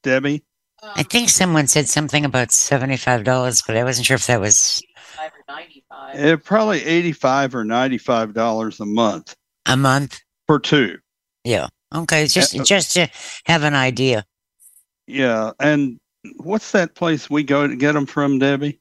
Debbie? 0.03 0.43
I 0.83 1.03
think 1.03 1.29
someone 1.29 1.67
said 1.67 1.87
something 1.89 2.23
about 2.25 2.51
seventy-five 2.51 3.23
dollars, 3.23 3.61
but 3.65 3.75
I 3.77 3.83
wasn't 3.83 4.05
sure 4.07 4.15
if 4.15 4.27
that 4.27 4.39
was 4.39 4.81
Eh, 6.13 6.35
probably 6.37 6.83
eighty-five 6.83 7.55
or 7.55 7.63
ninety-five 7.63 8.33
dollars 8.33 8.79
a 8.79 8.85
month 8.85 9.35
a 9.65 9.75
month. 9.75 10.21
for 10.45 10.59
two. 10.59 10.97
Yeah. 11.43 11.67
Okay. 11.93 12.27
Just 12.27 12.57
Uh, 12.59 12.63
just 12.63 12.93
to 12.93 13.07
have 13.45 13.63
an 13.63 13.73
idea. 13.75 14.25
Yeah, 15.07 15.51
and 15.59 15.99
what's 16.37 16.71
that 16.73 16.95
place 16.95 17.29
we 17.29 17.43
go 17.43 17.65
to 17.67 17.75
get 17.75 17.93
them 17.93 18.05
from, 18.05 18.39
Debbie? 18.39 18.79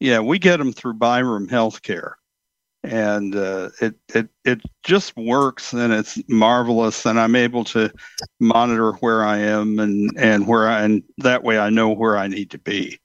Yeah, 0.00 0.20
we 0.20 0.38
get 0.38 0.56
them 0.58 0.72
through 0.72 0.94
Byram 0.94 1.48
Healthcare, 1.48 2.12
and 2.88 3.36
uh, 3.36 3.68
it 3.82 3.94
it 4.14 4.28
it 4.44 4.62
just 4.82 5.14
works 5.16 5.74
and 5.74 5.92
it's 5.92 6.18
marvelous. 6.28 7.04
And 7.04 7.20
I'm 7.20 7.36
able 7.36 7.64
to 7.64 7.92
monitor 8.40 8.92
where 8.94 9.24
I 9.24 9.38
am 9.38 9.78
and 9.78 10.10
and 10.16 10.46
where 10.46 10.68
I 10.68 10.82
and 10.82 11.02
that 11.18 11.44
way 11.44 11.58
I 11.58 11.68
know 11.68 11.90
where 11.90 12.16
I 12.16 12.28
need 12.28 12.50
to 12.52 12.58
be. 12.58 12.98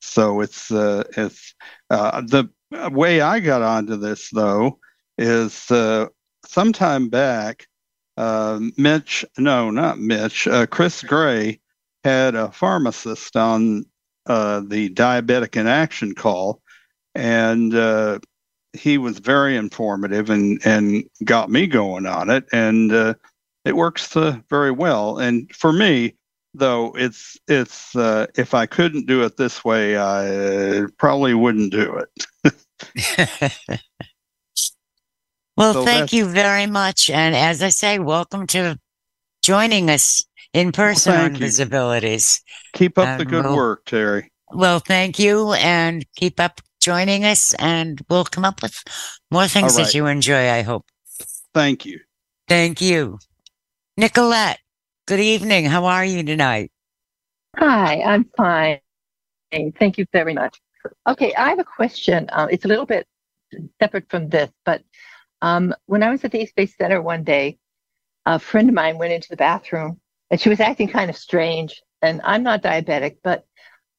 So 0.00 0.40
it's 0.40 0.70
uh, 0.70 1.02
it's 1.16 1.54
uh, 1.90 2.20
the 2.20 2.48
way 2.90 3.20
I 3.20 3.40
got 3.40 3.62
onto 3.62 3.96
this 3.96 4.30
though 4.30 4.78
is 5.18 5.70
uh, 5.70 6.06
sometime 6.46 7.08
back. 7.08 7.66
Uh, 8.16 8.60
Mitch, 8.76 9.24
no, 9.38 9.70
not 9.70 9.98
Mitch. 9.98 10.46
Uh, 10.46 10.66
Chris 10.66 11.02
Gray 11.02 11.60
had 12.04 12.34
a 12.34 12.52
pharmacist 12.52 13.36
on 13.36 13.84
uh, 14.26 14.60
the 14.60 14.90
diabetic 14.90 15.56
in 15.56 15.66
action 15.66 16.14
call, 16.14 16.60
and 17.14 17.74
he 18.72 18.98
was 18.98 19.18
very 19.18 19.56
informative 19.56 20.30
and 20.30 20.60
and 20.64 21.04
got 21.24 21.50
me 21.50 21.66
going 21.66 22.06
on 22.06 22.30
it, 22.30 22.44
and 22.52 22.92
uh, 22.92 23.14
it 23.64 23.76
works 23.76 24.16
uh, 24.16 24.38
very 24.48 24.70
well. 24.70 25.18
And 25.18 25.54
for 25.54 25.72
me, 25.72 26.16
though, 26.54 26.94
it's 26.96 27.38
it's 27.48 27.94
uh, 27.94 28.26
if 28.36 28.54
I 28.54 28.66
couldn't 28.66 29.06
do 29.06 29.22
it 29.24 29.36
this 29.36 29.64
way, 29.64 29.98
I 29.98 30.86
probably 30.98 31.34
wouldn't 31.34 31.72
do 31.72 32.02
it. 32.44 32.54
well, 35.56 35.74
So 35.74 35.84
thank 35.84 36.12
you 36.12 36.26
very 36.26 36.66
much. 36.66 37.10
And 37.10 37.34
as 37.34 37.62
I 37.62 37.68
say, 37.68 37.98
welcome 37.98 38.46
to 38.48 38.78
joining 39.42 39.90
us 39.90 40.24
in 40.52 40.72
person 40.72 41.12
thank 41.12 41.34
on 41.34 41.40
you. 41.40 41.46
VISAbilities. 41.46 42.40
Keep 42.74 42.98
up 42.98 43.18
the 43.18 43.24
good 43.24 43.44
we'll- 43.44 43.56
work, 43.56 43.84
Terry. 43.84 44.30
Well, 44.54 44.80
thank 44.80 45.18
you 45.18 45.54
and 45.54 46.04
keep 46.14 46.38
up 46.38 46.60
joining 46.82 47.24
us, 47.24 47.54
and 47.54 48.00
we'll 48.10 48.24
come 48.24 48.44
up 48.44 48.60
with 48.60 48.82
more 49.30 49.48
things 49.48 49.78
All 49.78 49.84
that 49.84 49.94
you 49.94 50.06
enjoy, 50.06 50.50
I 50.50 50.62
hope. 50.62 50.84
Thank 51.54 51.86
you. 51.86 52.00
Thank 52.48 52.80
you. 52.80 53.18
Nicolette, 53.96 54.58
good 55.06 55.20
evening. 55.20 55.64
How 55.66 55.86
are 55.86 56.04
you 56.04 56.22
tonight? 56.22 56.70
Hi, 57.56 58.02
I'm 58.02 58.28
fine. 58.36 58.80
Thank 59.50 59.98
you 59.98 60.06
very 60.12 60.34
much. 60.34 60.60
Okay, 61.06 61.32
I 61.34 61.50
have 61.50 61.58
a 61.58 61.64
question. 61.64 62.28
Uh, 62.32 62.48
it's 62.50 62.64
a 62.64 62.68
little 62.68 62.86
bit 62.86 63.06
separate 63.80 64.08
from 64.10 64.28
this, 64.28 64.50
but 64.64 64.82
um, 65.42 65.74
when 65.86 66.02
I 66.02 66.10
was 66.10 66.24
at 66.24 66.32
the 66.32 66.40
East 66.40 66.54
Bay 66.56 66.66
Center 66.66 67.00
one 67.02 67.24
day, 67.24 67.58
a 68.26 68.38
friend 68.38 68.68
of 68.68 68.74
mine 68.74 68.98
went 68.98 69.12
into 69.12 69.28
the 69.28 69.36
bathroom 69.36 70.00
and 70.30 70.40
she 70.40 70.48
was 70.48 70.60
acting 70.60 70.88
kind 70.88 71.10
of 71.10 71.16
strange. 71.16 71.82
And 72.00 72.20
I'm 72.24 72.42
not 72.42 72.62
diabetic, 72.62 73.18
but 73.22 73.44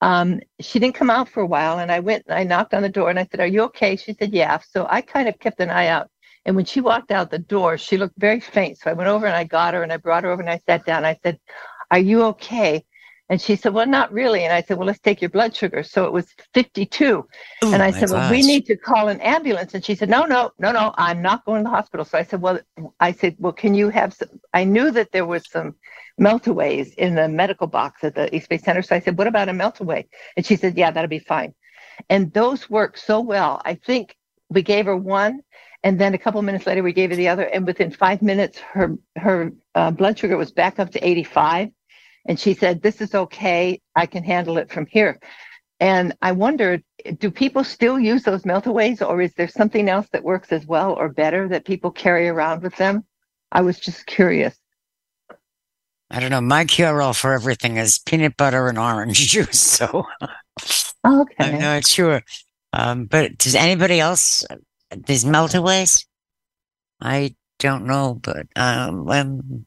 um, 0.03 0.41
she 0.59 0.79
didn't 0.79 0.95
come 0.95 1.09
out 1.09 1.29
for 1.29 1.39
a 1.39 1.45
while. 1.45 1.79
And 1.79 1.89
I 1.89 2.01
went 2.01 2.25
and 2.27 2.37
I 2.37 2.43
knocked 2.43 2.73
on 2.73 2.81
the 2.81 2.89
door 2.89 3.09
and 3.09 3.17
I 3.17 3.25
said, 3.31 3.39
Are 3.39 3.47
you 3.47 3.61
okay? 3.63 3.95
She 3.95 4.13
said, 4.13 4.33
Yeah. 4.33 4.59
So 4.69 4.85
I 4.89 4.99
kind 4.99 5.29
of 5.29 5.39
kept 5.39 5.61
an 5.61 5.69
eye 5.69 5.87
out. 5.87 6.09
And 6.45 6.57
when 6.57 6.65
she 6.65 6.81
walked 6.81 7.11
out 7.11 7.31
the 7.31 7.39
door, 7.39 7.77
she 7.77 7.95
looked 7.97 8.19
very 8.19 8.41
faint. 8.41 8.77
So 8.77 8.89
I 8.89 8.93
went 8.93 9.07
over 9.07 9.25
and 9.25 9.35
I 9.35 9.45
got 9.45 9.73
her 9.73 9.81
and 9.81 9.93
I 9.93 9.97
brought 9.97 10.25
her 10.25 10.29
over 10.29 10.41
and 10.41 10.51
I 10.51 10.59
sat 10.65 10.85
down. 10.85 11.05
I 11.05 11.17
said, 11.23 11.39
Are 11.89 11.99
you 11.99 12.23
okay? 12.23 12.83
And 13.29 13.41
she 13.41 13.55
said, 13.55 13.73
Well, 13.73 13.87
not 13.87 14.11
really. 14.11 14.43
And 14.43 14.51
I 14.51 14.61
said, 14.61 14.77
Well, 14.77 14.87
let's 14.87 14.99
take 14.99 15.21
your 15.21 15.29
blood 15.29 15.55
sugar. 15.55 15.83
So 15.83 16.03
it 16.03 16.11
was 16.11 16.27
52. 16.53 17.05
Ooh, 17.05 17.27
and 17.63 17.81
I 17.81 17.91
said, 17.91 18.09
Well, 18.09 18.29
we 18.29 18.41
need 18.41 18.65
to 18.65 18.75
call 18.75 19.07
an 19.07 19.21
ambulance. 19.21 19.73
And 19.73 19.85
she 19.85 19.95
said, 19.95 20.09
No, 20.09 20.25
no, 20.25 20.51
no, 20.59 20.73
no, 20.73 20.93
I'm 20.97 21.21
not 21.21 21.45
going 21.45 21.63
to 21.63 21.69
the 21.69 21.75
hospital. 21.75 22.03
So 22.03 22.17
I 22.17 22.23
said, 22.23 22.41
Well, 22.41 22.59
I 22.99 23.13
said, 23.13 23.37
Well, 23.39 23.53
can 23.53 23.73
you 23.73 23.87
have 23.87 24.13
some? 24.13 24.27
I 24.53 24.65
knew 24.65 24.91
that 24.91 25.13
there 25.13 25.25
was 25.25 25.49
some 25.49 25.75
meltaways 26.19 26.93
in 26.95 27.15
the 27.15 27.27
medical 27.27 27.67
box 27.67 28.03
at 28.03 28.15
the 28.15 28.33
East 28.35 28.49
Bay 28.49 28.57
Center. 28.57 28.81
So 28.81 28.95
I 28.95 28.99
said, 28.99 29.17
What 29.17 29.27
about 29.27 29.49
a 29.49 29.53
meltaway? 29.53 30.05
And 30.37 30.45
she 30.45 30.55
said, 30.55 30.77
Yeah, 30.77 30.91
that'll 30.91 31.09
be 31.09 31.19
fine. 31.19 31.53
And 32.09 32.33
those 32.33 32.69
work 32.69 32.97
so 32.97 33.19
well. 33.19 33.61
I 33.65 33.75
think 33.75 34.15
we 34.49 34.61
gave 34.61 34.85
her 34.85 34.97
one. 34.97 35.41
And 35.83 35.99
then 35.99 36.13
a 36.13 36.17
couple 36.17 36.41
minutes 36.41 36.65
later, 36.65 36.81
we 36.81 36.93
gave 36.93 37.09
her 37.09 37.15
the 37.15 37.27
other. 37.27 37.43
And 37.43 37.65
within 37.65 37.91
five 37.91 38.21
minutes, 38.21 38.59
her 38.59 38.97
her 39.17 39.51
uh, 39.75 39.91
blood 39.91 40.17
sugar 40.17 40.37
was 40.37 40.51
back 40.51 40.79
up 40.79 40.91
to 40.91 41.07
85. 41.07 41.69
And 42.25 42.39
she 42.39 42.53
said, 42.53 42.81
This 42.81 43.01
is 43.01 43.15
okay. 43.15 43.81
I 43.95 44.05
can 44.05 44.23
handle 44.23 44.57
it 44.57 44.71
from 44.71 44.85
here. 44.85 45.19
And 45.79 46.15
I 46.21 46.31
wondered, 46.31 46.83
do 47.17 47.29
people 47.29 47.63
still 47.65 47.99
use 47.99 48.23
those 48.23 48.43
meltaways, 48.43 49.05
or 49.05 49.21
is 49.21 49.33
there 49.33 49.49
something 49.49 49.89
else 49.89 50.07
that 50.13 50.23
works 50.23 50.53
as 50.53 50.65
well 50.65 50.93
or 50.93 51.09
better 51.09 51.49
that 51.49 51.65
people 51.65 51.91
carry 51.91 52.29
around 52.29 52.63
with 52.63 52.75
them? 52.77 53.03
I 53.51 53.61
was 53.61 53.79
just 53.79 54.05
curious. 54.05 54.57
I 56.13 56.19
don't 56.19 56.29
know. 56.29 56.41
My 56.41 56.63
cure 56.65 57.01
all 57.01 57.13
for 57.13 57.33
everything 57.33 57.77
is 57.77 57.97
peanut 57.97 58.37
butter 58.37 58.67
and 58.67 58.77
orange 58.77 59.17
juice. 59.29 59.59
So 59.59 60.05
Okay. 61.05 61.35
I'm 61.39 61.59
not 61.59 61.87
sure. 61.87 62.21
Um, 62.71 63.05
but 63.05 63.37
does 63.37 63.55
anybody 63.55 63.99
else, 63.99 64.45
these 64.95 65.25
meltaways? 65.25 66.05
I 67.01 67.35
don't 67.59 67.85
know, 67.85 68.13
but 68.21 68.45
um, 68.55 69.09
um, 69.09 69.65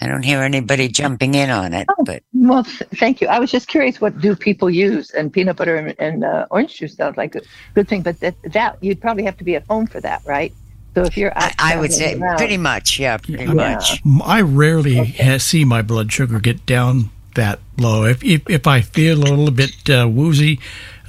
I 0.00 0.06
don't 0.06 0.22
hear 0.22 0.42
anybody 0.42 0.88
jumping 0.88 1.34
in 1.34 1.50
on 1.50 1.72
it. 1.72 1.86
Oh. 1.88 2.04
But 2.04 2.22
Well, 2.34 2.64
th- 2.64 2.90
thank 2.96 3.20
you. 3.20 3.28
I 3.28 3.38
was 3.38 3.50
just 3.50 3.68
curious, 3.68 4.00
what 4.00 4.20
do 4.20 4.36
people 4.36 4.70
use? 4.70 5.10
And 5.10 5.32
peanut 5.32 5.56
butter 5.56 5.76
and, 5.76 5.94
and 5.98 6.24
uh, 6.24 6.46
orange 6.50 6.76
juice 6.76 6.94
sounds 6.94 7.16
like 7.16 7.34
a 7.34 7.40
good 7.74 7.88
thing, 7.88 8.02
but 8.02 8.20
that, 8.20 8.34
that 8.44 8.76
you'd 8.82 9.00
probably 9.00 9.24
have 9.24 9.38
to 9.38 9.44
be 9.44 9.56
at 9.56 9.66
home 9.66 9.86
for 9.86 10.00
that, 10.02 10.22
right? 10.26 10.52
So 10.94 11.02
if 11.04 11.16
you're, 11.16 11.32
I, 11.36 11.54
I 11.58 11.76
would 11.76 11.92
say 11.92 12.14
around- 12.18 12.36
pretty 12.38 12.56
much, 12.56 12.98
yeah, 12.98 13.16
pretty 13.18 13.44
Yeah. 13.44 13.52
much. 13.52 14.02
I 14.24 14.40
rarely 14.40 14.96
ha- 15.04 15.38
see 15.38 15.64
my 15.64 15.82
blood 15.82 16.12
sugar 16.12 16.40
get 16.40 16.66
down 16.66 17.10
that 17.36 17.60
low. 17.78 18.04
If 18.04 18.24
if, 18.24 18.42
if 18.50 18.66
I 18.66 18.80
feel 18.80 19.18
a 19.18 19.22
little 19.22 19.52
bit 19.52 19.88
uh, 19.88 20.08
woozy, 20.08 20.58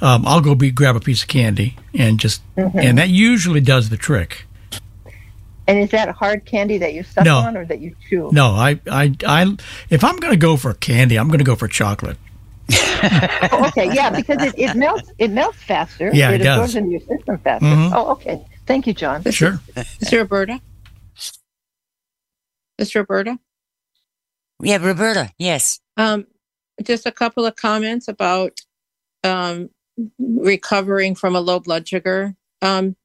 um, 0.00 0.24
I'll 0.26 0.40
go 0.40 0.54
be 0.54 0.70
grab 0.70 0.94
a 0.94 1.00
piece 1.00 1.22
of 1.22 1.28
candy 1.28 1.76
and 1.94 2.20
just 2.20 2.42
Mm-hmm. 2.56 2.78
and 2.78 2.98
that 2.98 3.08
usually 3.08 3.60
does 3.60 3.88
the 3.88 3.96
trick. 3.96 4.46
And 5.66 5.78
is 5.78 5.90
that 5.90 6.08
hard 6.10 6.44
candy 6.44 6.78
that 6.78 6.92
you 6.92 7.02
suck 7.02 7.24
No. 7.24 7.38
on 7.38 7.56
or 7.56 7.64
that 7.66 7.80
you 7.80 7.94
chew? 8.08 8.30
No, 8.32 8.50
I 8.52 8.78
I 8.90 9.14
I 9.26 9.56
if 9.90 10.04
I'm 10.04 10.16
going 10.16 10.32
to 10.32 10.36
go 10.38 10.56
for 10.56 10.74
candy, 10.74 11.18
I'm 11.18 11.26
going 11.28 11.38
to 11.38 11.44
go 11.44 11.56
for 11.56 11.66
chocolate. 11.68 12.18
Oh, 12.70 13.64
okay, 13.68 13.92
yeah, 13.92 14.10
because 14.10 14.40
it, 14.42 14.54
it 14.58 14.76
melts 14.76 15.10
it 15.18 15.30
melts 15.30 15.58
faster. 15.58 16.10
Yeah, 16.12 16.30
it 16.30 16.40
it 16.40 16.46
absorbs 16.46 16.74
does. 16.74 16.76
into 16.76 16.90
your 16.92 17.00
system 17.00 17.38
faster. 17.38 17.66
Mhm. 17.66 17.92
Oh, 17.94 18.12
okay. 18.12 18.44
Thank 18.66 18.86
you, 18.86 18.94
John. 18.94 19.22
Sure. 19.30 19.60
Mr. 19.74 20.18
Roberta? 20.18 20.60
Mr. 22.80 22.96
Roberta? 22.96 23.38
Yeah, 24.62 24.76
Roberta, 24.76 25.30
yes. 25.38 25.80
Um, 25.96 26.26
just 26.82 27.06
a 27.06 27.12
couple 27.12 27.44
of 27.44 27.56
comments 27.56 28.08
about 28.08 28.60
um, 29.24 29.70
recovering 30.18 31.14
from 31.14 31.34
a 31.36 31.40
low 31.40 31.60
blood 31.60 31.86
sugar. 31.86 32.34
Um, 32.60 32.96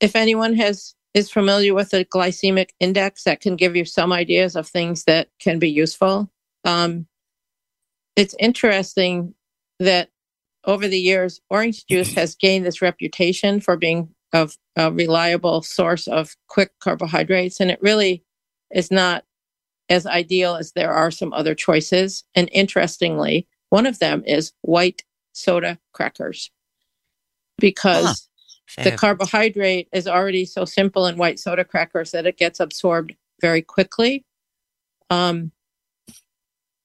if 0.00 0.16
anyone 0.16 0.54
has 0.54 0.94
is 1.14 1.30
familiar 1.30 1.74
with 1.74 1.90
the 1.90 2.04
glycemic 2.04 2.70
index, 2.80 3.24
that 3.24 3.40
can 3.40 3.54
give 3.54 3.76
you 3.76 3.84
some 3.84 4.12
ideas 4.12 4.56
of 4.56 4.66
things 4.66 5.04
that 5.04 5.28
can 5.38 5.58
be 5.58 5.70
useful. 5.70 6.30
Um, 6.64 7.06
it's 8.16 8.34
interesting 8.38 9.34
that 9.78 10.08
over 10.64 10.88
the 10.88 10.98
years, 10.98 11.40
orange 11.50 11.86
juice 11.86 12.14
has 12.16 12.34
gained 12.34 12.64
this 12.66 12.82
reputation 12.82 13.60
for 13.60 13.76
being 13.76 14.08
of 14.32 14.56
a 14.76 14.90
reliable 14.90 15.62
source 15.62 16.06
of 16.06 16.36
quick 16.48 16.72
carbohydrates, 16.80 17.60
and 17.60 17.70
it 17.70 17.80
really 17.82 18.24
is 18.70 18.90
not 18.90 19.24
as 19.88 20.06
ideal 20.06 20.56
as 20.56 20.72
there 20.72 20.92
are 20.92 21.10
some 21.10 21.32
other 21.32 21.54
choices. 21.54 22.24
And 22.34 22.48
interestingly, 22.52 23.46
one 23.68 23.86
of 23.86 23.98
them 23.98 24.22
is 24.26 24.52
white 24.62 25.04
soda 25.32 25.78
crackers 25.92 26.50
because 27.58 28.28
the 28.78 28.92
carbohydrate 28.92 29.88
is 29.92 30.06
already 30.06 30.44
so 30.44 30.64
simple 30.64 31.06
in 31.06 31.16
white 31.16 31.38
soda 31.38 31.64
crackers 31.64 32.12
that 32.12 32.26
it 32.26 32.38
gets 32.38 32.60
absorbed 32.60 33.14
very 33.40 33.62
quickly. 33.62 34.24
Um, 35.10 35.52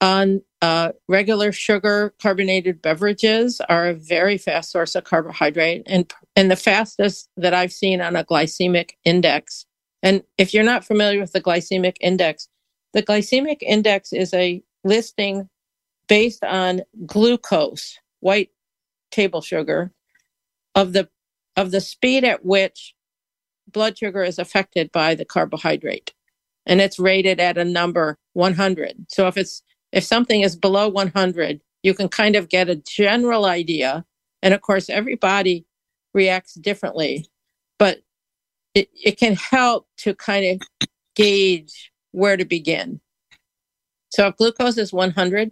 on 0.02 0.42
uh, 0.62 0.92
regular 1.08 1.52
sugar 1.52 2.14
carbonated 2.22 2.82
beverages 2.82 3.62
are 3.70 3.90
a 3.90 3.94
very 3.94 4.38
fast 4.38 4.72
source 4.72 4.96
of 4.96 5.04
carbohydrate 5.04 5.84
and 5.86 6.12
and 6.36 6.50
the 6.50 6.56
fastest 6.56 7.30
that 7.38 7.54
I've 7.54 7.74
seen 7.74 8.02
on 8.02 8.16
a 8.16 8.24
glycemic 8.24 8.92
index. 9.04 9.66
And 10.02 10.24
if 10.38 10.54
you're 10.54 10.64
not 10.64 10.86
familiar 10.86 11.20
with 11.20 11.32
the 11.32 11.42
glycemic 11.42 11.98
index, 12.02 12.48
the 12.94 13.04
glycemic 13.04 13.58
index 13.62 14.14
is 14.14 14.34
a 14.34 14.64
listing 14.84 15.50
based 16.08 16.44
on 16.44 16.82
glucose, 17.06 18.00
white 18.22 18.50
table 19.12 19.42
sugar, 19.42 19.92
of 20.74 20.94
the 20.94 21.08
of 21.56 21.72
the 21.72 21.82
speed 21.82 22.24
at 22.24 22.46
which 22.46 22.96
blood 23.72 23.98
sugar 23.98 24.24
is 24.24 24.40
affected 24.40 24.92
by 24.92 25.14
the 25.14 25.26
carbohydrate. 25.26 26.14
And 26.66 26.82
it's 26.82 27.00
rated 27.00 27.40
at 27.40 27.58
a 27.58 27.66
number 27.66 28.18
100. 28.34 29.06
So 29.10 29.28
if 29.28 29.38
it's 29.38 29.64
if 29.98 30.04
something 30.04 30.42
is 30.42 30.56
below 30.56 30.88
100, 30.88 31.60
you 31.82 31.92
can 31.96 32.08
kind 32.08 32.36
of 32.36 32.50
get 32.50 32.70
a 32.70 32.76
general 32.76 33.46
idea. 33.46 34.06
And 34.44 34.54
of 34.54 34.62
course, 34.62 34.92
everybody 34.92 35.66
reacts 36.14 36.54
differently, 36.54 37.26
but 37.80 38.04
it, 38.76 38.90
it 38.94 39.18
can 39.18 39.36
help 39.36 39.88
to 39.98 40.14
kind 40.14 40.46
of 40.62 40.88
gauge 41.16 41.92
where 42.12 42.38
to 42.38 42.46
begin. 42.46 43.02
So 44.10 44.28
if 44.28 44.38
glucose 44.38 44.78
is 44.78 44.94
100, 44.94 45.52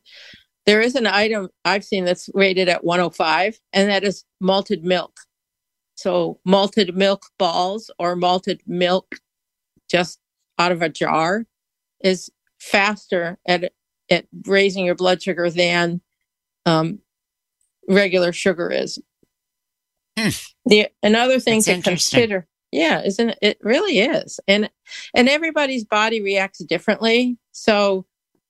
there 0.67 0.79
is 0.79 0.93
an 0.93 1.07
item 1.07 1.49
I've 1.65 1.83
seen 1.83 2.05
that's 2.05 2.29
rated 2.35 2.69
at 2.69 2.83
105, 2.83 3.59
and 3.73 3.89
that 3.89 4.03
is 4.03 4.25
malted 4.39 4.83
milk. 4.83 5.21
So 5.95 6.39
malted 6.45 6.95
milk 6.95 7.23
balls 7.39 7.89
or 7.97 8.15
malted 8.15 8.61
milk 8.67 9.15
just 9.89 10.19
out 10.59 10.71
of 10.71 10.83
a 10.83 10.89
jar 10.89 11.47
is 12.01 12.29
faster 12.59 13.39
at 13.47 13.71
at 14.09 14.25
raising 14.45 14.85
your 14.85 14.95
blood 14.95 15.21
sugar 15.21 15.49
than 15.49 16.01
um, 16.65 16.99
regular 17.87 18.31
sugar 18.31 18.71
is. 18.71 18.99
Hmm. 20.17 20.29
The 20.65 20.87
another 21.03 21.39
thing 21.39 21.61
That's 21.65 21.83
to 21.83 21.89
consider, 21.89 22.47
yeah, 22.71 23.01
isn't 23.03 23.29
it? 23.29 23.37
it 23.41 23.57
really 23.61 23.99
is, 23.99 24.39
and 24.47 24.69
and 25.13 25.27
everybody's 25.27 25.83
body 25.83 26.21
reacts 26.21 26.63
differently. 26.63 27.37
So 27.51 28.05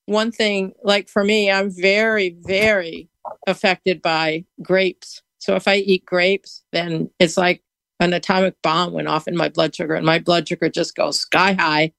one 0.06 0.32
thing, 0.32 0.74
like 0.84 1.10
for 1.10 1.24
me, 1.24 1.50
I'm 1.50 1.72
very 1.72 2.38
very 2.42 3.10
affected 3.48 4.02
by 4.02 4.46
grapes. 4.62 5.24
So 5.40 5.56
if 5.56 5.68
I 5.68 5.78
eat 5.78 6.06
grapes, 6.06 6.64
then 6.72 7.10
it's 7.20 7.38
like 7.38 7.64
an 8.00 8.14
atomic 8.14 8.56
bomb 8.62 8.94
went 8.94 9.08
off 9.08 9.28
in 9.28 9.36
my 9.36 9.50
blood 9.50 9.76
sugar, 9.76 9.96
and 9.96 10.06
my 10.06 10.20
blood 10.20 10.48
sugar 10.48 10.70
just 10.70 10.96
goes 10.96 11.20
sky 11.20 11.54
high, 11.54 11.94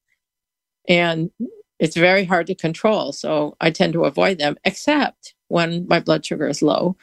and 0.88 1.30
it's 1.78 1.96
very 1.96 2.24
hard 2.24 2.46
to 2.46 2.54
control. 2.54 3.12
So 3.12 3.56
I 3.60 3.70
tend 3.70 3.92
to 3.94 4.04
avoid 4.04 4.38
them, 4.38 4.56
except 4.64 5.34
when 5.48 5.86
my 5.88 6.00
blood 6.00 6.24
sugar 6.24 6.48
is 6.48 6.62
low. 6.62 6.96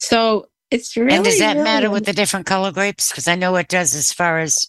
So 0.00 0.48
it's 0.70 0.96
really. 0.96 1.14
and 1.14 1.24
does 1.24 1.38
that 1.38 1.56
matter 1.56 1.90
with 1.90 2.06
the 2.06 2.12
different 2.12 2.46
color 2.46 2.72
grapes? 2.72 3.10
Because 3.10 3.28
I 3.28 3.34
know 3.34 3.56
it 3.56 3.68
does 3.68 3.94
as 3.94 4.12
far 4.12 4.38
as 4.40 4.68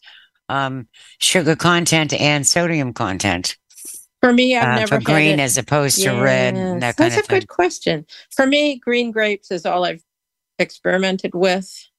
um, 0.49 0.87
sugar 1.19 1.55
content 1.55 2.13
and 2.13 2.45
sodium 2.45 2.93
content. 2.93 3.57
For 4.19 4.31
me, 4.31 4.55
I've 4.55 4.63
uh, 4.63 4.75
never 4.75 4.87
for 4.87 4.95
had 4.95 5.03
green 5.03 5.39
as 5.39 5.57
opposed 5.57 6.01
to 6.03 6.11
red 6.11 6.55
and 6.55 6.81
that 6.81 6.87
Yes, 6.87 6.95
kind 6.95 7.11
That's 7.11 7.27
a 7.27 7.29
good 7.29 7.47
question. 7.47 8.05
For 8.31 8.45
me, 8.45 8.77
green 8.77 9.11
grapes 9.11 9.51
is 9.51 9.65
all 9.65 9.83
I've 9.83 10.03
experimented 10.59 11.35
with. 11.35 11.89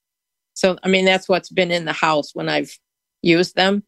So, 0.55 0.79
I 0.83 0.89
mean, 0.89 1.05
that's 1.05 1.29
what's 1.29 1.51
been 1.51 1.71
in 1.71 1.85
the 1.85 1.93
house 1.93 2.35
when 2.35 2.49
I've 2.49 2.79
used 3.21 3.57
them. 3.57 3.83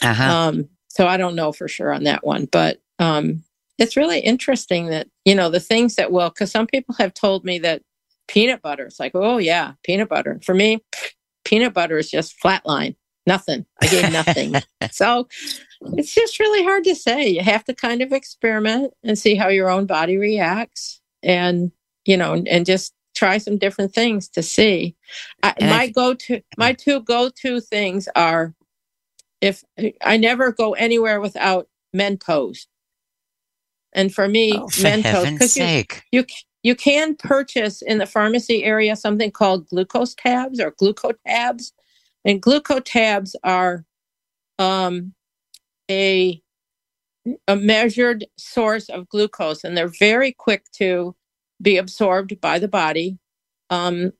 Uh-huh. 0.00 0.32
Um, 0.32 0.68
so 0.92 1.06
I 1.06 1.16
don't 1.16 1.34
know 1.34 1.52
for 1.52 1.68
sure 1.68 1.90
on 1.90 2.04
that 2.04 2.22
one, 2.22 2.46
but 2.52 2.78
um, 2.98 3.42
it's 3.78 3.96
really 3.96 4.20
interesting 4.20 4.88
that 4.88 5.08
you 5.24 5.34
know 5.34 5.48
the 5.48 5.58
things 5.58 5.94
that 5.94 6.12
will. 6.12 6.28
Because 6.28 6.50
some 6.50 6.66
people 6.66 6.94
have 6.98 7.14
told 7.14 7.46
me 7.46 7.58
that 7.60 7.80
peanut 8.28 8.60
butter. 8.60 8.84
It's 8.84 9.00
like, 9.00 9.12
oh 9.14 9.38
yeah, 9.38 9.72
peanut 9.84 10.10
butter. 10.10 10.38
For 10.44 10.54
me, 10.54 10.84
peanut 11.46 11.72
butter 11.72 11.96
is 11.96 12.10
just 12.10 12.38
flatline, 12.38 12.94
nothing. 13.26 13.64
I 13.80 13.86
gain 13.86 14.12
nothing. 14.12 14.54
so 14.90 15.28
it's 15.94 16.14
just 16.14 16.38
really 16.38 16.62
hard 16.62 16.84
to 16.84 16.94
say. 16.94 17.26
You 17.26 17.40
have 17.40 17.64
to 17.64 17.74
kind 17.74 18.02
of 18.02 18.12
experiment 18.12 18.92
and 19.02 19.18
see 19.18 19.34
how 19.34 19.48
your 19.48 19.70
own 19.70 19.86
body 19.86 20.18
reacts, 20.18 21.00
and 21.22 21.72
you 22.04 22.18
know, 22.18 22.34
and 22.34 22.66
just 22.66 22.92
try 23.16 23.38
some 23.38 23.56
different 23.56 23.94
things 23.94 24.28
to 24.28 24.42
see. 24.42 24.94
I 25.42 25.54
my 25.58 25.88
go-to, 25.88 26.42
my 26.58 26.74
two 26.74 27.00
go-to 27.00 27.62
things 27.62 28.10
are 28.14 28.52
if 29.42 29.64
I 30.02 30.18
never 30.18 30.52
go 30.52 30.74
anywhere 30.74 31.20
without 31.22 31.68
Mentos. 31.96 32.68
And 33.94 34.14
for 34.14 34.28
me, 34.28 34.52
Oh, 34.54 34.68
for 34.70 34.82
Mentos, 34.82 35.32
because 35.34 35.56
you, 35.56 35.70
you 36.12 36.26
you 36.64 36.76
can 36.76 37.16
purchase 37.16 37.82
in 37.82 37.98
the 37.98 38.06
pharmacy 38.06 38.64
area 38.64 38.96
something 38.96 39.32
called 39.32 39.68
glucose 39.68 40.14
tabs 40.14 40.60
or 40.60 40.72
glucotabs, 40.72 41.72
and 42.26 42.42
glucotabs 42.42 43.34
are 43.44 43.86
um, 44.58 45.14
a 45.90 46.42
a 47.48 47.56
measured 47.56 48.26
source 48.38 48.88
of 48.90 49.08
glucose, 49.08 49.64
and 49.64 49.76
they're 49.76 49.92
very 50.00 50.32
quick 50.32 50.64
to 50.72 51.16
be 51.62 51.78
absorbed 51.78 52.40
by 52.40 52.58
the 52.58 52.68
body. 52.68 53.18
Um, 53.70 54.12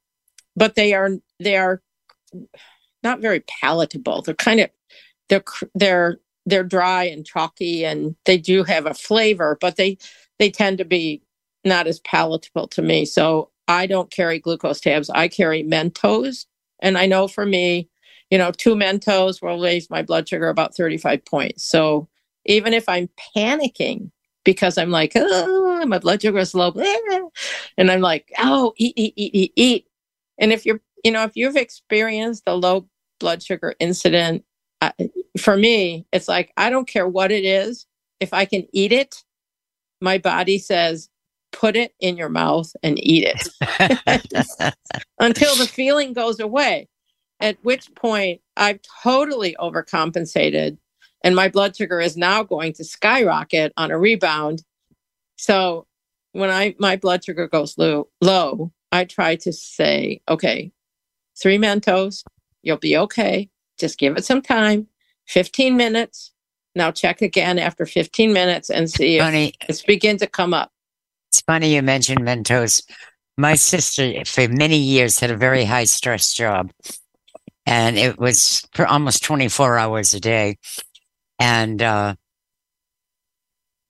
but 0.56 0.76
they 0.76 0.94
are 0.94 1.10
they 1.40 1.56
are 1.56 1.82
not 3.02 3.20
very 3.20 3.40
palatable. 3.40 4.22
They're 4.22 4.34
kind 4.34 4.60
of 4.60 4.70
they're 5.28 5.44
they're 5.74 6.18
they're 6.46 6.64
dry 6.64 7.04
and 7.04 7.24
chalky, 7.26 7.84
and 7.84 8.16
they 8.24 8.38
do 8.38 8.64
have 8.64 8.86
a 8.86 8.94
flavor, 8.94 9.58
but 9.60 9.76
they 9.76 9.98
they 10.38 10.50
tend 10.50 10.78
to 10.78 10.84
be 10.84 11.22
not 11.64 11.86
as 11.86 12.00
palatable 12.00 12.68
to 12.68 12.82
me. 12.82 13.04
So 13.04 13.50
I 13.68 13.86
don't 13.86 14.10
carry 14.10 14.38
glucose 14.38 14.80
tabs. 14.80 15.10
I 15.10 15.28
carry 15.28 15.62
Mentos, 15.62 16.46
and 16.80 16.98
I 16.98 17.06
know 17.06 17.28
for 17.28 17.46
me, 17.46 17.88
you 18.30 18.38
know, 18.38 18.50
two 18.50 18.74
Mentos 18.74 19.40
will 19.42 19.60
raise 19.60 19.90
my 19.90 20.02
blood 20.02 20.28
sugar 20.28 20.48
about 20.48 20.74
thirty 20.76 20.98
five 20.98 21.24
points. 21.24 21.64
So 21.64 22.08
even 22.46 22.74
if 22.74 22.88
I'm 22.88 23.08
panicking 23.36 24.10
because 24.44 24.76
I'm 24.78 24.90
like, 24.90 25.12
oh, 25.14 25.84
my 25.86 25.98
blood 25.98 26.22
sugar 26.22 26.38
is 26.38 26.54
low, 26.54 26.72
and 27.78 27.90
I'm 27.90 28.00
like, 28.00 28.32
oh, 28.38 28.74
eat, 28.76 28.94
eat, 28.96 29.14
eat, 29.16 29.34
eat, 29.34 29.52
eat. 29.56 29.86
And 30.38 30.52
if 30.52 30.66
you're, 30.66 30.80
you 31.04 31.12
know, 31.12 31.22
if 31.24 31.32
you've 31.36 31.56
experienced 31.56 32.42
a 32.46 32.56
low 32.56 32.88
blood 33.20 33.42
sugar 33.42 33.74
incident, 33.78 34.44
I, 34.82 34.92
for 35.38 35.56
me, 35.56 36.06
it's 36.12 36.28
like, 36.28 36.52
I 36.56 36.68
don't 36.68 36.88
care 36.88 37.06
what 37.06 37.30
it 37.30 37.44
is. 37.44 37.86
If 38.18 38.34
I 38.34 38.44
can 38.44 38.66
eat 38.72 38.92
it, 38.92 39.22
my 40.00 40.18
body 40.18 40.58
says, 40.58 41.08
put 41.52 41.76
it 41.76 41.94
in 42.00 42.16
your 42.16 42.28
mouth 42.28 42.74
and 42.82 42.98
eat 43.02 43.24
it 43.24 44.74
until 45.20 45.54
the 45.56 45.66
feeling 45.66 46.12
goes 46.12 46.40
away. 46.40 46.88
At 47.38 47.58
which 47.62 47.94
point, 47.94 48.40
I've 48.56 48.80
totally 49.02 49.56
overcompensated, 49.60 50.78
and 51.24 51.36
my 51.36 51.48
blood 51.48 51.76
sugar 51.76 52.00
is 52.00 52.16
now 52.16 52.42
going 52.42 52.72
to 52.74 52.84
skyrocket 52.84 53.72
on 53.76 53.90
a 53.90 53.98
rebound. 53.98 54.62
So 55.36 55.86
when 56.32 56.50
I 56.50 56.74
my 56.78 56.96
blood 56.96 57.24
sugar 57.24 57.48
goes 57.48 57.76
low, 57.78 58.08
low, 58.20 58.72
I 58.92 59.04
try 59.04 59.36
to 59.36 59.52
say, 59.52 60.20
okay, 60.28 60.72
three 61.40 61.58
Mentos, 61.58 62.22
you'll 62.62 62.76
be 62.76 62.96
okay. 62.96 63.50
Just 63.78 63.98
give 63.98 64.16
it 64.16 64.24
some 64.24 64.42
time, 64.42 64.86
15 65.28 65.76
minutes. 65.76 66.32
Now 66.74 66.90
check 66.90 67.20
again 67.20 67.58
after 67.58 67.84
15 67.84 68.32
minutes 68.32 68.70
and 68.70 68.90
see 68.90 69.16
if 69.16 69.22
Funny. 69.22 69.52
it's 69.68 69.82
begin 69.82 70.16
to 70.18 70.26
come 70.26 70.54
up. 70.54 70.70
It's 71.30 71.40
funny 71.42 71.74
you 71.74 71.82
mentioned 71.82 72.20
Mentos. 72.20 72.82
My 73.38 73.54
sister, 73.54 74.24
for 74.26 74.48
many 74.48 74.76
years, 74.76 75.18
had 75.18 75.30
a 75.30 75.36
very 75.36 75.64
high 75.64 75.84
stress 75.84 76.34
job, 76.34 76.70
and 77.64 77.96
it 77.96 78.18
was 78.18 78.62
for 78.74 78.86
almost 78.86 79.24
24 79.24 79.78
hours 79.78 80.12
a 80.12 80.20
day. 80.20 80.58
And 81.38 81.80
uh, 81.82 82.16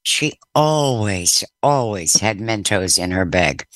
she 0.05 0.35
always, 0.55 1.43
always 1.63 2.21
had 2.21 2.39
Mentos 2.39 2.99
in 2.99 3.11
her 3.11 3.25
bag, 3.25 3.67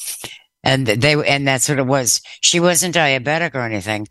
and 0.63 0.87
they 0.87 1.15
and 1.27 1.47
that's 1.47 1.69
what 1.69 1.79
it 1.81 1.87
was. 1.87 2.21
She 2.41 2.61
wasn't 2.61 2.95
diabetic 2.95 3.55
or 3.55 3.61
anything, 3.61 4.07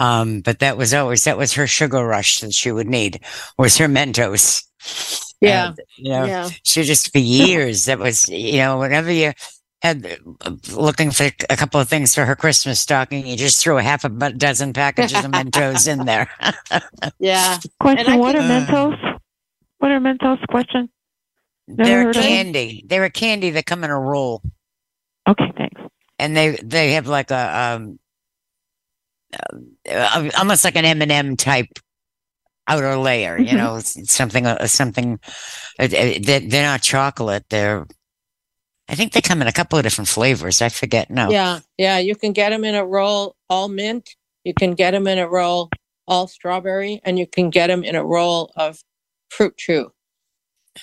um, 0.00 0.40
but 0.40 0.58
that 0.58 0.76
was 0.76 0.92
always 0.92 1.22
that 1.24 1.38
was 1.38 1.52
her 1.52 1.66
sugar 1.68 2.04
rush 2.04 2.40
that 2.40 2.52
she 2.54 2.72
would 2.72 2.88
need 2.88 3.20
was 3.58 3.76
her 3.78 3.86
Mentos. 3.86 4.64
Yeah. 5.40 5.68
And, 5.68 5.78
you 5.96 6.10
know, 6.10 6.24
Yeah. 6.24 6.48
she 6.64 6.82
just 6.82 7.12
for 7.12 7.18
years 7.18 7.84
that 7.84 7.98
was 7.98 8.28
you 8.28 8.58
know 8.58 8.78
whenever 8.78 9.12
you 9.12 9.32
had 9.82 10.04
uh, 10.44 10.50
looking 10.72 11.10
for 11.10 11.30
a 11.48 11.56
couple 11.56 11.80
of 11.80 11.88
things 11.88 12.14
for 12.14 12.24
her 12.26 12.36
Christmas 12.36 12.78
stocking, 12.80 13.26
you 13.26 13.36
just 13.36 13.62
threw 13.62 13.78
a 13.78 13.82
half 13.82 14.04
a 14.04 14.08
dozen 14.32 14.72
packages 14.74 15.24
of 15.24 15.30
Mentos 15.30 15.86
in 15.88 16.04
there. 16.06 16.28
Yeah. 17.18 17.58
Question: 17.80 18.12
I 18.12 18.16
What 18.16 18.34
are 18.36 18.42
think- 18.46 18.68
Mentos? 18.68 19.18
What 19.78 19.90
are 19.90 20.00
Mentos? 20.00 20.46
Question. 20.48 20.88
Never 21.68 21.84
They're 21.88 22.02
heard 22.04 22.16
of 22.16 22.22
them? 22.22 22.30
candy. 22.30 22.84
They're 22.86 23.04
a 23.04 23.10
candy 23.10 23.50
that 23.50 23.64
come 23.66 23.84
in 23.84 23.90
a 23.90 23.98
roll, 23.98 24.42
Okay, 25.28 25.52
thanks. 25.56 25.80
and 26.18 26.36
they 26.36 26.58
they 26.62 26.92
have 26.92 27.06
like 27.06 27.30
a 27.30 27.76
um, 27.76 27.98
uh, 29.90 30.30
almost 30.38 30.64
like 30.64 30.76
an 30.76 30.84
M 30.84 31.02
and 31.02 31.12
m 31.12 31.36
type 31.36 31.68
outer 32.66 32.96
layer. 32.96 33.38
You 33.38 33.52
Mhm. 33.52 33.56
know, 33.56 33.78
something 33.80 34.46
uh, 34.46 34.66
something. 34.66 35.18
Uh, 35.78 35.86
they're, 35.88 36.40
they're 36.40 36.62
not 36.66 36.82
chocolate. 36.82 37.44
They're. 37.50 37.86
I 38.88 38.96
think 38.96 39.12
they 39.12 39.20
come 39.20 39.40
in 39.40 39.46
a 39.48 39.52
couple 39.52 39.78
of 39.78 39.84
different 39.84 40.08
flavors. 40.08 40.60
I 40.60 40.68
forget 40.68 41.10
now. 41.10 41.30
Yeah. 41.30 41.60
Yeah. 41.78 41.98
You 41.98 42.16
can 42.16 42.32
get 42.32 42.50
them 42.50 42.64
in 42.64 42.74
a 42.74 42.84
roll 42.84 43.36
all 43.48 43.68
mint. 43.68 44.10
You 44.44 44.52
can 44.52 44.74
get 44.74 44.90
them 44.92 45.06
in 45.06 45.18
a 45.18 45.28
roll 45.28 45.70
all 46.08 46.26
strawberry, 46.26 47.00
and 47.04 47.16
you 47.18 47.26
can 47.26 47.50
get 47.50 47.68
them 47.68 47.84
in 47.84 47.94
a 47.94 48.04
roll 48.04 48.50
of 48.56 48.80
fruit 49.30 49.56
chew. 49.56 49.92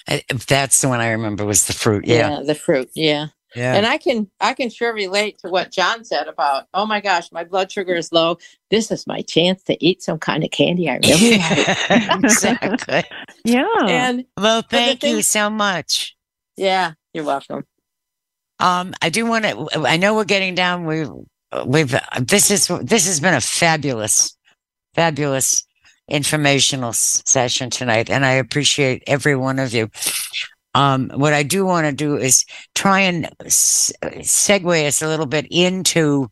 I- 0.07 0.23
That's 0.47 0.79
the 0.81 0.87
one 0.87 1.01
I 1.01 1.09
remember 1.11 1.43
was 1.45 1.65
the 1.67 1.73
fruit. 1.73 2.05
Yeah. 2.07 2.41
the 2.45 2.55
fruit. 2.55 2.89
Yeah. 2.95 3.27
Yeah. 3.55 3.75
And 3.75 3.85
I 3.85 3.97
can 3.97 4.29
I 4.41 4.53
can 4.53 4.69
sure 4.69 4.93
relate 4.93 5.39
to 5.39 5.49
what 5.49 5.71
John 5.71 6.03
said 6.03 6.27
about, 6.27 6.65
oh 6.73 6.85
my 6.85 6.99
gosh, 7.01 7.31
my 7.31 7.43
blood 7.43 7.71
sugar 7.71 7.95
is 7.95 8.11
low. 8.11 8.37
This 8.69 8.91
is 8.91 9.07
my 9.07 9.21
chance 9.21 9.63
to 9.63 9.83
eat 9.85 10.03
some 10.03 10.19
kind 10.19 10.43
of 10.43 10.51
candy 10.51 10.89
I 10.89 10.97
really 10.97 11.37
like. 11.37 12.23
exactly. 12.23 13.03
Yeah. 13.45 13.65
And 13.87 14.25
Well, 14.37 14.61
thank 14.61 15.03
you 15.03 15.15
thing- 15.15 15.21
so 15.23 15.49
much. 15.49 16.15
yeah, 16.57 16.93
you're 17.13 17.23
welcome. 17.23 17.63
Um, 18.59 18.93
I 19.01 19.09
do 19.09 19.25
want 19.25 19.45
to. 19.45 19.69
I 19.87 19.97
know 19.97 20.15
we're 20.15 20.23
getting 20.25 20.55
down. 20.55 20.85
We 20.85 21.05
we've 21.65 21.95
this 22.19 22.49
is 22.51 22.67
this 22.81 23.05
has 23.05 23.19
been 23.19 23.35
a 23.35 23.41
fabulous, 23.41 24.35
fabulous 24.95 25.63
informational 26.09 26.91
session 26.93 27.69
tonight, 27.69 28.09
and 28.09 28.25
I 28.25 28.31
appreciate 28.33 29.03
every 29.07 29.35
one 29.35 29.59
of 29.59 29.73
you. 29.73 29.89
Um, 30.77 31.09
what 31.15 31.33
I 31.33 31.41
do 31.41 31.65
want 31.65 31.87
to 31.87 31.91
do 31.91 32.17
is 32.17 32.45
try 32.75 32.99
and 32.99 33.27
s- 33.43 33.91
segue 34.03 34.87
us 34.87 35.01
a 35.01 35.07
little 35.07 35.25
bit 35.25 35.47
into 35.49 36.27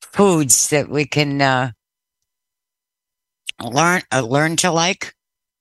foods 0.00 0.70
that 0.70 0.88
we 0.88 1.04
can 1.04 1.42
uh, 1.42 1.72
learn 3.62 4.00
uh, 4.12 4.22
learn 4.22 4.56
to 4.56 4.70
like. 4.70 5.12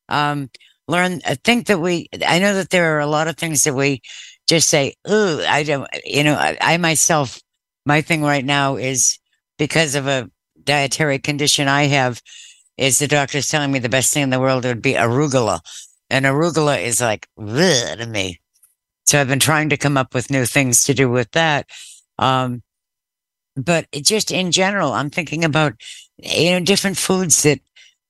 Um, 0.08 0.50
learn. 0.88 1.20
I 1.26 1.36
think 1.36 1.68
that 1.68 1.80
we. 1.80 2.08
I 2.26 2.40
know 2.40 2.54
that 2.56 2.70
there 2.70 2.96
are 2.96 3.02
a 3.02 3.08
lot 3.08 3.28
of 3.28 3.36
things 3.36 3.66
that 3.66 3.74
we 3.74 4.02
just 4.48 4.70
say. 4.70 4.96
Ooh, 5.10 5.42
I 5.46 5.64
don't. 5.64 5.90
You 6.06 6.24
know, 6.24 6.36
I, 6.36 6.58
I 6.62 6.78
myself, 6.78 7.42
my 7.86 8.02
thing 8.02 8.24
right 8.24 8.46
now 8.46 8.78
is 8.78 9.20
because 9.58 9.96
of 9.96 10.08
a 10.08 10.30
dietary 10.64 11.20
condition 11.20 11.68
I 11.68 11.84
have. 11.88 12.22
Is 12.78 13.00
the 13.00 13.08
doctor's 13.08 13.48
telling 13.48 13.72
me 13.72 13.80
the 13.80 13.90
best 13.90 14.14
thing 14.14 14.24
in 14.24 14.30
the 14.30 14.40
world 14.40 14.64
would 14.64 14.82
be 14.84 14.94
arugula, 14.94 15.60
and 16.10 16.26
arugula 16.26 16.82
is 16.82 17.02
like 17.02 17.28
to 17.38 18.08
me. 18.08 18.40
So 19.06 19.20
I've 19.20 19.28
been 19.28 19.40
trying 19.40 19.70
to 19.70 19.78
come 19.78 19.98
up 19.98 20.14
with 20.14 20.32
new 20.32 20.46
things 20.46 20.84
to 20.86 20.94
do 20.94 21.10
with 21.10 21.32
that. 21.32 21.70
Um, 22.20 22.64
but 23.56 23.88
just 23.92 24.32
in 24.32 24.52
general, 24.52 24.94
I'm 24.94 25.10
thinking 25.10 25.44
about 25.44 25.74
you 26.18 26.52
know 26.52 26.60
different 26.60 26.98
foods 26.98 27.44
that 27.44 27.60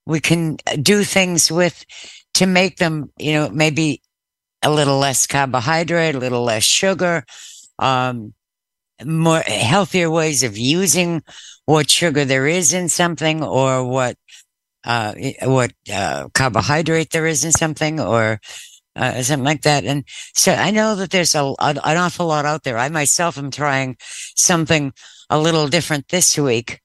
we 0.05 0.19
can 0.19 0.57
do 0.81 1.03
things 1.03 1.51
with 1.51 1.85
to 2.35 2.45
make 2.45 2.77
them 2.77 3.11
you 3.17 3.33
know 3.33 3.49
maybe 3.49 4.01
a 4.63 4.71
little 4.71 4.97
less 4.97 5.27
carbohydrate, 5.27 6.15
a 6.15 6.19
little 6.19 6.43
less 6.43 6.63
sugar, 6.63 7.23
um, 7.79 8.33
more 9.05 9.39
healthier 9.39 10.09
ways 10.09 10.43
of 10.43 10.57
using 10.57 11.23
what 11.65 11.89
sugar 11.89 12.25
there 12.25 12.47
is 12.47 12.73
in 12.73 12.89
something 12.89 13.43
or 13.43 13.83
what 13.83 14.17
uh, 14.87 15.13
what 15.43 15.73
uh, 15.93 16.29
carbohydrate 16.33 17.11
there 17.11 17.27
is 17.27 17.43
in 17.43 17.51
something 17.51 17.99
or 17.99 18.39
uh, 18.95 19.21
something 19.21 19.43
like 19.43 19.61
that. 19.63 19.83
And 19.83 20.05
so 20.33 20.53
I 20.53 20.71
know 20.71 20.95
that 20.95 21.11
there's 21.11 21.35
a, 21.35 21.53
an 21.59 21.77
awful 21.77 22.27
lot 22.27 22.45
out 22.45 22.63
there. 22.63 22.77
I 22.77 22.87
myself 22.89 23.37
am 23.37 23.51
trying 23.51 23.97
something 23.99 24.93
a 25.29 25.37
little 25.37 25.67
different 25.67 26.07
this 26.07 26.37
week 26.37 26.79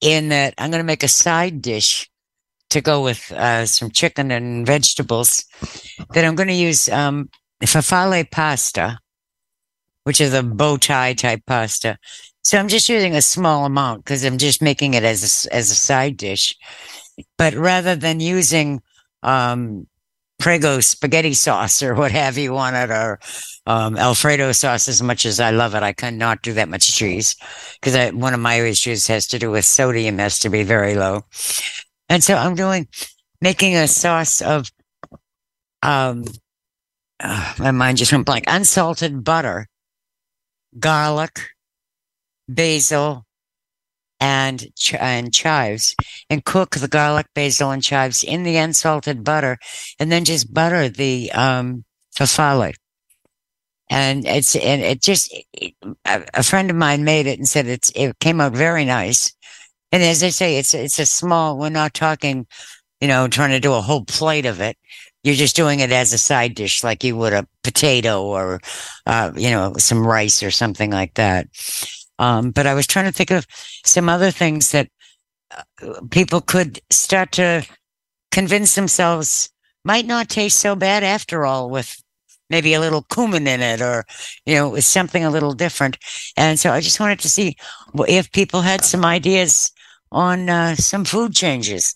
in 0.00 0.30
that 0.30 0.54
I'm 0.56 0.70
going 0.70 0.80
to 0.80 0.86
make 0.86 1.02
a 1.02 1.08
side 1.08 1.60
dish 1.60 2.10
to 2.70 2.80
go 2.80 3.02
with 3.02 3.30
uh, 3.30 3.66
some 3.66 3.90
chicken 3.90 4.30
and 4.30 4.66
vegetables 4.66 5.44
that 6.14 6.24
I'm 6.24 6.34
going 6.34 6.48
to 6.48 6.54
use 6.54 6.88
um, 6.88 7.28
pasta, 7.60 8.98
which 10.04 10.20
is 10.20 10.32
a 10.32 10.42
bow 10.42 10.78
tie 10.78 11.12
type 11.12 11.42
pasta. 11.46 11.98
So 12.42 12.58
I'm 12.58 12.68
just 12.68 12.88
using 12.88 13.14
a 13.14 13.22
small 13.22 13.64
amount 13.64 14.04
because 14.04 14.24
I'm 14.24 14.38
just 14.38 14.60
making 14.60 14.94
it 14.94 15.04
as 15.04 15.46
a, 15.46 15.54
as 15.54 15.70
a 15.70 15.74
side 15.74 16.16
dish. 16.16 16.56
But 17.38 17.54
rather 17.54 17.96
than 17.96 18.20
using 18.20 18.82
um, 19.22 19.86
Prego 20.38 20.80
spaghetti 20.80 21.32
sauce 21.32 21.82
or 21.82 21.94
what 21.94 22.12
have 22.12 22.36
you 22.36 22.56
on 22.56 22.74
it, 22.74 22.90
or 22.90 23.20
um, 23.66 23.96
Alfredo 23.96 24.52
sauce, 24.52 24.88
as 24.88 25.02
much 25.02 25.24
as 25.24 25.40
I 25.40 25.50
love 25.50 25.74
it, 25.74 25.82
I 25.82 25.92
cannot 25.92 26.42
do 26.42 26.52
that 26.54 26.68
much 26.68 26.92
cheese 26.94 27.36
because 27.80 28.12
one 28.12 28.34
of 28.34 28.40
my 28.40 28.56
issues 28.56 29.06
has 29.06 29.26
to 29.28 29.38
do 29.38 29.50
with 29.50 29.64
sodium 29.64 30.18
has 30.18 30.40
to 30.40 30.50
be 30.50 30.62
very 30.62 30.94
low. 30.94 31.22
And 32.08 32.22
so 32.22 32.34
I'm 32.34 32.54
doing 32.54 32.88
making 33.40 33.76
a 33.76 33.88
sauce 33.88 34.42
of 34.42 34.70
um 35.82 36.24
uh, 37.20 37.54
my 37.58 37.70
mind 37.70 37.98
just 37.98 38.12
went 38.12 38.26
blank 38.26 38.44
unsalted 38.48 39.22
butter, 39.22 39.68
garlic, 40.78 41.50
basil, 42.48 43.24
and 44.24 44.74
ch- 44.74 44.94
and 44.94 45.34
chives, 45.34 45.94
and 46.30 46.46
cook 46.46 46.76
the 46.76 46.88
garlic, 46.88 47.26
basil, 47.34 47.70
and 47.70 47.82
chives 47.82 48.24
in 48.24 48.42
the 48.42 48.56
unsalted 48.56 49.22
butter, 49.22 49.58
and 49.98 50.10
then 50.10 50.24
just 50.24 50.52
butter 50.54 50.88
the 50.88 51.30
um. 51.32 51.84
And 53.90 54.26
it's 54.26 54.56
and 54.56 54.80
it 54.80 55.02
just 55.02 55.30
it, 55.52 55.74
a, 56.06 56.24
a 56.32 56.42
friend 56.42 56.70
of 56.70 56.76
mine 56.76 57.04
made 57.04 57.26
it 57.26 57.38
and 57.38 57.46
said 57.46 57.66
it's 57.66 57.92
it 57.94 58.18
came 58.18 58.40
out 58.40 58.54
very 58.54 58.86
nice. 58.86 59.34
And 59.92 60.02
as 60.02 60.22
I 60.22 60.30
say, 60.30 60.56
it's 60.56 60.72
it's 60.72 60.98
a 60.98 61.04
small. 61.04 61.58
We're 61.58 61.68
not 61.68 61.92
talking, 61.92 62.46
you 63.02 63.08
know, 63.08 63.28
trying 63.28 63.50
to 63.50 63.60
do 63.60 63.74
a 63.74 63.82
whole 63.82 64.06
plate 64.06 64.46
of 64.46 64.60
it. 64.62 64.78
You're 65.22 65.34
just 65.34 65.54
doing 65.54 65.80
it 65.80 65.92
as 65.92 66.14
a 66.14 66.18
side 66.18 66.54
dish, 66.54 66.82
like 66.82 67.04
you 67.04 67.14
would 67.16 67.34
a 67.34 67.46
potato 67.62 68.22
or, 68.22 68.60
uh, 69.06 69.32
you 69.36 69.50
know, 69.50 69.74
some 69.78 70.06
rice 70.06 70.42
or 70.42 70.50
something 70.50 70.90
like 70.90 71.14
that. 71.14 71.48
Um, 72.18 72.50
but 72.50 72.66
I 72.66 72.74
was 72.74 72.86
trying 72.86 73.06
to 73.06 73.12
think 73.12 73.30
of 73.30 73.46
some 73.84 74.08
other 74.08 74.30
things 74.30 74.70
that 74.72 74.88
uh, 75.50 76.00
people 76.10 76.40
could 76.40 76.80
start 76.90 77.32
to 77.32 77.66
convince 78.30 78.74
themselves 78.74 79.50
might 79.84 80.06
not 80.06 80.28
taste 80.28 80.58
so 80.60 80.74
bad 80.74 81.02
after 81.02 81.44
all, 81.44 81.70
with 81.70 82.02
maybe 82.50 82.74
a 82.74 82.80
little 82.80 83.02
cumin 83.02 83.46
in 83.46 83.60
it 83.60 83.80
or, 83.80 84.04
you 84.46 84.54
know, 84.54 84.68
with 84.68 84.84
something 84.84 85.24
a 85.24 85.30
little 85.30 85.52
different. 85.52 85.98
And 86.36 86.58
so 86.58 86.72
I 86.72 86.80
just 86.80 87.00
wanted 87.00 87.20
to 87.20 87.28
see 87.28 87.56
if 88.08 88.32
people 88.32 88.60
had 88.62 88.84
some 88.84 89.04
ideas 89.04 89.72
on 90.12 90.48
uh, 90.48 90.74
some 90.76 91.04
food 91.04 91.34
changes. 91.34 91.94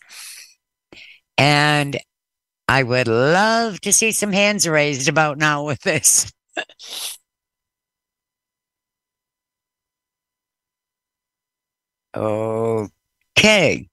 And 1.37 1.97
I 2.67 2.83
would 2.83 3.09
love 3.09 3.81
to 3.83 3.93
see 3.93 4.13
some 4.13 4.33
hands 4.33 4.69
raised 4.69 5.09
about 5.09 5.39
now 5.39 5.65
with 5.65 5.81
this. 5.83 6.33
okay. 12.19 13.89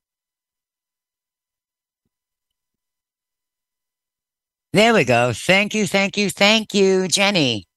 There 4.74 4.94
we 4.94 5.06
go. 5.06 5.32
Thank 5.34 5.74
you, 5.74 5.88
thank 5.88 6.18
you, 6.18 6.30
thank 6.30 6.74
you, 6.74 7.08
Jenny. 7.08 7.68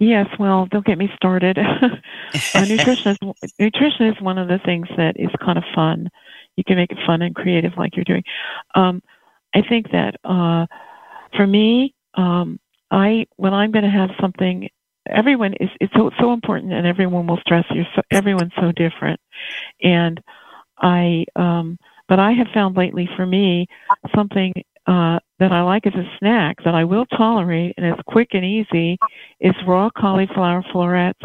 Yes, 0.00 0.26
well, 0.38 0.66
don't 0.70 0.84
get 0.84 0.98
me 0.98 1.10
started. 1.14 1.58
uh, 2.54 2.64
nutrition 2.64 3.12
is 3.12 3.50
nutrition 3.58 4.06
is 4.06 4.20
one 4.20 4.38
of 4.38 4.48
the 4.48 4.58
things 4.64 4.88
that 4.96 5.18
is 5.18 5.28
kind 5.44 5.58
of 5.58 5.64
fun. 5.74 6.08
You 6.56 6.64
can 6.64 6.76
make 6.76 6.90
it 6.90 6.98
fun 7.06 7.22
and 7.22 7.34
creative, 7.34 7.72
like 7.76 7.96
you're 7.96 8.04
doing. 8.04 8.24
Um, 8.74 9.02
I 9.54 9.62
think 9.62 9.90
that 9.92 10.16
uh, 10.24 10.66
for 11.36 11.46
me, 11.46 11.94
um, 12.14 12.58
I 12.90 13.26
when 13.36 13.54
I'm 13.54 13.72
going 13.72 13.84
to 13.84 13.90
have 13.90 14.10
something, 14.20 14.68
everyone 15.12 15.54
is 15.60 15.70
it's 15.80 15.92
so 15.94 16.10
so 16.20 16.32
important, 16.32 16.72
and 16.72 16.86
everyone 16.86 17.26
will 17.26 17.38
stress 17.38 17.64
you. 17.70 17.84
So 17.94 18.02
everyone's 18.10 18.52
so 18.60 18.72
different, 18.72 19.20
and 19.82 20.20
I. 20.78 21.24
Um, 21.36 21.78
but 22.08 22.18
I 22.18 22.32
have 22.32 22.48
found 22.52 22.76
lately, 22.76 23.08
for 23.16 23.24
me, 23.24 23.68
something 24.16 24.52
uh, 24.86 25.20
that 25.38 25.52
I 25.52 25.62
like 25.62 25.86
as 25.86 25.94
a 25.94 26.04
snack 26.18 26.56
that 26.64 26.74
I 26.74 26.82
will 26.82 27.06
tolerate 27.06 27.74
and 27.76 27.86
it's 27.86 28.00
quick 28.08 28.30
and 28.32 28.44
easy 28.44 28.98
is 29.38 29.54
raw 29.64 29.90
cauliflower 29.96 30.64
florets 30.72 31.20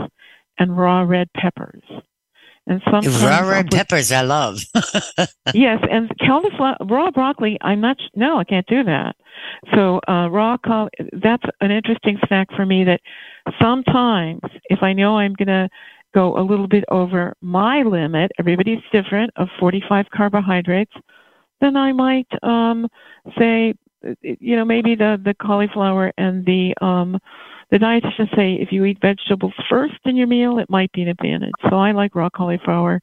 and 0.60 0.78
raw 0.78 1.02
red 1.02 1.30
peppers. 1.36 1.82
And 2.68 2.82
sometimes 2.86 3.24
Raw 3.24 3.48
red 3.48 3.70
peppers, 3.70 4.12
I 4.12 4.22
love. 4.22 4.60
yes, 5.54 5.80
and 5.90 6.12
cauliflower 6.26 6.78
raw 6.82 7.12
broccoli. 7.12 7.60
I'm 7.62 7.80
not. 7.80 7.98
No, 8.16 8.40
I 8.40 8.44
can't 8.44 8.66
do 8.66 8.84
that. 8.84 9.16
So 9.76 10.00
uh, 10.08 10.30
raw 10.30 10.58
caul. 10.58 10.90
That's 11.14 11.44
an 11.62 11.70
interesting 11.70 12.18
snack 12.28 12.48
for 12.56 12.66
me. 12.66 12.84
That 12.84 13.02
sometimes, 13.62 14.42
if 14.66 14.82
I 14.82 14.94
know 14.94 15.18
I'm 15.18 15.34
going 15.34 15.48
to 15.48 15.70
go 16.14 16.38
a 16.38 16.42
little 16.42 16.68
bit 16.68 16.86
over 16.90 17.34
my 17.42 17.84
limit, 17.84 18.32
everybody's 18.40 18.80
different 18.92 19.32
of 19.36 19.50
45 19.60 20.06
carbohydrates, 20.14 20.94
then 21.62 21.76
I 21.76 21.92
might 21.92 22.28
um, 22.44 22.88
say, 23.38 23.74
you 24.22 24.56
know, 24.56 24.66
maybe 24.66 24.96
the 24.96 25.20
the 25.24 25.34
cauliflower 25.34 26.12
and 26.18 26.46
the 26.46 26.76
um, 26.82 27.18
the 27.72 27.78
dietitian 27.78 28.34
say 28.36 28.54
if 28.54 28.72
you 28.72 28.86
eat 28.86 29.00
vegetables 29.02 29.54
first 29.70 29.96
in 30.06 30.16
your 30.16 30.28
meal, 30.28 30.60
it 30.60 30.70
might 30.70 30.92
be 30.92 31.02
an 31.02 31.08
advantage. 31.08 31.54
So 31.70 31.78
I 31.78 31.92
like 31.92 32.14
raw 32.16 32.30
cauliflower, 32.30 33.02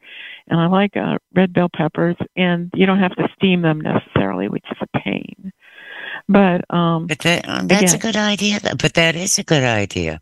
and 0.49 0.61
I 0.61 0.67
like 0.67 0.97
uh, 0.97 1.19
red 1.35 1.53
bell 1.53 1.69
peppers, 1.75 2.17
and 2.37 2.71
you 2.75 2.87
don't 2.87 3.01
have 3.01 3.17
to 3.17 3.29
steam 3.37 3.63
them 3.63 3.81
necessarily, 3.81 4.49
which 4.49 4.65
is 4.71 4.79
a 4.81 4.99
pain. 4.99 5.53
But 6.29 6.65
um, 6.75 7.07
But 7.07 7.19
that, 7.21 7.49
um, 7.49 7.69
that's 7.69 7.93
a 7.93 7.99
good 7.99 8.17
idea. 8.17 8.61
But 8.63 8.95
that 8.95 9.17
is 9.17 9.39
a 9.39 9.45
good 9.45 9.65
idea. 9.65 10.21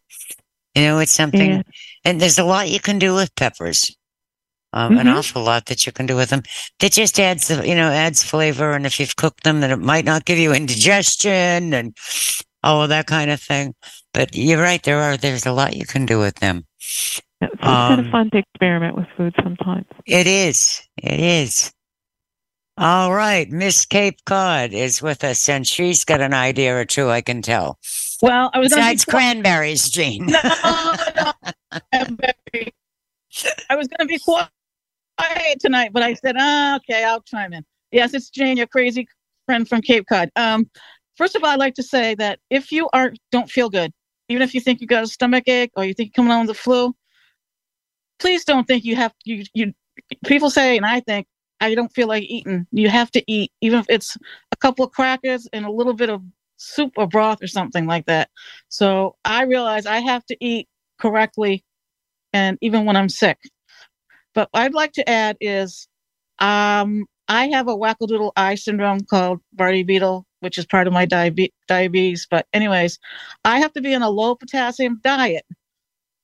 You 0.74 0.82
know, 0.82 0.98
it's 0.98 1.12
something, 1.12 1.50
Yeah. 1.50 1.62
and 2.04 2.20
there's 2.20 2.38
a 2.38 2.44
lot 2.44 2.70
you 2.70 2.80
can 2.80 2.98
do 2.98 3.14
with 3.14 3.34
peppers. 3.34 3.94
Um, 4.72 4.98
An 4.98 5.06
Mhm. 5.08 5.16
awful 5.18 5.42
lot 5.42 5.66
that 5.66 5.84
you 5.84 5.90
can 5.92 6.06
do 6.06 6.14
with 6.14 6.30
them. 6.30 6.42
That 6.78 6.92
just 6.92 7.18
adds, 7.18 7.48
the, 7.48 7.66
you 7.66 7.74
know, 7.74 7.90
adds 7.90 8.22
flavor. 8.22 8.72
And 8.72 8.86
if 8.86 9.00
you've 9.00 9.16
cooked 9.16 9.42
them, 9.42 9.60
then 9.60 9.72
it 9.72 9.80
might 9.80 10.04
not 10.04 10.24
give 10.24 10.38
you 10.38 10.52
indigestion 10.54 11.74
and 11.74 11.96
all 12.62 12.82
of 12.82 12.88
that 12.90 13.06
kind 13.06 13.30
of 13.32 13.40
thing. 13.40 13.74
But 14.14 14.36
you're 14.36 14.62
right. 14.62 14.80
There 14.82 15.00
are, 15.00 15.16
there's 15.16 15.44
a 15.44 15.52
lot 15.52 15.74
you 15.76 15.86
can 15.86 16.06
do 16.06 16.20
with 16.20 16.36
them. 16.36 16.66
it's 17.42 17.50
just 17.52 17.62
kind 17.62 18.00
Um, 18.00 18.06
of 18.06 18.12
fun 18.12 18.30
to 18.30 18.38
experiment 18.38 18.96
with 18.96 19.06
food 19.16 19.34
sometimes. 19.42 19.86
It 20.06 20.26
is. 20.28 20.82
It 21.02 21.18
is. 21.18 21.72
All 22.80 23.12
right. 23.12 23.46
Miss 23.50 23.84
Cape 23.84 24.24
Cod 24.24 24.72
is 24.72 25.02
with 25.02 25.22
us 25.22 25.50
and 25.50 25.66
she's 25.66 26.02
got 26.02 26.22
an 26.22 26.32
idea 26.32 26.74
or 26.74 26.86
two, 26.86 27.10
I 27.10 27.20
can 27.20 27.42
tell. 27.42 27.78
Well, 28.22 28.50
I 28.54 28.58
was 28.58 28.70
be 28.70 28.76
Besides 28.76 29.04
cranberries, 29.04 29.90
Jean. 29.90 30.24
No, 30.26 30.38
no, 31.14 31.32
cranberry. 31.92 32.74
I 33.68 33.76
was 33.76 33.86
going 33.86 33.98
to 33.98 34.06
be 34.06 34.18
quiet 34.18 35.60
tonight, 35.60 35.92
but 35.92 36.02
I 36.02 36.14
said, 36.14 36.36
ah, 36.38 36.76
okay, 36.76 37.04
I'll 37.04 37.20
chime 37.20 37.52
in. 37.52 37.66
Yes, 37.92 38.14
it's 38.14 38.30
Jane, 38.30 38.56
your 38.56 38.66
crazy 38.66 39.06
friend 39.44 39.68
from 39.68 39.82
Cape 39.82 40.06
Cod. 40.08 40.30
Um, 40.36 40.70
first 41.16 41.36
of 41.36 41.44
all, 41.44 41.50
I'd 41.50 41.58
like 41.58 41.74
to 41.74 41.82
say 41.82 42.14
that 42.14 42.38
if 42.48 42.72
you 42.72 42.88
are 42.94 43.12
don't 43.30 43.50
feel 43.50 43.68
good, 43.68 43.92
even 44.30 44.40
if 44.40 44.54
you 44.54 44.60
think 44.62 44.80
you 44.80 44.86
got 44.86 45.04
a 45.04 45.06
stomach 45.06 45.46
ache 45.48 45.72
or 45.76 45.84
you 45.84 45.92
think 45.92 46.08
you're 46.08 46.24
coming 46.24 46.32
on 46.32 46.46
with 46.46 46.56
the 46.56 46.62
flu, 46.62 46.94
please 48.18 48.42
don't 48.44 48.66
think 48.66 48.84
you 48.84 48.96
have 48.96 49.12
you 49.24 49.44
you. 49.52 49.74
People 50.24 50.48
say, 50.48 50.78
and 50.78 50.86
I 50.86 51.00
think 51.00 51.26
I 51.60 51.74
don't 51.74 51.92
feel 51.92 52.08
like 52.08 52.24
eating. 52.24 52.66
You 52.72 52.88
have 52.88 53.10
to 53.12 53.24
eat, 53.30 53.52
even 53.60 53.78
if 53.80 53.86
it's 53.88 54.16
a 54.52 54.56
couple 54.56 54.84
of 54.84 54.92
crackers 54.92 55.48
and 55.52 55.64
a 55.64 55.70
little 55.70 55.94
bit 55.94 56.10
of 56.10 56.22
soup 56.56 56.92
or 56.96 57.06
broth 57.06 57.42
or 57.42 57.46
something 57.46 57.86
like 57.86 58.06
that. 58.06 58.30
So 58.68 59.16
I 59.24 59.44
realize 59.44 59.86
I 59.86 59.98
have 60.00 60.24
to 60.26 60.36
eat 60.40 60.68
correctly, 60.98 61.64
and 62.32 62.58
even 62.60 62.84
when 62.84 62.96
I'm 62.96 63.08
sick. 63.08 63.38
But 64.34 64.48
I'd 64.54 64.74
like 64.74 64.92
to 64.92 65.08
add 65.08 65.36
is, 65.40 65.88
um, 66.38 67.06
I 67.28 67.48
have 67.48 67.68
a 67.68 67.76
wackadoodle 67.76 68.32
eye 68.36 68.54
syndrome 68.54 69.00
called 69.00 69.40
Bardet-Biedl, 69.56 70.24
which 70.40 70.58
is 70.58 70.66
part 70.66 70.86
of 70.86 70.92
my 70.92 71.06
diabe- 71.06 71.52
diabetes. 71.68 72.26
But 72.30 72.46
anyways, 72.52 72.98
I 73.44 73.60
have 73.60 73.72
to 73.74 73.80
be 73.80 73.94
on 73.94 74.02
a 74.02 74.10
low 74.10 74.34
potassium 74.34 75.00
diet. 75.02 75.44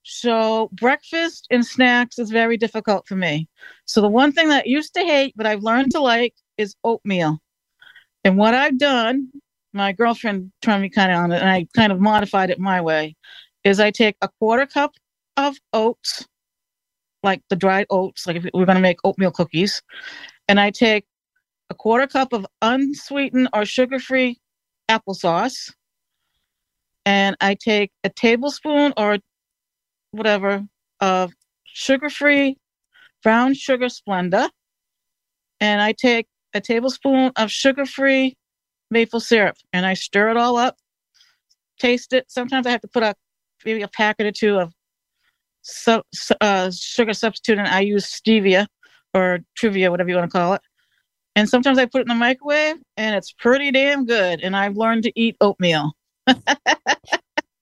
So 0.09 0.71
breakfast 0.73 1.49
and 1.51 1.67
snacks 1.67 2.21
is 2.21 2.31
very 2.31 2.57
difficult 2.57 3.09
for 3.09 3.17
me. 3.17 3.49
So 3.87 4.01
the 4.01 4.09
one 4.09 4.31
thing 4.31 4.51
that 4.51 4.63
I 4.65 4.69
used 4.69 4.95
to 4.95 5.01
hate, 5.01 5.35
but 5.37 5.47
I've 5.47 5.65
learned 5.65 5.91
to 5.93 6.01
like, 6.01 6.33
is 6.57 6.77
oatmeal. 6.85 7.41
And 8.23 8.39
what 8.39 8.55
I've 8.55 8.79
done, 8.79 9.29
my 9.73 9.91
girlfriend 9.91 10.53
turned 10.63 10.83
me 10.83 10.91
kind 10.91 11.11
of 11.11 11.19
on 11.19 11.33
it, 11.33 11.43
and 11.43 11.51
I 11.51 11.67
kind 11.75 11.91
of 11.91 11.99
modified 11.99 12.51
it 12.51 12.61
my 12.61 12.81
way, 12.81 13.17
is 13.65 13.81
I 13.81 13.91
take 13.91 14.17
a 14.23 14.29
quarter 14.39 14.65
cup 14.65 14.93
of 15.37 15.57
oats, 15.73 16.25
like 17.25 17.43
the 17.51 17.57
dried 17.57 17.87
oats, 17.91 18.29
like 18.29 18.37
if 18.37 18.45
we're 18.55 18.65
going 18.65 18.77
to 18.77 18.81
make 18.81 19.01
oatmeal 19.03 19.33
cookies, 19.33 19.83
and 20.47 20.61
I 20.61 20.71
take 20.71 21.05
a 21.69 21.75
quarter 21.75 22.07
cup 22.07 22.33
of 22.33 22.47
unsweetened 22.63 23.49
or 23.53 23.65
sugar-free 23.65 24.39
applesauce, 24.89 25.73
and 27.05 27.37
I 27.41 27.55
take 27.55 27.91
a 28.05 28.09
tablespoon 28.09 28.93
or 28.97 29.19
whatever 30.11 30.65
of 31.01 31.33
sugar-free 31.65 32.57
brown 33.23 33.55
sugar 33.55 33.87
Splenda, 33.87 34.49
and 35.61 35.81
I 35.81 35.93
take 35.93 36.27
a 36.55 36.61
tablespoon 36.61 37.33
of 37.37 37.51
sugar-free 37.51 38.37
maple 38.91 39.21
syrup, 39.21 39.57
and 39.73 39.85
I 39.85 39.95
stir 39.95 40.31
it 40.31 40.37
all 40.37 40.57
up, 40.57 40.77
taste 41.79 42.13
it. 42.13 42.27
Sometimes 42.29 42.67
I 42.67 42.71
have 42.71 42.81
to 42.83 42.89
put 42.89 43.03
a 43.03 43.15
maybe 43.65 43.83
a 43.83 43.89
packet 43.89 44.27
or 44.27 44.33
two 44.33 44.59
of 44.59 44.73
so, 45.63 46.03
uh, 46.41 46.71
sugar 46.71 47.13
substitute, 47.13 47.59
and 47.59 47.67
I 47.67 47.81
use 47.81 48.07
stevia 48.07 48.67
or 49.13 49.41
Truvia, 49.59 49.91
whatever 49.91 50.09
you 50.09 50.17
want 50.17 50.31
to 50.31 50.39
call 50.39 50.55
it. 50.55 50.61
And 51.35 51.49
sometimes 51.49 51.79
I 51.79 51.87
put 51.87 51.99
it 51.99 52.03
in 52.03 52.09
the 52.09 52.15
microwave, 52.15 52.77
and 52.97 53.17
it's 53.17 53.33
pretty 53.33 53.73
damn 53.73 54.07
good. 54.07 54.41
And 54.41 54.57
I've 54.57 54.77
learned 54.77 55.03
to 55.05 55.13
eat 55.21 55.37
oatmeal. 55.41 55.93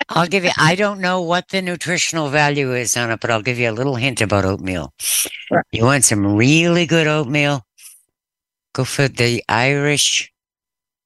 I'll 0.08 0.26
give 0.26 0.44
you, 0.44 0.50
I 0.58 0.74
don't 0.74 1.00
know 1.00 1.20
what 1.20 1.48
the 1.48 1.62
nutritional 1.62 2.28
value 2.28 2.72
is 2.74 2.96
on 2.96 3.10
it, 3.10 3.20
but 3.20 3.30
I'll 3.30 3.42
give 3.42 3.58
you 3.58 3.70
a 3.70 3.72
little 3.72 3.96
hint 3.96 4.20
about 4.20 4.44
oatmeal. 4.44 4.92
Sure. 4.98 5.64
You 5.72 5.84
want 5.84 6.04
some 6.04 6.36
really 6.36 6.86
good 6.86 7.06
oatmeal? 7.06 7.62
Go 8.72 8.84
for 8.84 9.08
the 9.08 9.42
Irish 9.48 10.32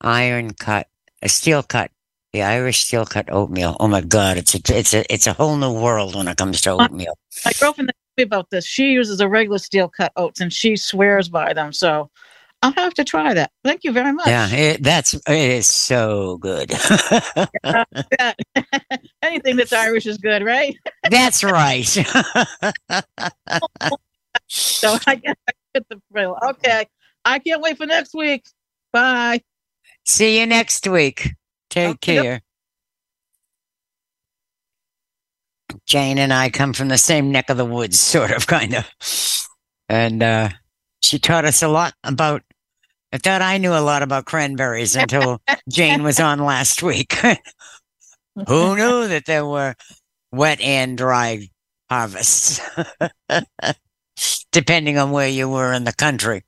iron 0.01 0.55
cut, 0.55 0.89
a 1.23 1.29
steel 1.29 1.63
cut, 1.63 1.91
the 2.33 2.43
Irish 2.43 2.85
steel 2.85 3.05
cut 3.05 3.31
oatmeal. 3.31 3.77
Oh 3.81 3.89
my 3.89 4.01
God, 4.01 4.37
it's 4.37 4.55
a, 4.55 4.61
it's 4.77 4.95
a, 4.95 5.13
it's 5.13 5.27
a 5.27 5.33
whole 5.33 5.57
new 5.57 5.73
world 5.73 6.15
when 6.15 6.29
it 6.29 6.37
comes 6.37 6.61
to 6.63 6.71
oatmeal. 6.71 7.17
My 7.45 7.53
girlfriend 7.59 7.91
asked 7.91 8.17
me 8.17 8.25
about 8.25 8.51
this. 8.51 8.65
She 8.65 8.93
uses 8.93 9.21
a 9.21 9.29
regular 9.29 9.59
steel 9.59 9.89
cut 9.89 10.13
oats, 10.17 10.41
and 10.41 10.53
she 10.53 10.77
swears 10.77 11.29
by 11.29 11.53
them. 11.53 11.73
So 11.73 12.11
I'll 12.63 12.73
have 12.73 12.95
to 12.95 13.05
try 13.05 13.35
that. 13.35 13.53
Thank 13.65 13.85
you 13.85 13.93
very 13.93 14.13
much. 14.13 14.27
Yeah, 14.27 14.49
it, 14.51 14.83
that's, 14.83 15.15
it 15.15 15.23
is 15.29 15.67
so 15.67 16.39
good. 16.39 16.73
Uh, 17.65 17.85
yeah. 18.19 18.33
Anything 19.23 19.57
that's 19.57 19.73
Irish 19.73 20.07
is 20.07 20.19
good, 20.19 20.45
right? 20.45 20.77
that's 21.11 21.45
right. 21.45 21.87
So 24.49 24.97
I 25.07 25.17
guess 25.17 25.37
I 25.49 25.53
get 25.75 25.89
the 25.91 26.01
thrill. 26.11 26.37
Okay. 26.51 26.87
I 27.25 27.39
can't 27.39 27.61
wait 27.61 27.77
for 27.77 27.87
next 27.87 28.15
week. 28.15 28.47
Bye. 28.93 29.43
See 30.07 30.41
you 30.41 30.47
next 30.47 30.87
week. 30.87 31.35
Take 31.71 31.97
Okay, 31.97 32.17
care. 32.17 32.41
Jane 35.87 36.19
and 36.19 36.33
I 36.33 36.51
come 36.51 36.73
from 36.73 36.89
the 36.89 36.99
same 36.99 37.31
neck 37.33 37.51
of 37.51 37.57
the 37.57 37.65
woods, 37.65 37.99
sort 37.99 38.31
of, 38.31 38.47
kind 38.47 38.75
of. 38.75 38.91
And 39.89 40.23
uh, 40.23 40.51
she 41.03 41.19
taught 41.19 41.45
us 41.45 41.63
a 41.63 41.69
lot 41.69 41.95
about. 42.05 42.43
I 43.13 43.19
thought 43.19 43.43
I 43.43 43.59
knew 43.59 43.73
a 43.73 43.81
lot 43.81 44.03
about 44.03 44.27
cranberries 44.27 44.97
until 44.97 45.41
Jane 45.69 46.03
was 46.03 46.21
on 46.21 46.41
last 46.41 46.83
week. 46.83 47.15
Who 48.47 48.77
knew 48.77 49.09
that 49.09 49.25
there 49.27 49.47
were 49.47 49.75
wet 50.31 50.61
and 50.61 50.97
dry 50.97 51.49
harvests, 51.91 52.61
depending 54.53 54.99
on 54.99 55.11
where 55.11 55.29
you 55.29 55.49
were 55.49 55.73
in 55.73 55.85
the 55.85 55.93
country. 55.93 56.45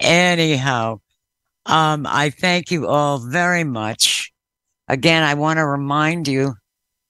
Anyhow, 0.00 1.00
um, 1.66 2.06
I 2.06 2.30
thank 2.30 2.70
you 2.70 2.86
all 2.88 3.18
very 3.18 3.64
much. 3.64 4.32
Again, 4.88 5.22
I 5.22 5.34
want 5.34 5.58
to 5.58 5.66
remind 5.66 6.28
you 6.28 6.54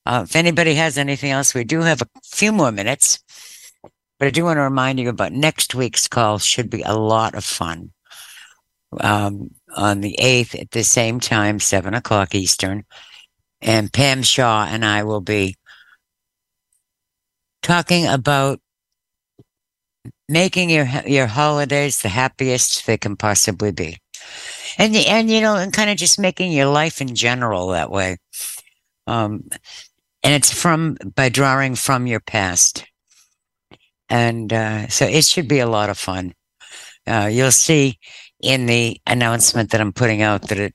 uh, 0.04 0.24
if 0.24 0.36
anybody 0.36 0.74
has 0.74 0.98
anything 0.98 1.30
else, 1.30 1.54
we 1.54 1.64
do 1.64 1.80
have 1.80 2.02
a 2.02 2.08
few 2.24 2.50
more 2.52 2.72
minutes, 2.72 3.20
but 4.18 4.28
I 4.28 4.30
do 4.30 4.44
want 4.44 4.56
to 4.56 4.62
remind 4.62 4.98
you 4.98 5.08
about 5.08 5.32
next 5.32 5.74
week's 5.74 6.08
call. 6.08 6.38
Should 6.38 6.70
be 6.70 6.82
a 6.82 6.94
lot 6.94 7.34
of 7.34 7.44
fun. 7.44 7.92
Um, 9.00 9.50
on 9.76 10.00
the 10.00 10.16
8th 10.18 10.58
at 10.58 10.70
the 10.70 10.82
same 10.82 11.20
time, 11.20 11.60
7 11.60 11.92
o'clock 11.94 12.34
Eastern. 12.34 12.84
And 13.60 13.92
Pam 13.92 14.22
Shaw 14.22 14.66
and 14.66 14.84
I 14.84 15.02
will 15.04 15.20
be 15.20 15.56
talking 17.62 18.06
about 18.06 18.60
making 20.28 20.70
your 20.70 20.86
your 21.06 21.26
holidays 21.26 22.02
the 22.02 22.08
happiest 22.08 22.86
they 22.86 22.96
can 22.96 23.16
possibly 23.16 23.72
be. 23.72 23.98
And 24.78 24.94
and 24.94 25.30
you 25.30 25.40
know 25.40 25.56
and 25.56 25.72
kind 25.72 25.90
of 25.90 25.96
just 25.96 26.18
making 26.18 26.52
your 26.52 26.66
life 26.66 27.00
in 27.00 27.14
general 27.14 27.68
that 27.68 27.90
way. 27.90 28.18
Um 29.06 29.48
and 30.22 30.34
it's 30.34 30.52
from 30.52 30.96
by 31.14 31.28
drawing 31.28 31.74
from 31.74 32.06
your 32.06 32.20
past. 32.20 32.84
And 34.08 34.52
uh 34.52 34.88
so 34.88 35.06
it 35.06 35.24
should 35.24 35.48
be 35.48 35.60
a 35.60 35.68
lot 35.68 35.90
of 35.90 35.98
fun. 35.98 36.34
Uh 37.06 37.28
you'll 37.32 37.50
see 37.50 37.98
in 38.40 38.66
the 38.66 39.00
announcement 39.06 39.70
that 39.70 39.80
i'm 39.80 39.92
putting 39.92 40.22
out 40.22 40.48
that 40.48 40.58
it 40.58 40.74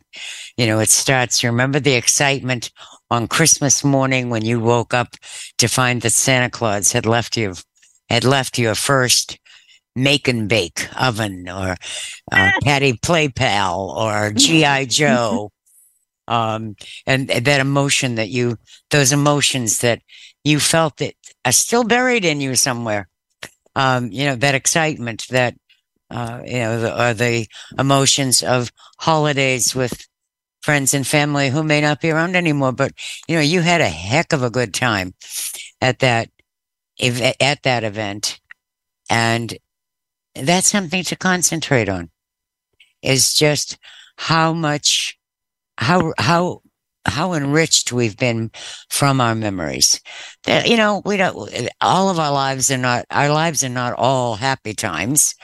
you 0.57 0.67
know 0.67 0.79
it 0.79 0.89
starts 0.89 1.41
you 1.41 1.49
remember 1.49 1.79
the 1.79 1.93
excitement 1.93 2.71
on 3.09 3.27
christmas 3.27 3.83
morning 3.83 4.29
when 4.29 4.43
you 4.43 4.59
woke 4.59 4.93
up 4.93 5.15
to 5.57 5.67
find 5.67 6.01
that 6.01 6.11
santa 6.11 6.49
claus 6.49 6.91
had 6.91 7.05
left 7.05 7.37
you 7.37 7.53
had 8.09 8.23
left 8.23 8.57
you 8.57 8.69
a 8.69 8.75
first 8.75 9.39
make 9.95 10.27
and 10.27 10.49
bake 10.49 10.87
oven 10.99 11.47
or 11.47 11.75
uh, 12.31 12.51
Patty 12.63 12.97
Play 13.01 13.29
Pal 13.29 13.89
or 13.91 14.31
GI 14.31 14.85
Joe, 14.87 15.51
um, 16.27 16.75
and 17.05 17.27
that 17.27 17.59
emotion 17.59 18.15
that 18.15 18.29
you, 18.29 18.57
those 18.89 19.11
emotions 19.11 19.79
that 19.79 20.01
you 20.43 20.59
felt 20.59 20.97
that 20.97 21.15
are 21.45 21.51
still 21.51 21.83
buried 21.83 22.25
in 22.25 22.41
you 22.41 22.55
somewhere. 22.55 23.07
Um, 23.75 24.11
you 24.11 24.25
know 24.25 24.35
that 24.35 24.55
excitement, 24.55 25.27
that 25.29 25.55
uh, 26.13 26.41
you 26.45 26.59
know, 26.59 26.79
the, 26.79 27.09
or 27.09 27.13
the 27.13 27.47
emotions 27.77 28.43
of 28.43 28.71
holidays 28.99 29.75
with 29.75 30.07
friends 30.61 30.93
and 30.93 31.05
family 31.05 31.49
who 31.49 31.63
may 31.63 31.81
not 31.81 31.99
be 31.99 32.11
around 32.11 32.35
anymore. 32.35 32.71
But 32.71 32.93
you 33.27 33.35
know, 33.35 33.41
you 33.41 33.61
had 33.61 33.81
a 33.81 33.89
heck 33.89 34.31
of 34.31 34.43
a 34.43 34.49
good 34.49 34.73
time 34.73 35.13
at 35.81 35.99
that 35.99 36.29
at 37.01 37.63
that 37.63 37.83
event, 37.83 38.39
and 39.09 39.57
that's 40.35 40.67
something 40.67 41.03
to 41.03 41.15
concentrate 41.15 41.89
on 41.89 42.09
is 43.01 43.33
just 43.33 43.77
how 44.17 44.53
much 44.53 45.17
how 45.77 46.13
how 46.17 46.61
how 47.05 47.33
enriched 47.33 47.91
we've 47.91 48.17
been 48.17 48.49
from 48.89 49.19
our 49.19 49.35
memories 49.35 49.99
that 50.43 50.69
you 50.69 50.77
know 50.77 51.01
we 51.03 51.17
don't 51.17 51.51
all 51.81 52.09
of 52.09 52.19
our 52.19 52.31
lives 52.31 52.71
are 52.71 52.77
not 52.77 53.05
our 53.11 53.29
lives 53.29 53.63
are 53.63 53.69
not 53.69 53.93
all 53.93 54.35
happy 54.35 54.73
times 54.73 55.35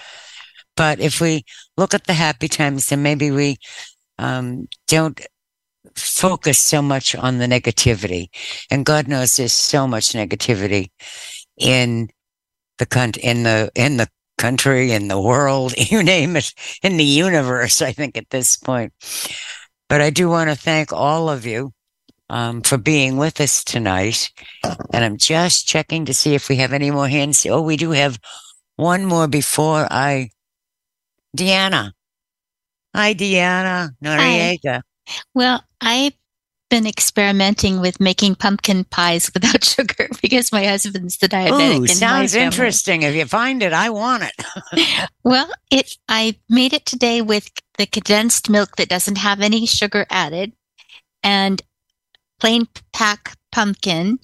but 0.79 0.99
if 0.99 1.21
we 1.21 1.43
look 1.77 1.93
at 1.93 2.05
the 2.05 2.13
happy 2.13 2.47
times 2.47 2.87
then 2.87 3.03
maybe 3.03 3.29
we 3.29 3.57
um, 4.17 4.67
don't 4.87 5.21
focus 5.95 6.57
so 6.57 6.81
much 6.81 7.15
on 7.15 7.37
the 7.37 7.45
negativity 7.45 8.27
and 8.71 8.85
god 8.85 9.07
knows 9.07 9.35
there's 9.35 9.53
so 9.53 9.87
much 9.87 10.13
negativity 10.13 10.89
in 11.57 12.09
the 12.79 12.85
cunt 12.85 13.17
in 13.17 13.43
the 13.43 13.69
in 13.75 13.97
the 13.97 14.07
country, 14.39 14.91
in 14.91 15.09
the 15.09 15.21
world, 15.21 15.73
you 15.91 16.01
name 16.01 16.35
it, 16.35 16.53
in 16.81 16.97
the 16.97 17.03
universe, 17.03 17.81
I 17.83 17.91
think 17.91 18.17
at 18.17 18.31
this 18.31 18.57
point. 18.57 18.93
But 19.87 20.01
I 20.01 20.09
do 20.09 20.29
want 20.29 20.49
to 20.49 20.55
thank 20.55 20.91
all 20.91 21.29
of 21.29 21.45
you 21.45 21.73
um, 22.29 22.61
for 22.61 22.77
being 22.77 23.17
with 23.17 23.39
us 23.41 23.63
tonight. 23.63 24.31
And 24.93 25.05
I'm 25.05 25.17
just 25.17 25.67
checking 25.67 26.05
to 26.05 26.13
see 26.13 26.33
if 26.35 26.49
we 26.49 26.55
have 26.57 26.73
any 26.73 26.89
more 26.89 27.07
hands. 27.07 27.45
Oh, 27.45 27.61
we 27.61 27.77
do 27.77 27.91
have 27.91 28.19
one 28.77 29.05
more 29.05 29.27
before 29.27 29.87
I. 29.91 30.29
Deanna. 31.37 31.91
Hi, 32.95 33.13
Deanna 33.13 33.91
Noriega. 34.03 34.81
Well, 35.33 35.63
I've 35.81 36.13
been 36.69 36.85
experimenting 36.85 37.81
with 37.81 37.99
making 37.99 38.35
pumpkin 38.35 38.83
pies 38.85 39.31
without 39.33 39.63
sugar 39.65 40.07
because 40.21 40.51
my 40.51 40.65
husband's 40.65 41.17
the 41.17 41.27
diabetic. 41.27 41.79
Ooh, 41.79 41.87
sounds 41.87 42.35
interesting. 42.35 43.03
If 43.03 43.15
you 43.15 43.25
find 43.25 43.63
it, 43.63 43.73
I 43.73 43.89
want 43.89 44.23
it. 44.23 45.09
Well, 45.23 45.49
it 45.69 45.95
I 46.07 46.39
made 46.49 46.73
it 46.73 46.85
today 46.87 47.21
with 47.21 47.51
the 47.77 47.85
condensed 47.85 48.49
milk 48.49 48.77
that 48.77 48.89
doesn't 48.89 49.17
have 49.17 49.41
any 49.41 49.67
sugar 49.67 50.07
added 50.09 50.53
and 51.21 51.61
plain 52.39 52.67
pack 52.93 53.35
pumpkin 53.51 54.17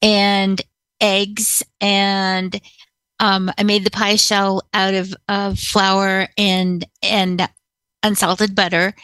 and 0.00 0.62
eggs 1.00 1.62
and 1.82 2.60
um, 3.20 3.50
I 3.58 3.62
made 3.62 3.84
the 3.84 3.90
pie 3.90 4.16
shell 4.16 4.68
out 4.72 4.94
of, 4.94 5.14
of 5.28 5.58
flour 5.58 6.28
and 6.36 6.86
and 7.02 7.48
unsalted 8.02 8.54
butter 8.54 8.94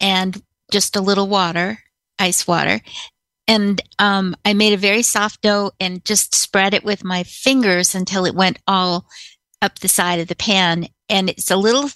and 0.00 0.42
just 0.70 0.96
a 0.96 1.00
little 1.00 1.28
water, 1.28 1.78
ice 2.18 2.46
water. 2.46 2.80
And 3.48 3.82
um, 3.98 4.36
I 4.44 4.52
made 4.52 4.72
a 4.72 4.78
very 4.78 5.02
soft 5.02 5.42
dough 5.42 5.72
and 5.80 6.04
just 6.04 6.34
spread 6.34 6.74
it 6.74 6.84
with 6.84 7.02
my 7.02 7.24
fingers 7.24 7.94
until 7.94 8.24
it 8.24 8.34
went 8.34 8.58
all 8.66 9.06
up 9.60 9.78
the 9.78 9.88
side 9.88 10.20
of 10.20 10.28
the 10.28 10.36
pan. 10.36 10.86
And 11.08 11.28
it's 11.28 11.50
a 11.50 11.56
little 11.56 11.90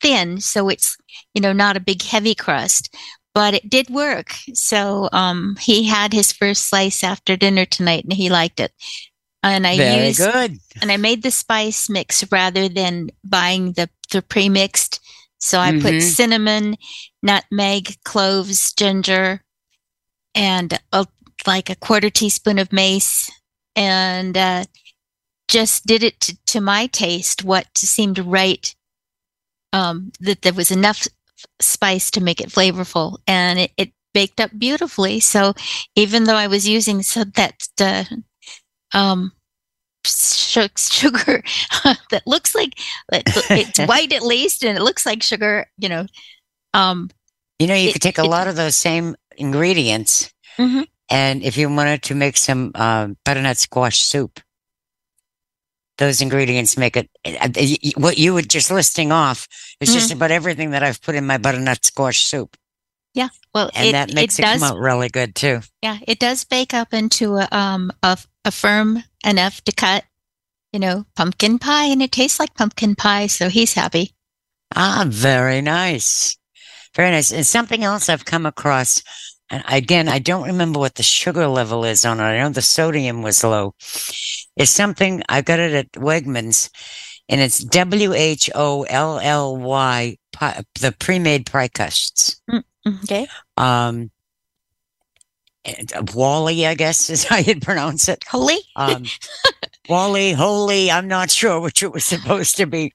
thin, 0.00 0.40
so 0.40 0.68
it's 0.68 0.96
you 1.34 1.40
know 1.40 1.52
not 1.52 1.76
a 1.76 1.80
big 1.80 2.02
heavy 2.02 2.34
crust, 2.34 2.94
but 3.34 3.54
it 3.54 3.70
did 3.70 3.90
work. 3.90 4.34
So 4.54 5.08
um, 5.12 5.56
he 5.60 5.84
had 5.84 6.12
his 6.12 6.32
first 6.32 6.68
slice 6.68 7.04
after 7.04 7.36
dinner 7.36 7.64
tonight, 7.64 8.04
and 8.04 8.12
he 8.12 8.28
liked 8.28 8.60
it. 8.60 8.72
And 9.42 9.66
I 9.66 9.76
Very 9.76 10.06
used 10.06 10.18
good. 10.18 10.58
and 10.82 10.90
I 10.92 10.96
made 10.96 11.22
the 11.22 11.30
spice 11.30 11.88
mix 11.88 12.24
rather 12.30 12.68
than 12.68 13.10
buying 13.24 13.72
the 13.72 13.88
the 14.10 14.22
pre-mixed. 14.22 15.00
So 15.38 15.60
I 15.60 15.72
put 15.72 15.94
Mhm. 15.94 16.02
cinnamon, 16.02 16.76
nutmeg, 17.22 18.02
cloves, 18.04 18.72
ginger, 18.72 19.42
and 20.34 20.78
a, 20.92 21.06
like 21.46 21.70
a 21.70 21.76
quarter 21.76 22.10
teaspoon 22.10 22.58
of 22.58 22.72
mace, 22.72 23.30
and 23.76 24.36
uh, 24.36 24.64
just 25.48 25.86
did 25.86 26.02
it 26.02 26.20
to, 26.20 26.36
to 26.46 26.60
my 26.60 26.86
taste. 26.86 27.44
What 27.44 27.66
seemed 27.78 28.18
right, 28.18 28.74
um, 29.72 30.12
that 30.20 30.42
there 30.42 30.52
was 30.52 30.70
enough 30.70 31.06
spice 31.60 32.10
to 32.12 32.20
make 32.20 32.40
it 32.40 32.48
flavorful, 32.50 33.18
and 33.26 33.58
it, 33.58 33.72
it 33.76 33.92
baked 34.14 34.40
up 34.40 34.50
beautifully. 34.58 35.20
So 35.20 35.54
even 35.94 36.24
though 36.24 36.34
I 36.36 36.48
was 36.48 36.68
using 36.68 37.02
so 37.02 37.24
that 37.24 37.68
uh, 37.80 38.04
um, 38.94 39.32
sugar 40.04 41.42
that 42.10 42.22
looks 42.26 42.54
like 42.54 42.72
it's 43.12 43.78
white 43.88 44.12
at 44.12 44.22
least, 44.22 44.64
and 44.64 44.76
it 44.78 44.82
looks 44.82 45.04
like 45.06 45.22
sugar, 45.22 45.66
you 45.78 45.88
know. 45.88 46.06
Um, 46.74 47.10
You 47.58 47.66
know, 47.66 47.74
you 47.74 47.88
It- 47.88 47.92
could 47.94 48.02
take 48.02 48.18
a 48.18 48.22
it- 48.24 48.28
lot 48.30 48.46
of 48.48 48.56
those 48.56 48.76
same 48.76 49.16
ingredients, 49.36 50.32
Mhm. 50.58 50.86
and 51.10 51.42
if 51.42 51.56
you 51.56 51.68
wanted 51.68 52.02
to 52.04 52.14
make 52.14 52.36
some 52.36 52.70
uh, 52.74 53.08
butternut 53.24 53.58
squash 53.58 54.00
soup, 54.00 54.40
those 55.98 56.20
ingredients 56.20 56.76
make 56.76 56.96
it. 56.96 57.10
uh, 57.26 57.48
y- 57.56 57.76
y- 57.82 57.92
What 57.96 58.18
you 58.18 58.34
were 58.34 58.42
just 58.42 58.70
listing 58.70 59.10
off 59.12 59.48
is 59.80 59.92
just 59.92 60.08
Mm-hmm. 60.08 60.16
about 60.18 60.30
everything 60.30 60.70
that 60.70 60.82
I've 60.84 61.02
put 61.02 61.14
in 61.16 61.26
my 61.26 61.38
butternut 61.38 61.84
squash 61.84 62.22
soup, 62.24 62.56
yeah, 63.18 63.30
well, 63.52 63.68
and 63.74 63.88
it, 63.88 63.92
that 63.92 64.14
makes 64.14 64.38
it, 64.38 64.42
does. 64.42 64.60
come 64.60 64.70
out 64.70 64.78
really 64.78 65.08
good 65.08 65.34
too. 65.34 65.60
Yeah, 65.82 65.98
it 66.06 66.20
does 66.20 66.44
bake 66.44 66.72
up 66.72 66.94
into 66.94 67.34
a 67.34 67.48
um 67.50 67.90
a, 68.00 68.16
a 68.44 68.52
firm 68.52 69.02
enough 69.26 69.60
to 69.64 69.72
cut, 69.72 70.04
you 70.72 70.78
know, 70.78 71.04
pumpkin 71.16 71.58
pie, 71.58 71.86
and 71.86 72.00
it 72.00 72.12
tastes 72.12 72.38
like 72.38 72.54
pumpkin 72.54 72.94
pie. 72.94 73.26
So 73.26 73.48
he's 73.48 73.74
happy. 73.74 74.14
Ah, 74.76 75.04
very 75.08 75.60
nice. 75.60 76.36
Very 76.94 77.10
nice. 77.10 77.32
And 77.32 77.44
something 77.44 77.82
else 77.82 78.08
I've 78.08 78.24
come 78.24 78.46
across, 78.46 79.02
and 79.50 79.64
again, 79.66 80.08
I 80.08 80.20
don't 80.20 80.46
remember 80.46 80.78
what 80.78 80.94
the 80.94 81.02
sugar 81.02 81.48
level 81.48 81.84
is 81.84 82.04
on 82.04 82.20
it. 82.20 82.22
I 82.22 82.38
know 82.38 82.50
the 82.50 82.62
sodium 82.62 83.22
was 83.22 83.42
low. 83.42 83.74
It's 84.56 84.70
something 84.70 85.24
I 85.28 85.42
got 85.42 85.58
it 85.58 85.72
at 85.72 85.90
Wegmans, 85.92 86.70
and 87.28 87.40
it's 87.40 87.58
W 87.58 88.12
H 88.12 88.48
O 88.54 88.84
L 88.84 89.18
L 89.18 89.56
Y, 89.56 90.16
the 90.80 90.94
pre-made 91.00 91.46
pie 91.46 91.66
crusts. 91.66 92.40
Okay. 93.04 93.26
Um, 93.56 94.10
and, 95.64 95.92
uh, 95.92 96.02
Wally, 96.14 96.66
I 96.66 96.74
guess 96.74 97.10
is 97.10 97.24
how 97.24 97.36
you'd 97.38 97.62
pronounce 97.62 98.08
it. 98.08 98.24
Holy. 98.28 98.58
Um, 98.76 99.04
Wally, 99.88 100.32
holy, 100.32 100.90
I'm 100.90 101.08
not 101.08 101.30
sure 101.30 101.60
which 101.60 101.82
it 101.82 101.92
was 101.92 102.04
supposed 102.04 102.56
to 102.56 102.66
be. 102.66 102.92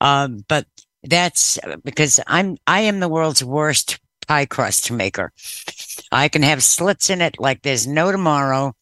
Um, 0.00 0.44
but 0.48 0.66
that's 1.02 1.58
because 1.84 2.20
I'm, 2.26 2.56
I 2.66 2.80
am 2.82 3.00
the 3.00 3.08
world's 3.08 3.44
worst 3.44 3.98
pie 4.26 4.46
crust 4.46 4.90
maker. 4.90 5.32
I 6.10 6.28
can 6.28 6.42
have 6.42 6.62
slits 6.62 7.10
in 7.10 7.20
it 7.20 7.36
like 7.38 7.62
there's 7.62 7.86
no 7.86 8.10
tomorrow. 8.12 8.74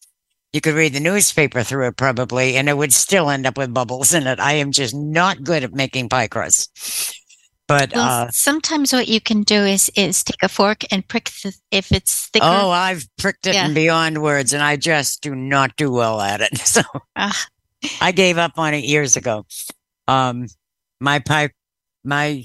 You 0.52 0.60
could 0.60 0.74
read 0.74 0.92
the 0.92 1.00
newspaper 1.00 1.64
through 1.64 1.88
it 1.88 1.96
probably, 1.96 2.56
and 2.56 2.68
it 2.68 2.76
would 2.76 2.92
still 2.92 3.28
end 3.28 3.44
up 3.44 3.58
with 3.58 3.74
bubbles 3.74 4.14
in 4.14 4.26
it. 4.26 4.38
I 4.38 4.54
am 4.54 4.70
just 4.70 4.94
not 4.94 5.42
good 5.42 5.64
at 5.64 5.72
making 5.74 6.08
pie 6.08 6.28
crusts. 6.28 7.20
But, 7.66 7.92
Well, 7.94 8.24
uh, 8.26 8.30
sometimes 8.30 8.92
what 8.92 9.08
you 9.08 9.20
can 9.20 9.42
do 9.42 9.64
is 9.64 9.90
is 9.96 10.22
take 10.22 10.42
a 10.42 10.48
fork 10.48 10.84
and 10.92 11.06
prick 11.08 11.30
the, 11.42 11.54
if 11.70 11.92
it's 11.92 12.26
thicker. 12.28 12.44
oh, 12.46 12.70
I've 12.70 13.06
pricked 13.16 13.46
it 13.46 13.54
Yeah. 13.54 13.64
and 13.64 13.74
beyond 13.74 14.22
words, 14.22 14.52
and 14.52 14.62
I 14.62 14.76
just 14.76 15.22
do 15.22 15.34
not 15.34 15.74
do 15.76 15.90
well 15.90 16.20
at 16.20 16.40
it. 16.42 16.58
So 16.66 16.82
Ah. 17.16 17.46
I 18.00 18.12
gave 18.12 18.36
up 18.38 18.52
on 18.58 18.74
it 18.74 18.84
years 18.84 19.16
ago. 19.16 19.46
Um, 20.08 20.46
my 21.00 21.18
pipe, 21.20 21.52
my, 22.04 22.44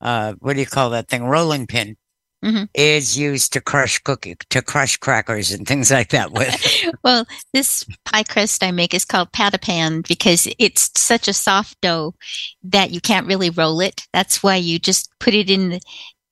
uh, 0.00 0.34
what 0.40 0.54
do 0.54 0.60
you 0.60 0.66
call 0.66 0.90
that 0.90 1.08
thing? 1.08 1.24
Rolling 1.24 1.66
pin 1.66 1.96
Mhm. 2.44 2.68
is 2.72 3.18
used 3.18 3.52
to 3.54 3.60
crush 3.60 3.98
cookie, 3.98 4.36
to 4.50 4.62
crush 4.62 4.96
crackers 4.96 5.50
and 5.50 5.66
things 5.66 5.90
like 5.90 6.10
that 6.10 6.30
with. 6.30 6.84
well, 7.02 7.26
this 7.52 7.84
pie 8.04 8.22
crust 8.22 8.62
I 8.62 8.70
make 8.70 8.94
is 8.94 9.04
called 9.04 9.32
patapan 9.32 10.06
because 10.06 10.46
it's 10.58 10.90
such 10.96 11.26
a 11.26 11.32
soft 11.32 11.80
dough 11.80 12.14
that 12.62 12.92
you 12.92 13.00
can't 13.00 13.26
really 13.26 13.50
roll 13.50 13.80
it. 13.80 14.06
That's 14.12 14.40
why 14.40 14.54
you 14.54 14.78
just 14.78 15.10
put 15.18 15.34
it 15.34 15.50
in 15.50 15.70
the, 15.70 15.80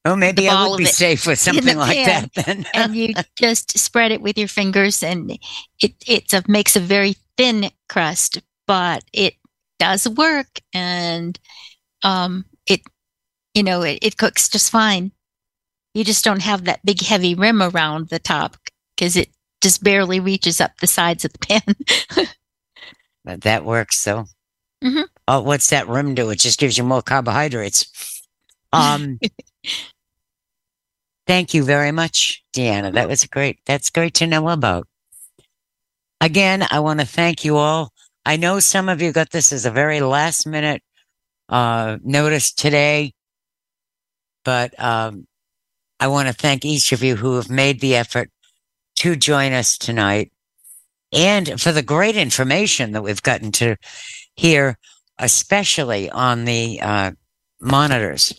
oh, 0.04 0.14
maybe 0.14 0.48
I 0.48 0.68
would 0.68 0.78
be 0.78 0.84
safe 0.84 1.26
with 1.26 1.38
something 1.40 1.76
like 1.76 1.96
pan, 1.96 2.30
that 2.34 2.46
then. 2.46 2.66
and 2.74 2.94
you 2.94 3.14
just 3.36 3.76
spread 3.76 4.12
it 4.12 4.22
with 4.22 4.38
your 4.38 4.48
fingers, 4.48 5.02
and 5.02 5.36
it 5.82 5.94
it's 6.06 6.32
a 6.32 6.44
makes 6.46 6.76
a 6.76 6.80
very 6.80 7.16
thin 7.36 7.70
crust, 7.88 8.40
but 8.68 9.02
it 9.12 9.34
does 9.80 10.08
work, 10.08 10.60
and 10.72 11.36
um, 12.04 12.44
it 12.68 12.82
you 13.54 13.64
know 13.64 13.82
it, 13.82 13.98
it 14.02 14.16
cooks 14.16 14.48
just 14.48 14.70
fine. 14.70 15.10
You 15.96 16.04
just 16.04 16.26
don't 16.26 16.42
have 16.42 16.64
that 16.64 16.84
big 16.84 17.00
heavy 17.00 17.34
rim 17.34 17.62
around 17.62 18.10
the 18.10 18.18
top 18.18 18.58
because 18.94 19.16
it 19.16 19.30
just 19.62 19.82
barely 19.82 20.20
reaches 20.20 20.60
up 20.60 20.72
the 20.76 20.86
sides 20.86 21.24
of 21.24 21.32
the 21.32 21.38
pan. 22.18 22.28
But 23.24 23.40
that 23.40 23.64
works 23.64 24.04
though. 24.04 24.26
Mhm. 24.84 25.06
Oh, 25.26 25.40
what's 25.40 25.70
that 25.70 25.88
rim 25.88 26.14
do? 26.14 26.28
It 26.28 26.38
just 26.38 26.58
gives 26.58 26.76
you 26.76 26.84
more 26.84 27.00
carbohydrates. 27.00 28.22
Um, 28.74 29.18
thank 31.26 31.54
you 31.54 31.64
very 31.64 31.92
much, 31.92 32.44
Deanna. 32.54 32.92
That 32.92 33.08
was 33.08 33.24
great. 33.24 33.60
That's 33.64 33.88
great 33.88 34.12
to 34.16 34.26
know 34.26 34.50
about. 34.50 34.86
Again, 36.20 36.66
I 36.70 36.80
want 36.80 37.00
to 37.00 37.06
thank 37.06 37.42
you 37.42 37.56
all. 37.56 37.90
I 38.26 38.36
know 38.36 38.60
some 38.60 38.90
of 38.90 39.00
you 39.00 39.12
got 39.12 39.30
this 39.30 39.50
as 39.50 39.64
a 39.64 39.70
very 39.70 40.00
last 40.00 40.46
minute 40.46 40.82
uh, 41.48 41.96
notice 42.04 42.52
today, 42.52 43.14
but 44.44 44.78
um, 44.78 45.26
I 45.98 46.08
want 46.08 46.28
to 46.28 46.34
thank 46.34 46.64
each 46.64 46.92
of 46.92 47.02
you 47.02 47.16
who 47.16 47.36
have 47.36 47.50
made 47.50 47.80
the 47.80 47.96
effort 47.96 48.30
to 48.96 49.16
join 49.16 49.52
us 49.52 49.78
tonight 49.78 50.32
and 51.12 51.60
for 51.60 51.72
the 51.72 51.82
great 51.82 52.16
information 52.16 52.92
that 52.92 53.02
we've 53.02 53.22
gotten 53.22 53.52
to 53.52 53.76
hear, 54.34 54.78
especially 55.18 56.10
on 56.10 56.44
the 56.44 56.80
uh, 56.80 57.12
monitors. 57.60 58.38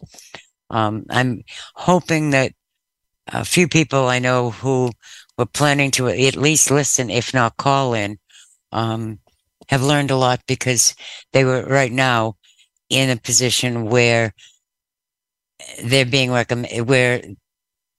Um, 0.70 1.06
I'm 1.10 1.44
hoping 1.76 2.32
that 2.32 2.52
a 3.28 3.46
few 3.46 3.68
people 3.68 4.08
I 4.08 4.20
know 4.20 4.52
who 4.52 4.92
were 5.38 5.46
planning 5.46 5.92
to 5.92 6.08
at 6.08 6.36
least 6.36 6.72
listen, 6.72 7.10
if 7.10 7.34
not 7.34 7.58
call 7.58 7.94
in, 7.94 8.20
um, 8.72 9.20
have 9.70 9.84
learned 9.84 10.12
a 10.12 10.18
lot 10.18 10.42
because 10.48 10.96
they 11.34 11.44
were 11.44 11.64
right 11.64 11.92
now 11.92 12.36
in 12.90 13.10
a 13.10 13.18
position 13.18 13.86
where 13.90 14.34
they're 15.84 16.06
being 16.06 16.32
recommended, 16.32 16.88
where 16.88 17.22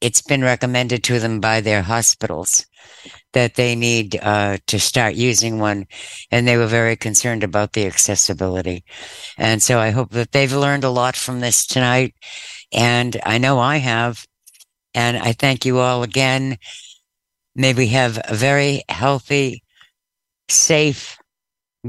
it's 0.01 0.23
been 0.23 0.43
recommended 0.43 1.03
to 1.05 1.19
them 1.19 1.41
by 1.41 1.61
their 1.61 1.83
hospitals 1.83 2.67
that 3.33 3.55
they 3.55 3.75
need 3.75 4.19
uh, 4.23 4.59
to 4.67 4.79
start 4.79 5.15
using 5.15 5.59
one. 5.59 5.87
And 6.31 6.47
they 6.47 6.57
were 6.57 6.67
very 6.67 6.97
concerned 6.97 7.45
about 7.45 7.73
the 7.73 7.87
accessibility. 7.87 8.85
And 9.37 9.63
so 9.63 9.79
I 9.79 9.91
hope 9.91 10.11
that 10.11 10.33
they've 10.33 10.53
learned 10.53 10.85
a 10.85 10.91
lot 10.91 11.17
from 11.17 11.41
this 11.41 11.67
tonight. 11.67 12.15
And 12.73 13.17
I 13.25 13.39
know 13.39 13.59
I 13.59 13.77
have. 13.79 14.25
And 14.95 15.17
I 15.17 15.33
thank 15.33 15.65
you 15.65 15.79
all 15.79 16.03
again. 16.03 16.59
May 17.55 17.75
we 17.75 17.89
have 17.89 18.21
a 18.25 18.35
very 18.35 18.83
healthy, 18.89 19.63
safe, 20.49 21.19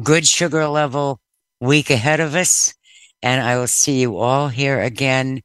good 0.04 0.28
sugar 0.28 0.68
level 0.68 1.20
week 1.62 1.90
ahead 1.90 2.20
of 2.20 2.36
us. 2.36 2.74
And 3.22 3.42
I 3.42 3.58
will 3.58 3.68
see 3.68 4.00
you 4.00 4.18
all 4.18 4.48
here 4.48 4.82
again 4.82 5.42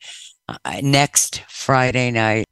uh, 0.49 0.81
next 0.83 1.43
Friday 1.49 2.11
night. 2.11 2.47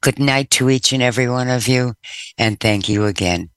Good 0.00 0.18
night 0.18 0.50
to 0.52 0.70
each 0.70 0.92
and 0.94 1.02
every 1.02 1.28
one 1.28 1.48
of 1.48 1.68
you, 1.68 1.94
and 2.38 2.58
thank 2.58 2.88
you 2.88 3.04
again. 3.04 3.50